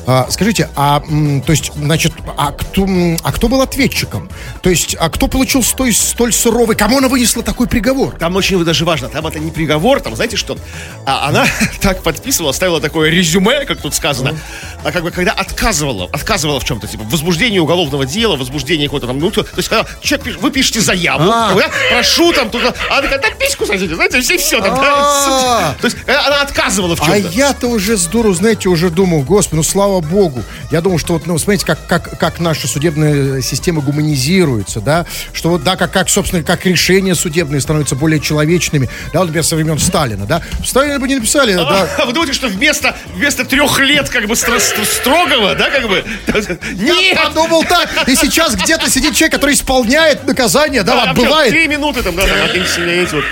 А, 0.07 0.27
скажите, 0.31 0.69
а, 0.77 1.01
то 1.01 1.53
есть, 1.53 1.73
значит, 1.75 2.13
а 2.37 2.53
кто, 2.53 2.87
а 3.23 3.33
кто 3.33 3.49
был 3.49 3.63
ответчиком? 3.63 4.29
То 4.63 4.71
есть, 4.71 4.97
а 4.99 5.09
кто 5.09 5.29
получил 5.29 5.63
столь, 5.63 5.95
столь 5.95 6.33
суровый, 6.33 6.77
кому 6.77 6.99
она 6.99 7.09
вынесла 7.09 7.43
такой 7.43 7.67
приговор? 7.67 8.15
Там 8.19 8.37
очень 8.37 8.63
даже 8.65 8.85
важно, 8.85 9.09
там 9.09 9.27
это 9.27 9.39
не 9.39 9.51
приговор, 9.51 10.01
там, 10.01 10.15
знаете 10.15 10.37
что, 10.37 10.59
а 11.07 11.29
она 11.29 11.47
так 11.81 12.03
подписывала, 12.03 12.53
ставила 12.53 12.81
такое 12.81 13.11
резюме, 13.11 13.65
как 13.65 13.81
тут 13.81 13.95
сказано. 13.95 14.37
а 14.85 14.93
как 14.93 15.03
бы 15.05 15.11
когда 15.11 15.33
отказывала, 15.33 16.09
отказывала 16.13 16.61
в 16.61 16.65
чем-то, 16.65 16.87
типа 16.87 17.05
возбуждение 17.05 17.61
уголовного 17.63 18.05
дела, 18.05 18.37
возбуждение 18.37 18.89
какого-то 18.89 19.07
там, 19.07 19.19
ну, 19.19 19.31
то, 19.31 19.43
то 19.43 19.57
есть 19.57 19.69
когда 19.69 19.87
человек 20.03 20.39
вы 20.41 20.51
пишете 20.51 20.81
заяву, 20.81 21.31
А. 21.31 21.55
я 21.57 21.71
прошу 21.91 22.33
там, 22.33 22.51
тут, 22.51 22.63
а 22.65 22.99
она 22.99 23.09
такая, 23.09 23.35
письку 23.35 23.65
садите, 23.67 23.95
знаете, 23.95 24.19
и 24.19 24.37
все 24.37 24.61
там, 24.61 24.75
А. 24.79 25.75
то 25.81 25.87
есть 25.87 25.97
она 26.07 26.43
отказывала 26.43 26.95
в 26.95 27.03
А 27.03 27.07
чем-то. 27.07 27.29
я-то 27.31 27.69
уже 27.69 27.97
здорово, 27.97 28.35
знаете, 28.35 28.69
уже 28.69 28.91
думал, 28.91 29.23
господи, 29.23 29.57
ну 29.57 29.63
слава 29.63 29.94
богу. 30.01 30.43
Я 30.71 30.81
думал, 30.81 30.99
что 30.99 31.15
вот, 31.15 31.27
ну, 31.27 31.39
смотрите, 31.39 31.67
как, 31.67 31.87
как, 31.87 32.19
как 32.19 32.41
наша 32.41 32.67
судебная 32.69 33.41
система 33.43 33.81
гуманизируется, 33.81 34.81
да, 34.81 35.07
что 35.33 35.51
вот, 35.51 35.63
да, 35.65 35.77
как, 35.77 35.93
как, 35.93 36.09
собственно, 36.09 36.43
как 36.43 36.65
решения 36.67 37.15
судебные 37.15 37.61
становятся 37.61 37.95
более 37.97 38.21
человечными, 38.21 38.89
да, 39.13 39.21
вот, 39.21 39.27
например, 39.27 39.45
со 39.45 39.57
времен 39.57 39.79
Сталина, 39.79 40.27
да. 40.27 40.43
Сталина 40.65 40.99
бы 40.99 41.09
не 41.09 41.17
написали, 41.17 41.55
да, 41.55 41.89
А 41.99 42.07
вы 42.07 42.13
думаете, 42.13 42.35
что 42.35 42.49
вместо, 42.49 42.97
вместо 43.15 43.45
трех 43.45 43.79
лет 43.81 44.09
как 44.09 44.27
бы 44.27 44.35
стро- 44.35 44.59
стро- 44.59 44.85
строгого, 44.85 45.55
да, 45.55 45.71
как 45.71 45.89
бы? 45.89 46.05
Я 46.75 46.95
Нет! 46.95 47.19
подумал 47.23 47.65
так. 47.65 48.09
И 48.09 48.15
сейчас 48.17 48.55
где-то 48.55 48.91
сидит 48.91 49.15
человек, 49.15 49.35
который 49.35 49.55
исполняет 49.55 50.27
наказание, 50.27 50.83
да, 50.83 51.05
А, 51.05 51.11
отбывает. 51.11 51.51
Три 51.51 51.69
минуты 51.69 52.03
там, 52.03 52.17
да, 52.17 52.23
там, 52.27 52.37
а 52.43 53.13
вот. 53.13 53.25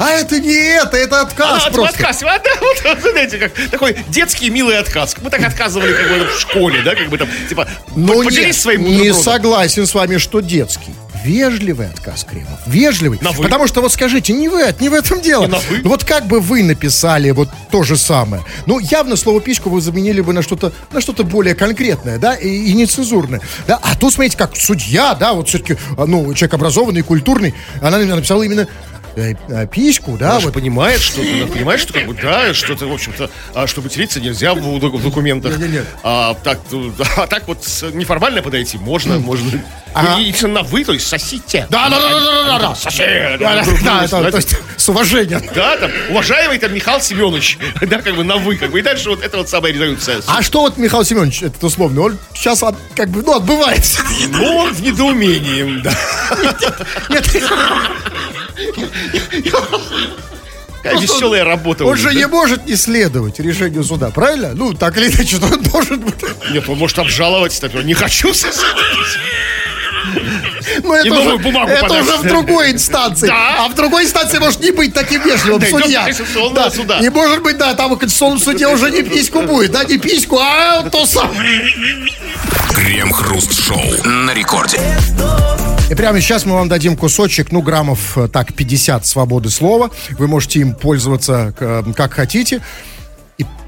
А 0.00 0.12
это 0.12 0.40
не 0.40 0.54
это, 0.54 0.96
это 0.96 1.20
отказ 1.20 1.64
А, 1.66 1.70
просто. 1.70 1.94
отказ. 1.98 2.22
А, 2.22 2.38
да, 2.38 2.50
вот, 2.60 2.82
вот, 2.84 3.12
знаете, 3.12 3.36
как 3.36 3.52
такой 3.70 3.96
детский 4.08 4.48
милый 4.48 4.78
отказ. 4.78 5.14
Мы 5.20 5.28
так 5.28 5.42
отказывали 5.42 5.92
как 5.92 6.08
бы 6.08 6.24
в 6.24 6.40
школе, 6.40 6.80
да, 6.82 6.94
как 6.94 7.10
бы 7.10 7.18
там, 7.18 7.28
типа, 7.50 7.68
Ну, 7.94 8.24
поделись 8.24 8.46
нет, 8.46 8.56
своим 8.56 8.82
не 8.84 9.12
согласен 9.12 9.86
с 9.86 9.92
вами, 9.92 10.16
что 10.16 10.40
детский. 10.40 10.94
Вежливый 11.22 11.88
отказ, 11.88 12.24
Кремов. 12.24 12.58
Вежливый. 12.66 13.18
На 13.20 13.32
«вы». 13.32 13.42
Потому 13.44 13.66
что 13.66 13.82
вот 13.82 13.92
скажите, 13.92 14.32
не 14.32 14.48
в, 14.48 14.54
это- 14.54 14.82
не 14.82 14.88
в 14.88 14.94
этом 14.94 15.20
дело. 15.20 15.46
На 15.48 15.58
«вы». 15.58 15.82
Вот 15.84 16.02
как 16.02 16.26
бы 16.26 16.40
вы 16.40 16.62
написали 16.62 17.30
вот 17.32 17.50
то 17.70 17.82
же 17.82 17.98
самое. 17.98 18.42
Ну, 18.64 18.78
явно 18.78 19.16
слово 19.16 19.42
письку 19.42 19.68
вы 19.68 19.82
заменили 19.82 20.22
бы 20.22 20.32
на 20.32 20.40
что-то 20.40 20.72
на 20.92 21.02
что-то 21.02 21.24
более 21.24 21.54
конкретное, 21.54 22.16
да, 22.16 22.34
и, 22.36 22.48
и 22.48 22.72
нецензурное. 22.72 23.42
Да? 23.66 23.78
А 23.82 23.96
тут, 23.96 24.14
смотрите, 24.14 24.38
как 24.38 24.56
судья, 24.56 25.14
да, 25.14 25.34
вот 25.34 25.50
все-таки, 25.50 25.76
ну, 25.98 26.32
человек 26.32 26.54
образованный, 26.54 27.02
культурный, 27.02 27.54
она 27.82 27.98
написала 27.98 28.42
именно 28.42 28.66
письку, 29.70 30.16
да, 30.18 30.32
Она 30.36 30.40
вот. 30.40 30.54
понимает, 30.54 31.00
что 31.00 31.20
она 31.20 31.46
понимает, 31.46 31.80
что 31.80 31.92
как 31.92 32.06
бы 32.06 32.14
да, 32.14 32.54
что-то, 32.54 32.86
в 32.86 32.92
общем-то, 32.92 33.30
а, 33.54 33.66
что 33.66 33.82
материться 33.82 34.20
нельзя 34.20 34.54
в, 34.54 34.60
в 34.60 35.02
документах. 35.02 35.58
Не-не-не. 35.58 35.84
А 36.02 36.34
так, 36.34 36.58
а 37.16 37.26
так 37.26 37.46
вот 37.48 37.58
неформально 37.92 38.42
подойти 38.42 38.78
можно, 38.78 39.18
можно. 39.18 39.60
Ага. 39.92 40.20
И, 40.20 40.30
и 40.30 40.46
на 40.46 40.62
вы, 40.62 40.84
то 40.84 40.92
есть 40.92 41.08
сосите. 41.08 41.66
Да, 41.68 41.88
да, 41.88 42.00
да, 42.00 42.08
да, 42.10 42.20
да, 42.20 42.44
да, 42.44 42.58
да. 42.68 42.74
Сосед. 42.74 43.40
Да, 43.40 43.64
да, 43.64 43.74
да, 43.82 44.04
это, 44.04 44.30
то 44.30 44.36
есть 44.36 44.56
с 44.76 44.88
уважением. 44.88 45.42
Да, 45.54 45.76
там, 45.76 45.90
уважаемый 46.10 46.58
там 46.58 46.72
Михаил 46.72 47.00
Семенович, 47.00 47.58
да, 47.80 48.00
как 48.00 48.14
бы 48.14 48.22
на 48.22 48.36
вы, 48.36 48.56
как 48.56 48.70
бы, 48.70 48.78
и 48.78 48.82
дальше 48.82 49.10
вот 49.10 49.22
это 49.22 49.36
вот 49.38 49.48
самая 49.48 49.72
резолюция. 49.72 50.20
А 50.28 50.42
что 50.42 50.60
вот 50.60 50.76
Михаил 50.76 51.04
Семенович, 51.04 51.42
этот 51.42 51.62
условно, 51.64 52.02
он 52.02 52.18
сейчас 52.34 52.62
от- 52.62 52.76
как 52.94 53.08
бы, 53.08 53.22
ну, 53.22 53.34
отбывается. 53.34 54.00
Ну, 54.28 54.56
он 54.58 54.72
в 54.72 54.80
недоумении, 54.80 55.80
да. 55.82 55.92
Нет, 57.08 57.28
Какая 60.82 60.98
веселая 60.98 61.44
работа. 61.44 61.84
он 61.84 61.96
же 61.96 62.14
не 62.14 62.26
может 62.26 62.66
не 62.66 62.74
следовать 62.74 63.38
решению 63.38 63.84
суда, 63.84 64.10
правильно? 64.10 64.54
Ну, 64.54 64.72
так 64.72 64.96
или 64.96 65.08
иначе, 65.08 65.36
что 65.36 65.46
он 65.52 65.62
должен 65.62 66.00
быть. 66.00 66.14
Нет, 66.52 66.68
он 66.68 66.78
может 66.78 66.98
обжаловать, 66.98 67.60
не 67.84 67.94
хочу 67.94 68.32
Но 70.82 70.94
это, 70.94 71.06
И 71.06 71.10
уже, 71.10 71.20
новую 71.20 71.38
бумагу 71.38 71.70
это 71.70 72.00
уже 72.00 72.16
в 72.18 72.22
другой 72.22 72.72
инстанции. 72.72 73.26
Да. 73.26 73.64
А 73.64 73.68
в 73.68 73.74
другой 73.74 74.04
инстанции 74.04 74.38
может 74.38 74.60
не 74.60 74.70
быть 74.70 74.94
таким 74.94 75.22
вежливым 75.22 75.60
Да, 75.60 75.66
судья. 75.66 76.04
Конституционного 76.04 76.70
суда. 76.70 77.00
Не 77.00 77.10
может 77.10 77.42
быть, 77.42 77.58
да, 77.58 77.74
там 77.74 77.94
в 77.94 77.98
Конституционном 77.98 78.38
суде 78.38 78.66
уже 78.68 78.90
не 78.90 79.02
письку 79.02 79.42
будет, 79.42 79.72
да, 79.72 79.84
не 79.84 79.98
письку, 79.98 80.38
а 80.38 80.82
то 80.90 81.06
самое. 81.06 81.62
Крем-хруст-шоу 82.74 84.04
на 84.04 84.32
рекорде. 84.32 84.80
И 85.90 85.94
прямо 85.94 86.20
сейчас 86.20 86.46
мы 86.46 86.54
вам 86.54 86.68
дадим 86.68 86.96
кусочек, 86.96 87.50
ну, 87.50 87.62
граммов 87.62 88.16
э, 88.16 88.28
так, 88.28 88.54
50 88.54 89.04
свободы 89.06 89.50
слова. 89.50 89.90
Вы 90.10 90.28
можете 90.28 90.60
им 90.60 90.74
пользоваться 90.74 91.52
э, 91.58 91.82
как 91.96 92.12
хотите. 92.12 92.62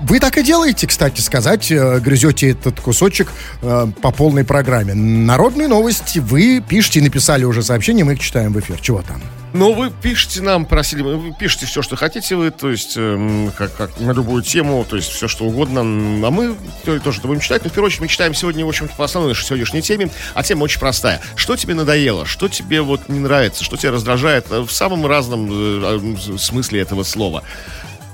Вы 0.03 0.19
так 0.19 0.37
и 0.37 0.43
делаете, 0.43 0.87
кстати 0.89 1.21
сказать, 1.21 1.71
э, 1.71 2.01
грызете 2.01 2.51
этот 2.51 2.81
кусочек 2.81 3.29
э, 3.63 3.87
по 4.03 4.11
полной 4.11 4.45
программе. 4.45 4.95
Народные 4.95 5.69
новости 5.69 6.19
вы 6.19 6.61
пишете, 6.61 7.01
написали 7.01 7.45
уже 7.45 7.63
сообщение, 7.63 8.05
мы 8.05 8.15
их 8.15 8.21
читаем 8.21 8.53
в 8.53 8.59
эфир. 8.59 8.81
Чего 8.81 9.03
там? 9.03 9.23
Ну, 9.53 9.75
вы 9.75 9.91
пишите 9.91 10.41
нам, 10.43 10.65
просили, 10.67 11.03
вы 11.03 11.33
пишите 11.39 11.67
все, 11.67 11.83
что 11.83 11.95
хотите 11.95 12.35
вы, 12.35 12.51
то 12.51 12.71
есть, 12.71 12.95
эм, 12.97 13.53
как, 13.57 13.77
как 13.77 14.01
на 14.01 14.11
любую 14.13 14.43
тему, 14.43 14.85
то 14.89 14.97
есть, 14.97 15.09
все, 15.11 15.29
что 15.29 15.45
угодно. 15.45 15.83
А 15.83 16.31
мы 16.31 16.57
то- 16.85 16.99
тоже 16.99 17.19
это 17.21 17.29
будем 17.29 17.41
читать. 17.41 17.63
Но, 17.63 17.71
в 17.71 17.73
первую 17.73 17.87
очередь, 17.89 18.01
мы 18.01 18.09
читаем 18.09 18.35
сегодня, 18.35 18.65
в 18.65 18.69
общем-то, 18.69 18.95
по 18.97 19.05
основной 19.05 19.37
сегодняшней 19.37 19.83
теме. 19.83 20.11
А 20.35 20.43
тема 20.43 20.65
очень 20.65 20.81
простая. 20.81 21.21
Что 21.37 21.55
тебе 21.57 21.75
надоело? 21.75 22.27
Что 22.27 22.49
тебе 22.49 22.81
вот 22.81 23.09
не 23.09 23.21
нравится? 23.21 23.63
Что 23.63 23.77
тебя 23.77 23.93
раздражает? 23.93 24.47
э, 24.51 24.61
В 24.63 24.73
самом 24.73 25.07
разном 25.07 25.49
э, 25.51 26.01
э, 26.17 26.39
смысле 26.39 26.81
этого 26.81 27.03
слова. 27.05 27.45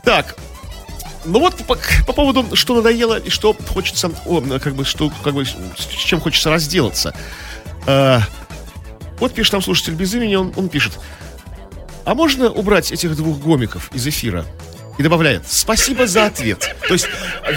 Так, 0.05 0.37
ну 1.29 1.41
вот 1.41 1.57
по, 1.67 1.77
по 2.07 2.13
поводу, 2.13 2.57
что 2.57 2.75
надоело 2.75 3.19
и 3.19 3.31
что 3.31 3.55
хочется, 3.69 4.11
о, 4.27 4.41
как 4.59 4.75
бы, 4.75 4.85
что, 4.85 5.13
как 5.23 5.35
бы, 5.35 5.45
с 5.45 5.87
чем 6.05 6.21
хочется 6.21 6.51
разделаться. 6.51 7.15
Э, 7.87 8.21
вот 9.21 9.35
пишет 9.35 9.53
нам 9.53 9.63
слушатель 9.63 9.95
без 9.95 10.15
имени, 10.15 10.37
он, 10.37 10.53
он 10.57 10.69
пишет. 10.69 10.99
А 12.05 12.15
можно 12.15 12.51
убрать 12.51 12.91
этих 12.91 13.17
двух 13.17 13.39
гомиков 13.39 13.91
из 13.93 14.07
эфира? 14.07 14.45
И 14.99 15.03
добавляет, 15.03 15.45
спасибо 15.49 16.07
за 16.09 16.27
ответ. 16.27 16.75
То 16.89 16.95
есть 16.95 17.07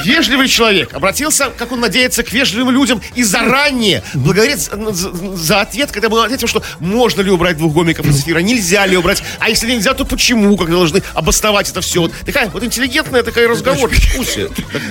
вежливый 0.06 0.48
человек 0.48 0.94
обратился, 0.94 1.50
как 1.58 1.72
он 1.72 1.80
надеется, 1.80 2.22
к 2.24 2.32
вежливым 2.32 2.72
людям 2.72 3.02
и 3.16 3.24
заранее 3.24 4.04
благодарит 4.14 4.60
за, 4.60 4.92
за- 4.94 5.36
за 5.36 5.62
ответ, 5.62 5.92
когда 5.92 6.08
был 6.10 6.22
ответил, 6.22 6.48
что 6.48 6.62
можно 6.80 7.22
ли 7.22 7.32
убрать 7.32 7.58
двух 7.58 7.74
гомиков 7.74 8.06
из 8.06 8.22
эфира, 8.22 8.40
нельзя 8.40 8.86
ли 8.86 8.96
убрать, 8.96 9.24
а 9.40 9.50
если 9.50 9.72
нельзя, 9.74 9.94
то 9.96 10.06
почему, 10.06 10.56
как 10.56 10.70
должны 10.70 11.02
обосновать 11.16 11.70
это 11.70 11.82
все. 11.82 12.02
Вот 12.02 12.12
такая 12.26 12.48
вот 12.50 12.64
интеллигентная 12.64 13.24
такая 13.24 13.48
разговор, 13.48 13.90
дискуссия. 13.90 14.48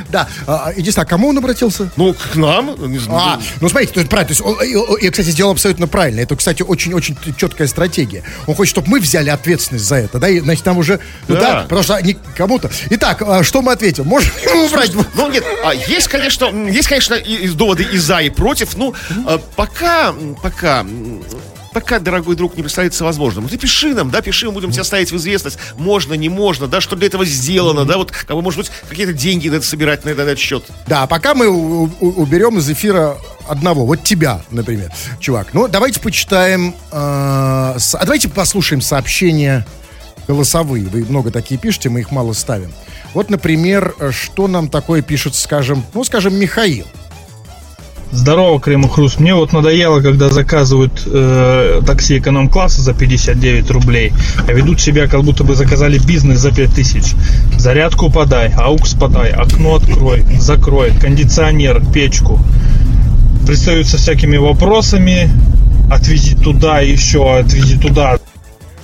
Да, 0.09 0.28
а, 0.46 0.72
единственное, 0.76 1.05
а 1.05 1.09
кому 1.09 1.28
он 1.28 1.38
обратился? 1.38 1.90
Ну, 1.96 2.14
к 2.14 2.34
нам, 2.34 2.74
не 2.90 2.98
знаю. 2.98 3.20
А, 3.20 3.40
ну 3.61 3.68
смотрите, 3.68 3.92
то 3.94 4.01
есть 4.01 4.11
правильно, 4.11 4.34
то 4.34 4.64
есть 4.64 5.03
я, 5.05 5.11
кстати, 5.12 5.28
сделал 5.28 5.53
абсолютно 5.53 5.86
правильно. 5.86 6.20
Это, 6.20 6.34
кстати, 6.34 6.62
очень-очень 6.62 7.16
четкая 7.36 7.68
стратегия. 7.68 8.24
Он 8.48 8.55
хочет, 8.57 8.72
чтобы 8.72 8.88
мы 8.88 8.98
взяли 9.01 9.30
ответственность 9.30 9.84
за 9.84 9.96
это, 9.96 10.18
да, 10.18 10.28
и, 10.28 10.40
значит, 10.40 10.64
там 10.64 10.78
уже, 10.78 10.98
ну 11.28 11.36
да, 11.36 11.40
Да. 11.40 11.62
потому 11.62 11.82
что 11.84 11.94
они 11.94 12.16
кому-то. 12.41 12.70
Итак, 12.88 13.20
а, 13.20 13.43
что 13.43 13.61
мы 13.61 13.72
ответим? 13.72 14.07
Можем 14.07 14.32
его 14.43 14.64
убрать? 14.64 14.93
Ну, 15.14 15.30
нет, 15.30 15.45
а, 15.62 15.74
есть, 15.74 16.09
конечно, 16.09 16.47
есть, 16.70 16.88
конечно, 16.88 17.12
и, 17.14 17.34
и 17.34 17.49
доводы 17.49 17.82
и 17.82 17.99
за, 17.99 18.20
и 18.20 18.30
против. 18.30 18.76
Ну, 18.78 18.95
пока, 19.57 20.14
пока, 20.43 20.86
пока, 21.74 21.99
дорогой 21.99 22.36
друг, 22.36 22.57
не 22.57 22.62
представится 22.62 23.05
возможным. 23.05 23.45
Ну, 23.45 23.51
ты 23.51 23.59
пиши 23.59 23.93
нам, 23.95 24.11
да, 24.11 24.22
пиши, 24.22 24.47
мы 24.47 24.53
будем 24.53 24.70
тебя 24.70 24.84
ставить 24.84 25.12
в 25.12 25.16
известность. 25.18 25.59
Можно, 25.76 26.14
не 26.14 26.30
можно, 26.30 26.66
да, 26.66 26.80
что 26.80 26.97
для 26.97 27.09
этого 27.09 27.26
сделано, 27.26 27.84
да, 27.84 27.99
вот, 27.99 28.11
как 28.11 28.34
бы, 28.34 28.41
может 28.41 28.59
быть, 28.61 28.70
какие-то 28.88 29.12
деньги 29.12 29.51
надо 29.51 29.62
собирать 29.66 30.07
на, 30.07 30.11
это- 30.11 30.24
на 30.24 30.28
этот 30.30 30.38
счет. 30.38 30.64
Да, 30.86 31.07
пока 31.07 31.34
мы 31.34 31.47
уберем 31.51 32.57
из 32.57 32.70
эфира 32.70 33.18
одного, 33.47 33.84
вот 33.84 34.03
тебя, 34.03 34.41
например, 34.51 34.91
чувак. 35.20 35.49
Ну, 35.53 35.68
давайте 35.68 36.01
почитаем, 36.01 36.74
э, 36.91 37.74
с- 37.78 37.95
а 37.95 38.01
давайте 38.05 38.30
послушаем 38.30 38.80
сообщения 38.80 39.66
голосовые. 40.29 40.87
Вы 40.87 41.05
много 41.05 41.31
такие 41.31 41.59
пишете, 41.59 41.89
мы 41.89 42.01
их 42.01 42.11
мало 42.11 42.33
ставим. 42.33 42.71
Вот, 43.14 43.31
например, 43.31 43.95
э, 43.99 44.11
что 44.12 44.49
нам 44.49 44.68
такое 44.68 45.03
пишет, 45.03 45.35
скажем, 45.35 45.85
ну, 45.95 46.05
скажем, 46.05 46.35
Михаил. 46.35 46.87
Здорово, 48.12 48.61
Крем 48.61 48.87
и 48.87 48.89
Хруст. 48.89 49.21
Мне 49.21 49.35
вот 49.35 49.53
надоело, 49.53 50.01
когда 50.01 50.31
заказывают 50.31 51.03
э, 51.07 51.81
такси 51.87 52.18
эконом-класса 52.18 52.83
за 52.83 52.93
59 52.93 53.71
рублей, 53.71 54.12
а 54.49 54.53
ведут 54.53 54.81
себя, 54.81 55.07
как 55.07 55.23
будто 55.23 55.45
бы 55.45 55.55
заказали 55.55 55.99
бизнес 55.99 56.41
за 56.41 56.51
5000. 56.51 57.14
Зарядку 57.57 58.11
подай, 58.11 58.53
аукс 58.57 58.95
подай, 58.95 59.31
окно 59.31 59.77
открой, 59.77 60.25
закрой, 60.41 60.91
кондиционер, 60.91 61.83
печку. 61.93 62.41
Пристают 63.47 63.87
со 63.87 63.97
всякими 63.97 64.39
вопросами, 64.39 65.31
отвези 65.89 66.35
туда 66.35 66.81
еще, 66.81 67.39
отвези 67.39 67.79
туда. 67.79 68.18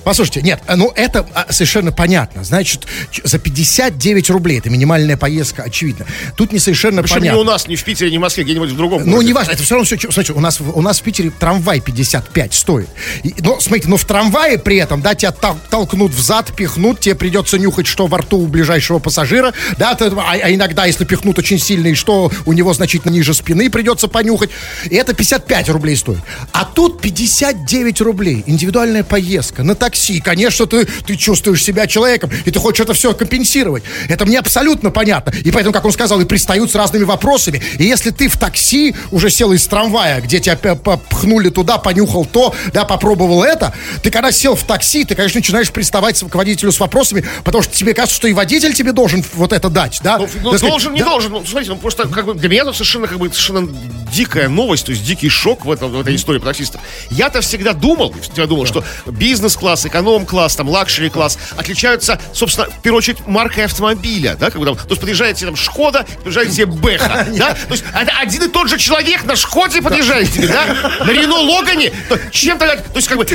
Послушайте, 0.07 0.41
нет, 0.41 0.61
ну 0.73 0.93
это 0.95 1.27
а, 1.33 1.51
совершенно 1.51 1.91
понятно. 1.91 2.45
Значит, 2.45 2.87
за 3.25 3.39
59 3.39 4.29
рублей, 4.29 4.59
это 4.59 4.69
минимальная 4.69 5.17
поездка, 5.17 5.63
очевидно. 5.63 6.05
Тут 6.37 6.53
не 6.53 6.59
совершенно 6.59 7.01
Причем 7.01 7.15
понятно. 7.17 7.35
не 7.35 7.41
у 7.41 7.45
нас, 7.45 7.67
не 7.67 7.75
в 7.75 7.83
Питере, 7.83 8.09
не 8.09 8.17
в 8.17 8.21
Москве, 8.21 8.45
где-нибудь 8.45 8.69
в 8.69 8.77
другом 8.77 9.03
Ну, 9.05 9.21
не 9.21 9.33
важно, 9.33 9.51
это 9.51 9.63
все 9.63 9.75
равно 9.75 9.83
все... 9.83 9.97
Смотрите, 9.99 10.31
у 10.31 10.39
нас, 10.39 10.61
в- 10.61 10.77
у 10.77 10.81
нас 10.81 11.01
в 11.01 11.03
Питере 11.03 11.29
трамвай 11.29 11.81
55 11.81 12.53
стоит. 12.53 12.87
И, 13.23 13.35
но, 13.39 13.59
смотрите, 13.59 13.89
но 13.89 13.97
в 13.97 14.05
трамвае 14.05 14.57
при 14.57 14.77
этом, 14.77 15.01
да, 15.01 15.13
тебя 15.13 15.31
тол- 15.31 15.57
толкнут 15.69 16.13
в 16.13 16.21
зад, 16.21 16.55
пихнут, 16.55 17.01
тебе 17.01 17.15
придется 17.15 17.59
нюхать, 17.59 17.85
что 17.85 18.07
во 18.07 18.19
рту 18.19 18.37
у 18.37 18.47
ближайшего 18.47 18.99
пассажира, 18.99 19.53
да, 19.77 19.93
ты- 19.95 20.05
а, 20.05 20.35
а 20.41 20.53
иногда, 20.53 20.85
если 20.85 21.03
пихнут 21.03 21.37
очень 21.37 21.59
сильно, 21.59 21.87
и 21.87 21.95
что 21.95 22.31
у 22.45 22.53
него 22.53 22.73
значительно 22.73 23.11
ниже 23.11 23.33
спины 23.33 23.69
придется 23.69 24.07
понюхать. 24.07 24.51
И 24.89 24.95
это 24.95 25.13
55 25.13 25.67
рублей 25.67 25.97
стоит. 25.97 26.19
А 26.53 26.63
тут 26.63 27.01
59 27.01 27.99
рублей, 27.99 28.45
индивидуальная 28.47 29.03
поездка 29.03 29.63
на 29.63 29.75
такси 29.75 29.96
такси, 29.97 30.19
конечно, 30.19 30.65
ты, 30.65 30.85
ты 30.85 31.15
чувствуешь 31.15 31.63
себя 31.63 31.87
человеком, 31.87 32.29
и 32.45 32.51
ты 32.51 32.59
хочешь 32.59 32.81
это 32.81 32.93
все 32.93 33.13
компенсировать. 33.13 33.83
Это 34.09 34.25
мне 34.25 34.39
абсолютно 34.39 34.91
понятно. 34.91 35.33
И 35.43 35.51
поэтому, 35.51 35.73
как 35.73 35.85
он 35.85 35.91
сказал, 35.91 36.21
и 36.21 36.25
пристают 36.25 36.71
с 36.71 36.75
разными 36.75 37.03
вопросами. 37.03 37.61
И 37.79 37.83
если 37.83 38.11
ты 38.11 38.27
в 38.27 38.37
такси 38.37 38.95
уже 39.11 39.29
сел 39.29 39.51
из 39.53 39.65
трамвая, 39.67 40.21
где 40.21 40.39
тебя 40.39 40.55
пхнули 40.55 41.49
туда, 41.49 41.77
понюхал 41.77 42.25
то, 42.25 42.53
да, 42.73 42.85
попробовал 42.85 43.43
это, 43.43 43.73
ты 44.03 44.11
когда 44.11 44.31
сел 44.31 44.55
в 44.55 44.63
такси, 44.63 45.03
ты, 45.03 45.15
конечно, 45.15 45.39
начинаешь 45.39 45.71
приставать 45.71 46.19
к 46.19 46.35
водителю 46.35 46.71
с 46.71 46.79
вопросами, 46.79 47.25
потому 47.43 47.63
что 47.63 47.75
тебе 47.75 47.93
кажется, 47.93 48.15
что 48.15 48.27
и 48.27 48.33
водитель 48.33 48.73
тебе 48.73 48.91
должен 48.91 49.23
вот 49.33 49.53
это 49.53 49.69
дать, 49.69 49.99
да? 50.03 50.17
Ну, 50.17 50.29
ну, 50.43 50.57
должен, 50.57 50.93
не 50.93 50.99
да? 50.99 51.05
должен. 51.05 51.31
Ну, 51.31 51.45
смотрите, 51.45 51.71
ну, 51.71 51.77
просто 51.77 52.07
как 52.07 52.25
бы 52.25 52.33
для 52.35 52.49
меня 52.49 52.61
это 52.61 52.73
совершенно, 52.73 53.07
как 53.07 53.17
бы, 53.17 53.27
совершенно 53.29 53.67
дикая 54.13 54.47
новость, 54.47 54.85
то 54.85 54.91
есть 54.91 55.03
дикий 55.03 55.29
шок 55.29 55.65
в, 55.65 55.71
этом, 55.71 55.91
в 55.91 55.99
этой 55.99 56.15
истории 56.15 56.39
про 56.39 56.47
таксистов. 56.47 56.81
Я-то 57.09 57.41
всегда 57.41 57.73
думал, 57.73 58.13
всегда 58.21 58.45
думал, 58.45 58.65
что 58.65 58.83
бизнес-класс, 59.05 59.86
эконом-класс, 59.87 60.55
там, 60.55 60.69
luxury-класс 60.69 61.37
отличаются, 61.55 62.19
собственно, 62.33 62.67
в 62.69 62.81
первую 62.81 62.99
очередь, 62.99 63.25
маркой 63.27 63.65
автомобиля, 63.65 64.35
да, 64.39 64.49
как 64.49 64.59
бы 64.59 64.65
там, 64.65 64.75
то 64.75 64.89
есть 64.89 64.99
подъезжает 65.01 65.37
тебе 65.37 65.47
там 65.47 65.55
Шкода, 65.55 66.05
подъезжает 66.17 66.51
тебе 66.51 66.65
Бэха, 66.65 67.27
да, 67.37 67.53
то 67.53 67.71
есть 67.71 67.83
это 67.93 68.11
один 68.19 68.43
и 68.43 68.47
тот 68.47 68.69
же 68.69 68.77
человек 68.77 69.25
на 69.25 69.35
Шкоде 69.35 69.81
подъезжает 69.81 70.31
тебе, 70.31 70.47
да, 70.47 70.65
на 71.05 71.11
Рено 71.11 71.35
Логане, 71.35 71.91
чем 72.31 72.57
тогда, 72.57 72.75
то 72.77 72.95
есть 72.95 73.07
как 73.07 73.17
бы, 73.17 73.25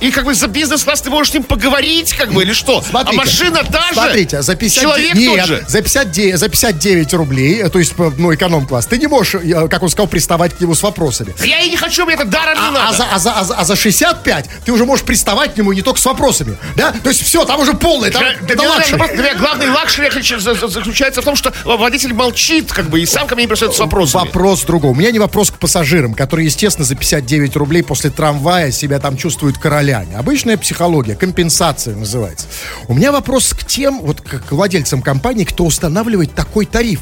и, 0.00 0.10
как 0.10 0.24
бы 0.24 0.34
за 0.34 0.46
бизнес-класс 0.46 1.02
ты 1.02 1.10
можешь 1.10 1.32
с 1.32 1.34
ним 1.34 1.44
поговорить, 1.44 2.12
как 2.14 2.32
бы, 2.32 2.42
или 2.42 2.52
что? 2.52 2.82
а 2.92 3.12
машина 3.12 3.62
та 3.70 3.88
же, 3.88 3.94
смотрите, 3.94 4.42
за 4.42 4.54
50, 4.54 4.82
человек 4.82 5.14
нет, 5.14 5.38
тот 5.38 5.46
же. 5.46 5.64
За 5.66 5.82
59, 5.82 6.38
за 6.38 6.48
59 6.48 7.14
рублей, 7.14 7.68
то 7.68 7.78
есть, 7.78 7.94
ну, 7.96 8.34
эконом-класс, 8.34 8.86
ты 8.86 8.98
не 8.98 9.06
можешь, 9.06 9.40
как 9.70 9.82
он 9.82 9.88
сказал, 9.88 10.08
приставать 10.08 10.54
к 10.54 10.60
нему 10.60 10.74
с 10.74 10.82
вопросами. 10.82 11.34
Я 11.44 11.60
и 11.60 11.70
не 11.70 11.76
хочу, 11.76 12.04
мне 12.04 12.14
это 12.14 12.24
даром 12.24 12.54
не 12.54 12.68
а, 12.68 12.70
надо. 12.70 12.88
А 12.88 12.92
за, 12.92 13.04
а, 13.04 13.18
за, 13.18 13.32
а, 13.32 13.44
за, 13.44 13.54
а 13.54 13.64
за 13.64 13.76
65 13.76 14.48
ты 14.64 14.72
уже 14.72 14.84
можешь 14.84 15.04
приставать 15.04 15.54
к 15.54 15.56
нему 15.56 15.72
не 15.72 15.82
только 15.82 15.95
с 15.98 16.04
вопросами, 16.04 16.56
да? 16.76 16.92
То 16.92 17.10
есть 17.10 17.22
все, 17.22 17.44
там 17.44 17.60
уже 17.60 17.74
полный, 17.74 18.10
там, 18.10 18.22
да, 18.22 18.32
это 18.52 18.62
luxury. 18.62 18.98
Для 19.14 19.22
меня 19.22 19.34
главный 19.34 19.70
luxury 19.70 20.10
заключается 20.10 21.22
в 21.22 21.24
том, 21.24 21.36
что 21.36 21.52
водитель 21.64 22.14
молчит, 22.14 22.72
как 22.72 22.90
бы, 22.90 23.00
и 23.00 23.06
сам 23.06 23.26
ко 23.26 23.34
мне 23.34 23.44
не 23.44 23.48
пристает 23.48 23.74
с 23.74 23.78
вопросами. 23.78 24.26
Вопрос 24.26 24.64
другой. 24.64 24.90
У 24.90 24.94
меня 24.94 25.10
не 25.10 25.18
вопрос 25.18 25.50
к 25.50 25.58
пассажирам, 25.58 26.14
которые, 26.14 26.46
естественно, 26.46 26.84
за 26.84 26.94
59 26.94 27.56
рублей 27.56 27.82
после 27.82 28.10
трамвая 28.10 28.72
себя 28.72 28.98
там 28.98 29.16
чувствуют 29.16 29.58
королями. 29.58 30.14
Обычная 30.14 30.56
психология, 30.56 31.14
компенсация 31.14 31.94
называется. 31.94 32.46
У 32.88 32.94
меня 32.94 33.12
вопрос 33.12 33.54
к 33.54 33.64
тем, 33.66 34.00
вот 34.00 34.20
к 34.20 34.50
владельцам 34.50 35.02
компании, 35.02 35.44
кто 35.44 35.64
устанавливает 35.64 36.34
такой 36.34 36.66
тариф. 36.66 37.00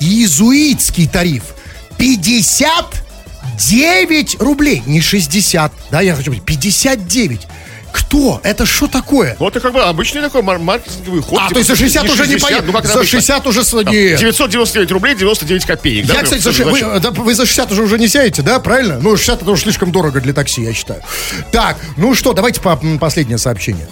Иезуитский 0.00 1.08
тариф. 1.08 1.42
59 1.98 4.40
рублей, 4.40 4.82
не 4.86 5.02
60, 5.02 5.72
да, 5.90 6.00
я 6.00 6.14
хочу 6.14 6.30
быть, 6.30 6.42
59. 6.42 7.46
Кто? 7.92 8.40
Это 8.42 8.66
что 8.66 8.86
такое? 8.86 9.36
Вот 9.38 9.56
это 9.56 9.60
как 9.60 9.72
бы 9.72 9.82
обычный 9.82 10.22
такой 10.22 10.42
маркетинговый 10.42 11.22
ход. 11.22 11.38
А, 11.40 11.48
типа, 11.48 11.54
то 11.54 11.58
есть 11.58 11.68
за 11.68 11.76
60 11.76 12.04
уже 12.04 12.24
60, 12.24 12.30
не 12.30 12.38
понятно. 12.38 12.72
Ну, 12.72 13.00
за 13.00 13.06
60 13.06 13.46
уже... 13.46 13.60
Нет. 13.60 14.18
999 14.18 14.90
рублей 14.92 15.14
99 15.14 15.64
копеек. 15.64 16.06
Я, 16.06 16.14
да, 16.14 16.22
кстати, 16.22 16.40
за, 16.40 16.64
вы, 16.64 17.00
да, 17.00 17.10
вы 17.10 17.34
за 17.34 17.46
60 17.46 17.72
уже 17.72 17.82
уже 17.82 17.98
не 17.98 18.08
сядете, 18.08 18.42
да, 18.42 18.60
правильно? 18.60 18.98
Ну, 19.00 19.16
60 19.16 19.42
это 19.42 19.50
уже 19.50 19.62
слишком 19.62 19.92
дорого 19.92 20.20
для 20.20 20.32
такси, 20.32 20.62
я 20.62 20.72
считаю. 20.72 21.02
Так, 21.52 21.76
ну 21.96 22.14
что, 22.14 22.32
давайте 22.32 22.60
по 22.60 22.76
последнее 22.98 23.38
сообщение. 23.38 23.88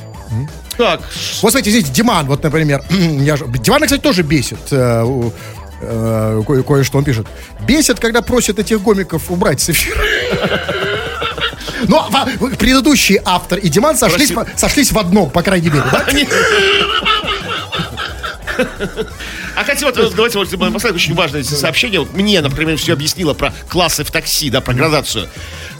Так. 0.77 1.01
Вот 1.43 1.51
смотрите, 1.51 1.71
здесь 1.71 1.91
Диман, 1.91 2.27
вот, 2.27 2.43
например. 2.43 2.83
я 2.91 3.37
же, 3.37 3.47
Димана, 3.49 3.87
кстати, 3.87 4.01
тоже 4.01 4.23
бесит. 4.23 4.59
Э, 4.71 5.05
э, 5.81 6.43
кое- 6.47 6.63
кое-что 6.63 6.99
он 6.99 7.05
пишет. 7.05 7.27
Бесит, 7.67 7.99
когда 7.99 8.23
просят 8.23 8.59
этих 8.61 8.81
гомиков 8.81 9.31
убрать 9.31 9.61
с 9.61 9.71
эфира. 9.71 10.01
Но 11.87 12.09
ну, 12.41 12.51
предыдущий 12.57 13.19
автор 13.25 13.59
и 13.59 13.69
Диман 13.69 13.97
сошлись, 13.97 14.33
сошлись 14.57 14.93
в 14.93 14.99
одном, 14.99 15.31
по 15.31 15.43
крайней 15.43 15.69
мере, 15.69 15.85
да? 15.93 16.07
А 19.55 19.65
хотя 19.65 19.87
вот, 19.87 19.95
давайте 20.15 20.39
вот 20.39 20.49
последнее 20.73 20.95
очень 20.95 21.15
важное 21.15 21.43
сообщение. 21.43 22.01
Вот 22.01 22.15
мне, 22.15 22.41
например, 22.41 22.77
все 22.77 22.93
объяснило 22.93 23.35
про 23.35 23.53
классы 23.69 24.05
в 24.05 24.11
такси, 24.11 24.51
да, 24.51 24.61
про 24.61 24.75
градацию. 24.75 25.29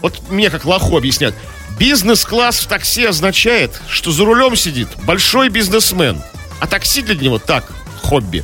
Вот 0.01 0.29
мне 0.29 0.49
как 0.49 0.65
лоху 0.65 0.97
объяснят. 0.97 1.33
Бизнес-класс 1.77 2.59
в 2.59 2.67
такси 2.67 3.05
означает, 3.05 3.81
что 3.87 4.11
за 4.11 4.25
рулем 4.25 4.55
сидит 4.55 4.89
большой 5.03 5.49
бизнесмен, 5.49 6.21
а 6.59 6.67
такси 6.67 7.01
для 7.01 7.15
него 7.15 7.39
так, 7.39 7.71
хобби. 8.01 8.43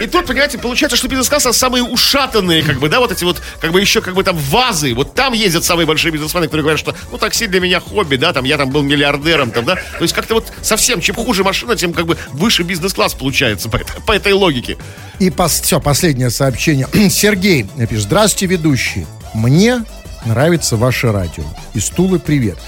И 0.00 0.06
тут, 0.06 0.26
понимаете, 0.26 0.58
получается, 0.58 0.96
что 0.96 1.08
бизнес-класса 1.08 1.52
самые 1.52 1.84
ушатанные, 1.84 2.62
как 2.62 2.78
бы, 2.78 2.88
да, 2.88 3.00
вот 3.00 3.12
эти 3.12 3.24
вот, 3.24 3.40
как 3.60 3.72
бы 3.72 3.80
еще, 3.80 4.00
как 4.00 4.14
бы 4.14 4.22
там 4.22 4.36
вазы. 4.36 4.94
Вот 4.94 5.14
там 5.14 5.32
ездят 5.32 5.64
самые 5.64 5.86
большие 5.86 6.12
бизнесмены, 6.12 6.46
которые 6.46 6.62
говорят, 6.62 6.80
что, 6.80 6.94
ну, 7.10 7.18
такси 7.18 7.46
для 7.46 7.60
меня 7.60 7.80
хобби, 7.80 8.16
да, 8.16 8.32
там, 8.32 8.44
я 8.44 8.56
там 8.56 8.70
был 8.70 8.82
миллиардером, 8.82 9.50
там, 9.50 9.64
да. 9.64 9.74
То 9.76 10.02
есть 10.02 10.14
как-то 10.14 10.34
вот 10.34 10.52
совсем, 10.62 11.00
чем 11.00 11.16
хуже 11.16 11.44
машина, 11.44 11.76
тем 11.76 11.92
как 11.92 12.06
бы 12.06 12.16
выше 12.32 12.62
бизнес-класс 12.62 13.14
получается 13.14 13.68
по, 13.68 13.78
по 14.06 14.12
этой 14.12 14.32
логике. 14.32 14.76
И 15.18 15.30
пос, 15.30 15.60
все, 15.60 15.80
последнее 15.80 16.30
сообщение. 16.30 16.86
Сергей 17.10 17.66
пишет, 17.88 18.04
здравствуйте, 18.04 18.46
ведущий. 18.46 19.06
Мне 19.34 19.84
нравится 20.24 20.76
ваше 20.76 21.12
радио. 21.12 21.44
И 21.74 21.80
стулы 21.80 22.18
привет. 22.18 22.58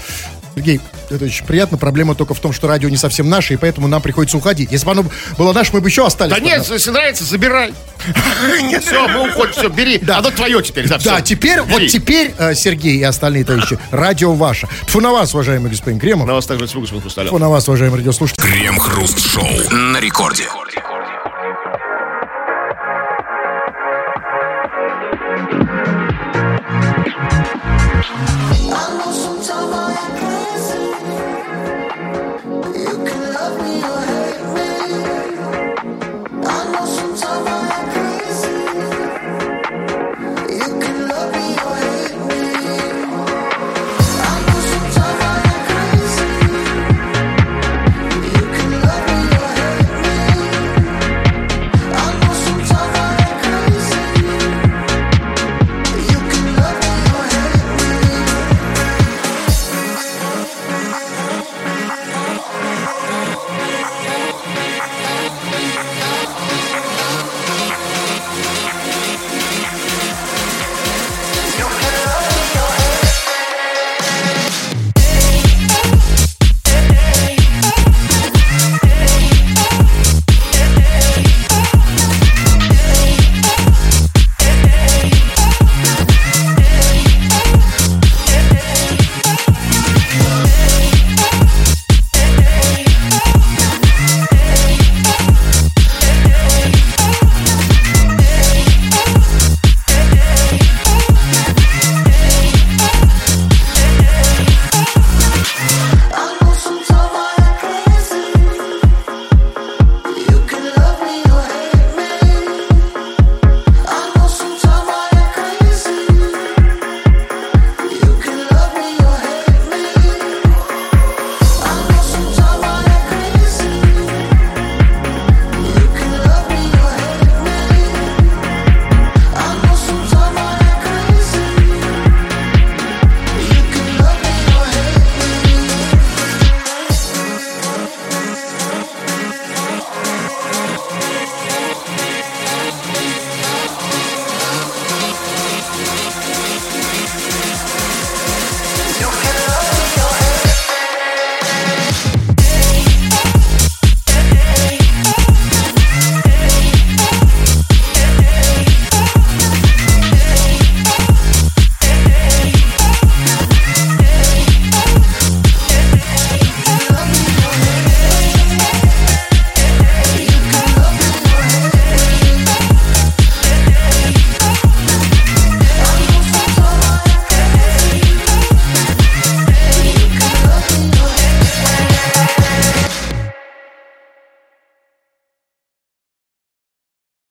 Сергей, 0.55 0.81
это 1.09 1.25
очень 1.25 1.45
приятно. 1.45 1.77
Проблема 1.77 2.15
только 2.15 2.33
в 2.33 2.39
том, 2.39 2.51
что 2.51 2.67
радио 2.67 2.89
не 2.89 2.97
совсем 2.97 3.29
наше, 3.29 3.53
и 3.53 3.57
поэтому 3.57 3.87
нам 3.87 4.01
приходится 4.01 4.37
уходить. 4.37 4.71
Если 4.71 4.85
бы 4.85 4.91
оно 4.91 5.05
было 5.37 5.53
наше, 5.53 5.71
мы 5.73 5.81
бы 5.81 5.87
еще 5.89 6.05
остались. 6.05 6.33
Да 6.33 6.39
нет, 6.39 6.67
если 6.69 6.91
нравится, 6.91 7.23
забирай. 7.23 7.73
Все, 8.81 9.07
мы 9.07 9.29
уходим, 9.29 9.53
все, 9.53 9.69
бери. 9.69 9.99
Да. 9.99 10.17
Оно 10.17 10.31
твое 10.31 10.61
теперь. 10.63 10.87
Да, 10.87 10.97
да 10.97 11.21
теперь, 11.21 11.61
вот 11.61 11.85
теперь, 11.87 12.33
э, 12.37 12.55
Сергей 12.55 12.97
и 12.97 13.03
остальные 13.03 13.45
товарищи, 13.45 13.77
радио 13.91 14.33
ваше. 14.33 14.67
Тфу 14.87 15.01
на 15.01 15.11
вас, 15.11 15.33
уважаемый 15.35 15.69
господин 15.69 15.99
Кремов. 15.99 16.27
На 16.27 16.33
вас 16.33 16.47
также 16.47 16.65
господин 16.65 17.01
Хрусталев. 17.01 17.29
Тфу 17.29 17.37
на 17.37 17.49
вас, 17.49 17.67
уважаемый 17.67 17.97
радиослушатель. 17.97 18.41
Крем-хруст 18.41 19.19
шоу 19.19 19.45
на 19.71 19.99
рекорде. 19.99 20.47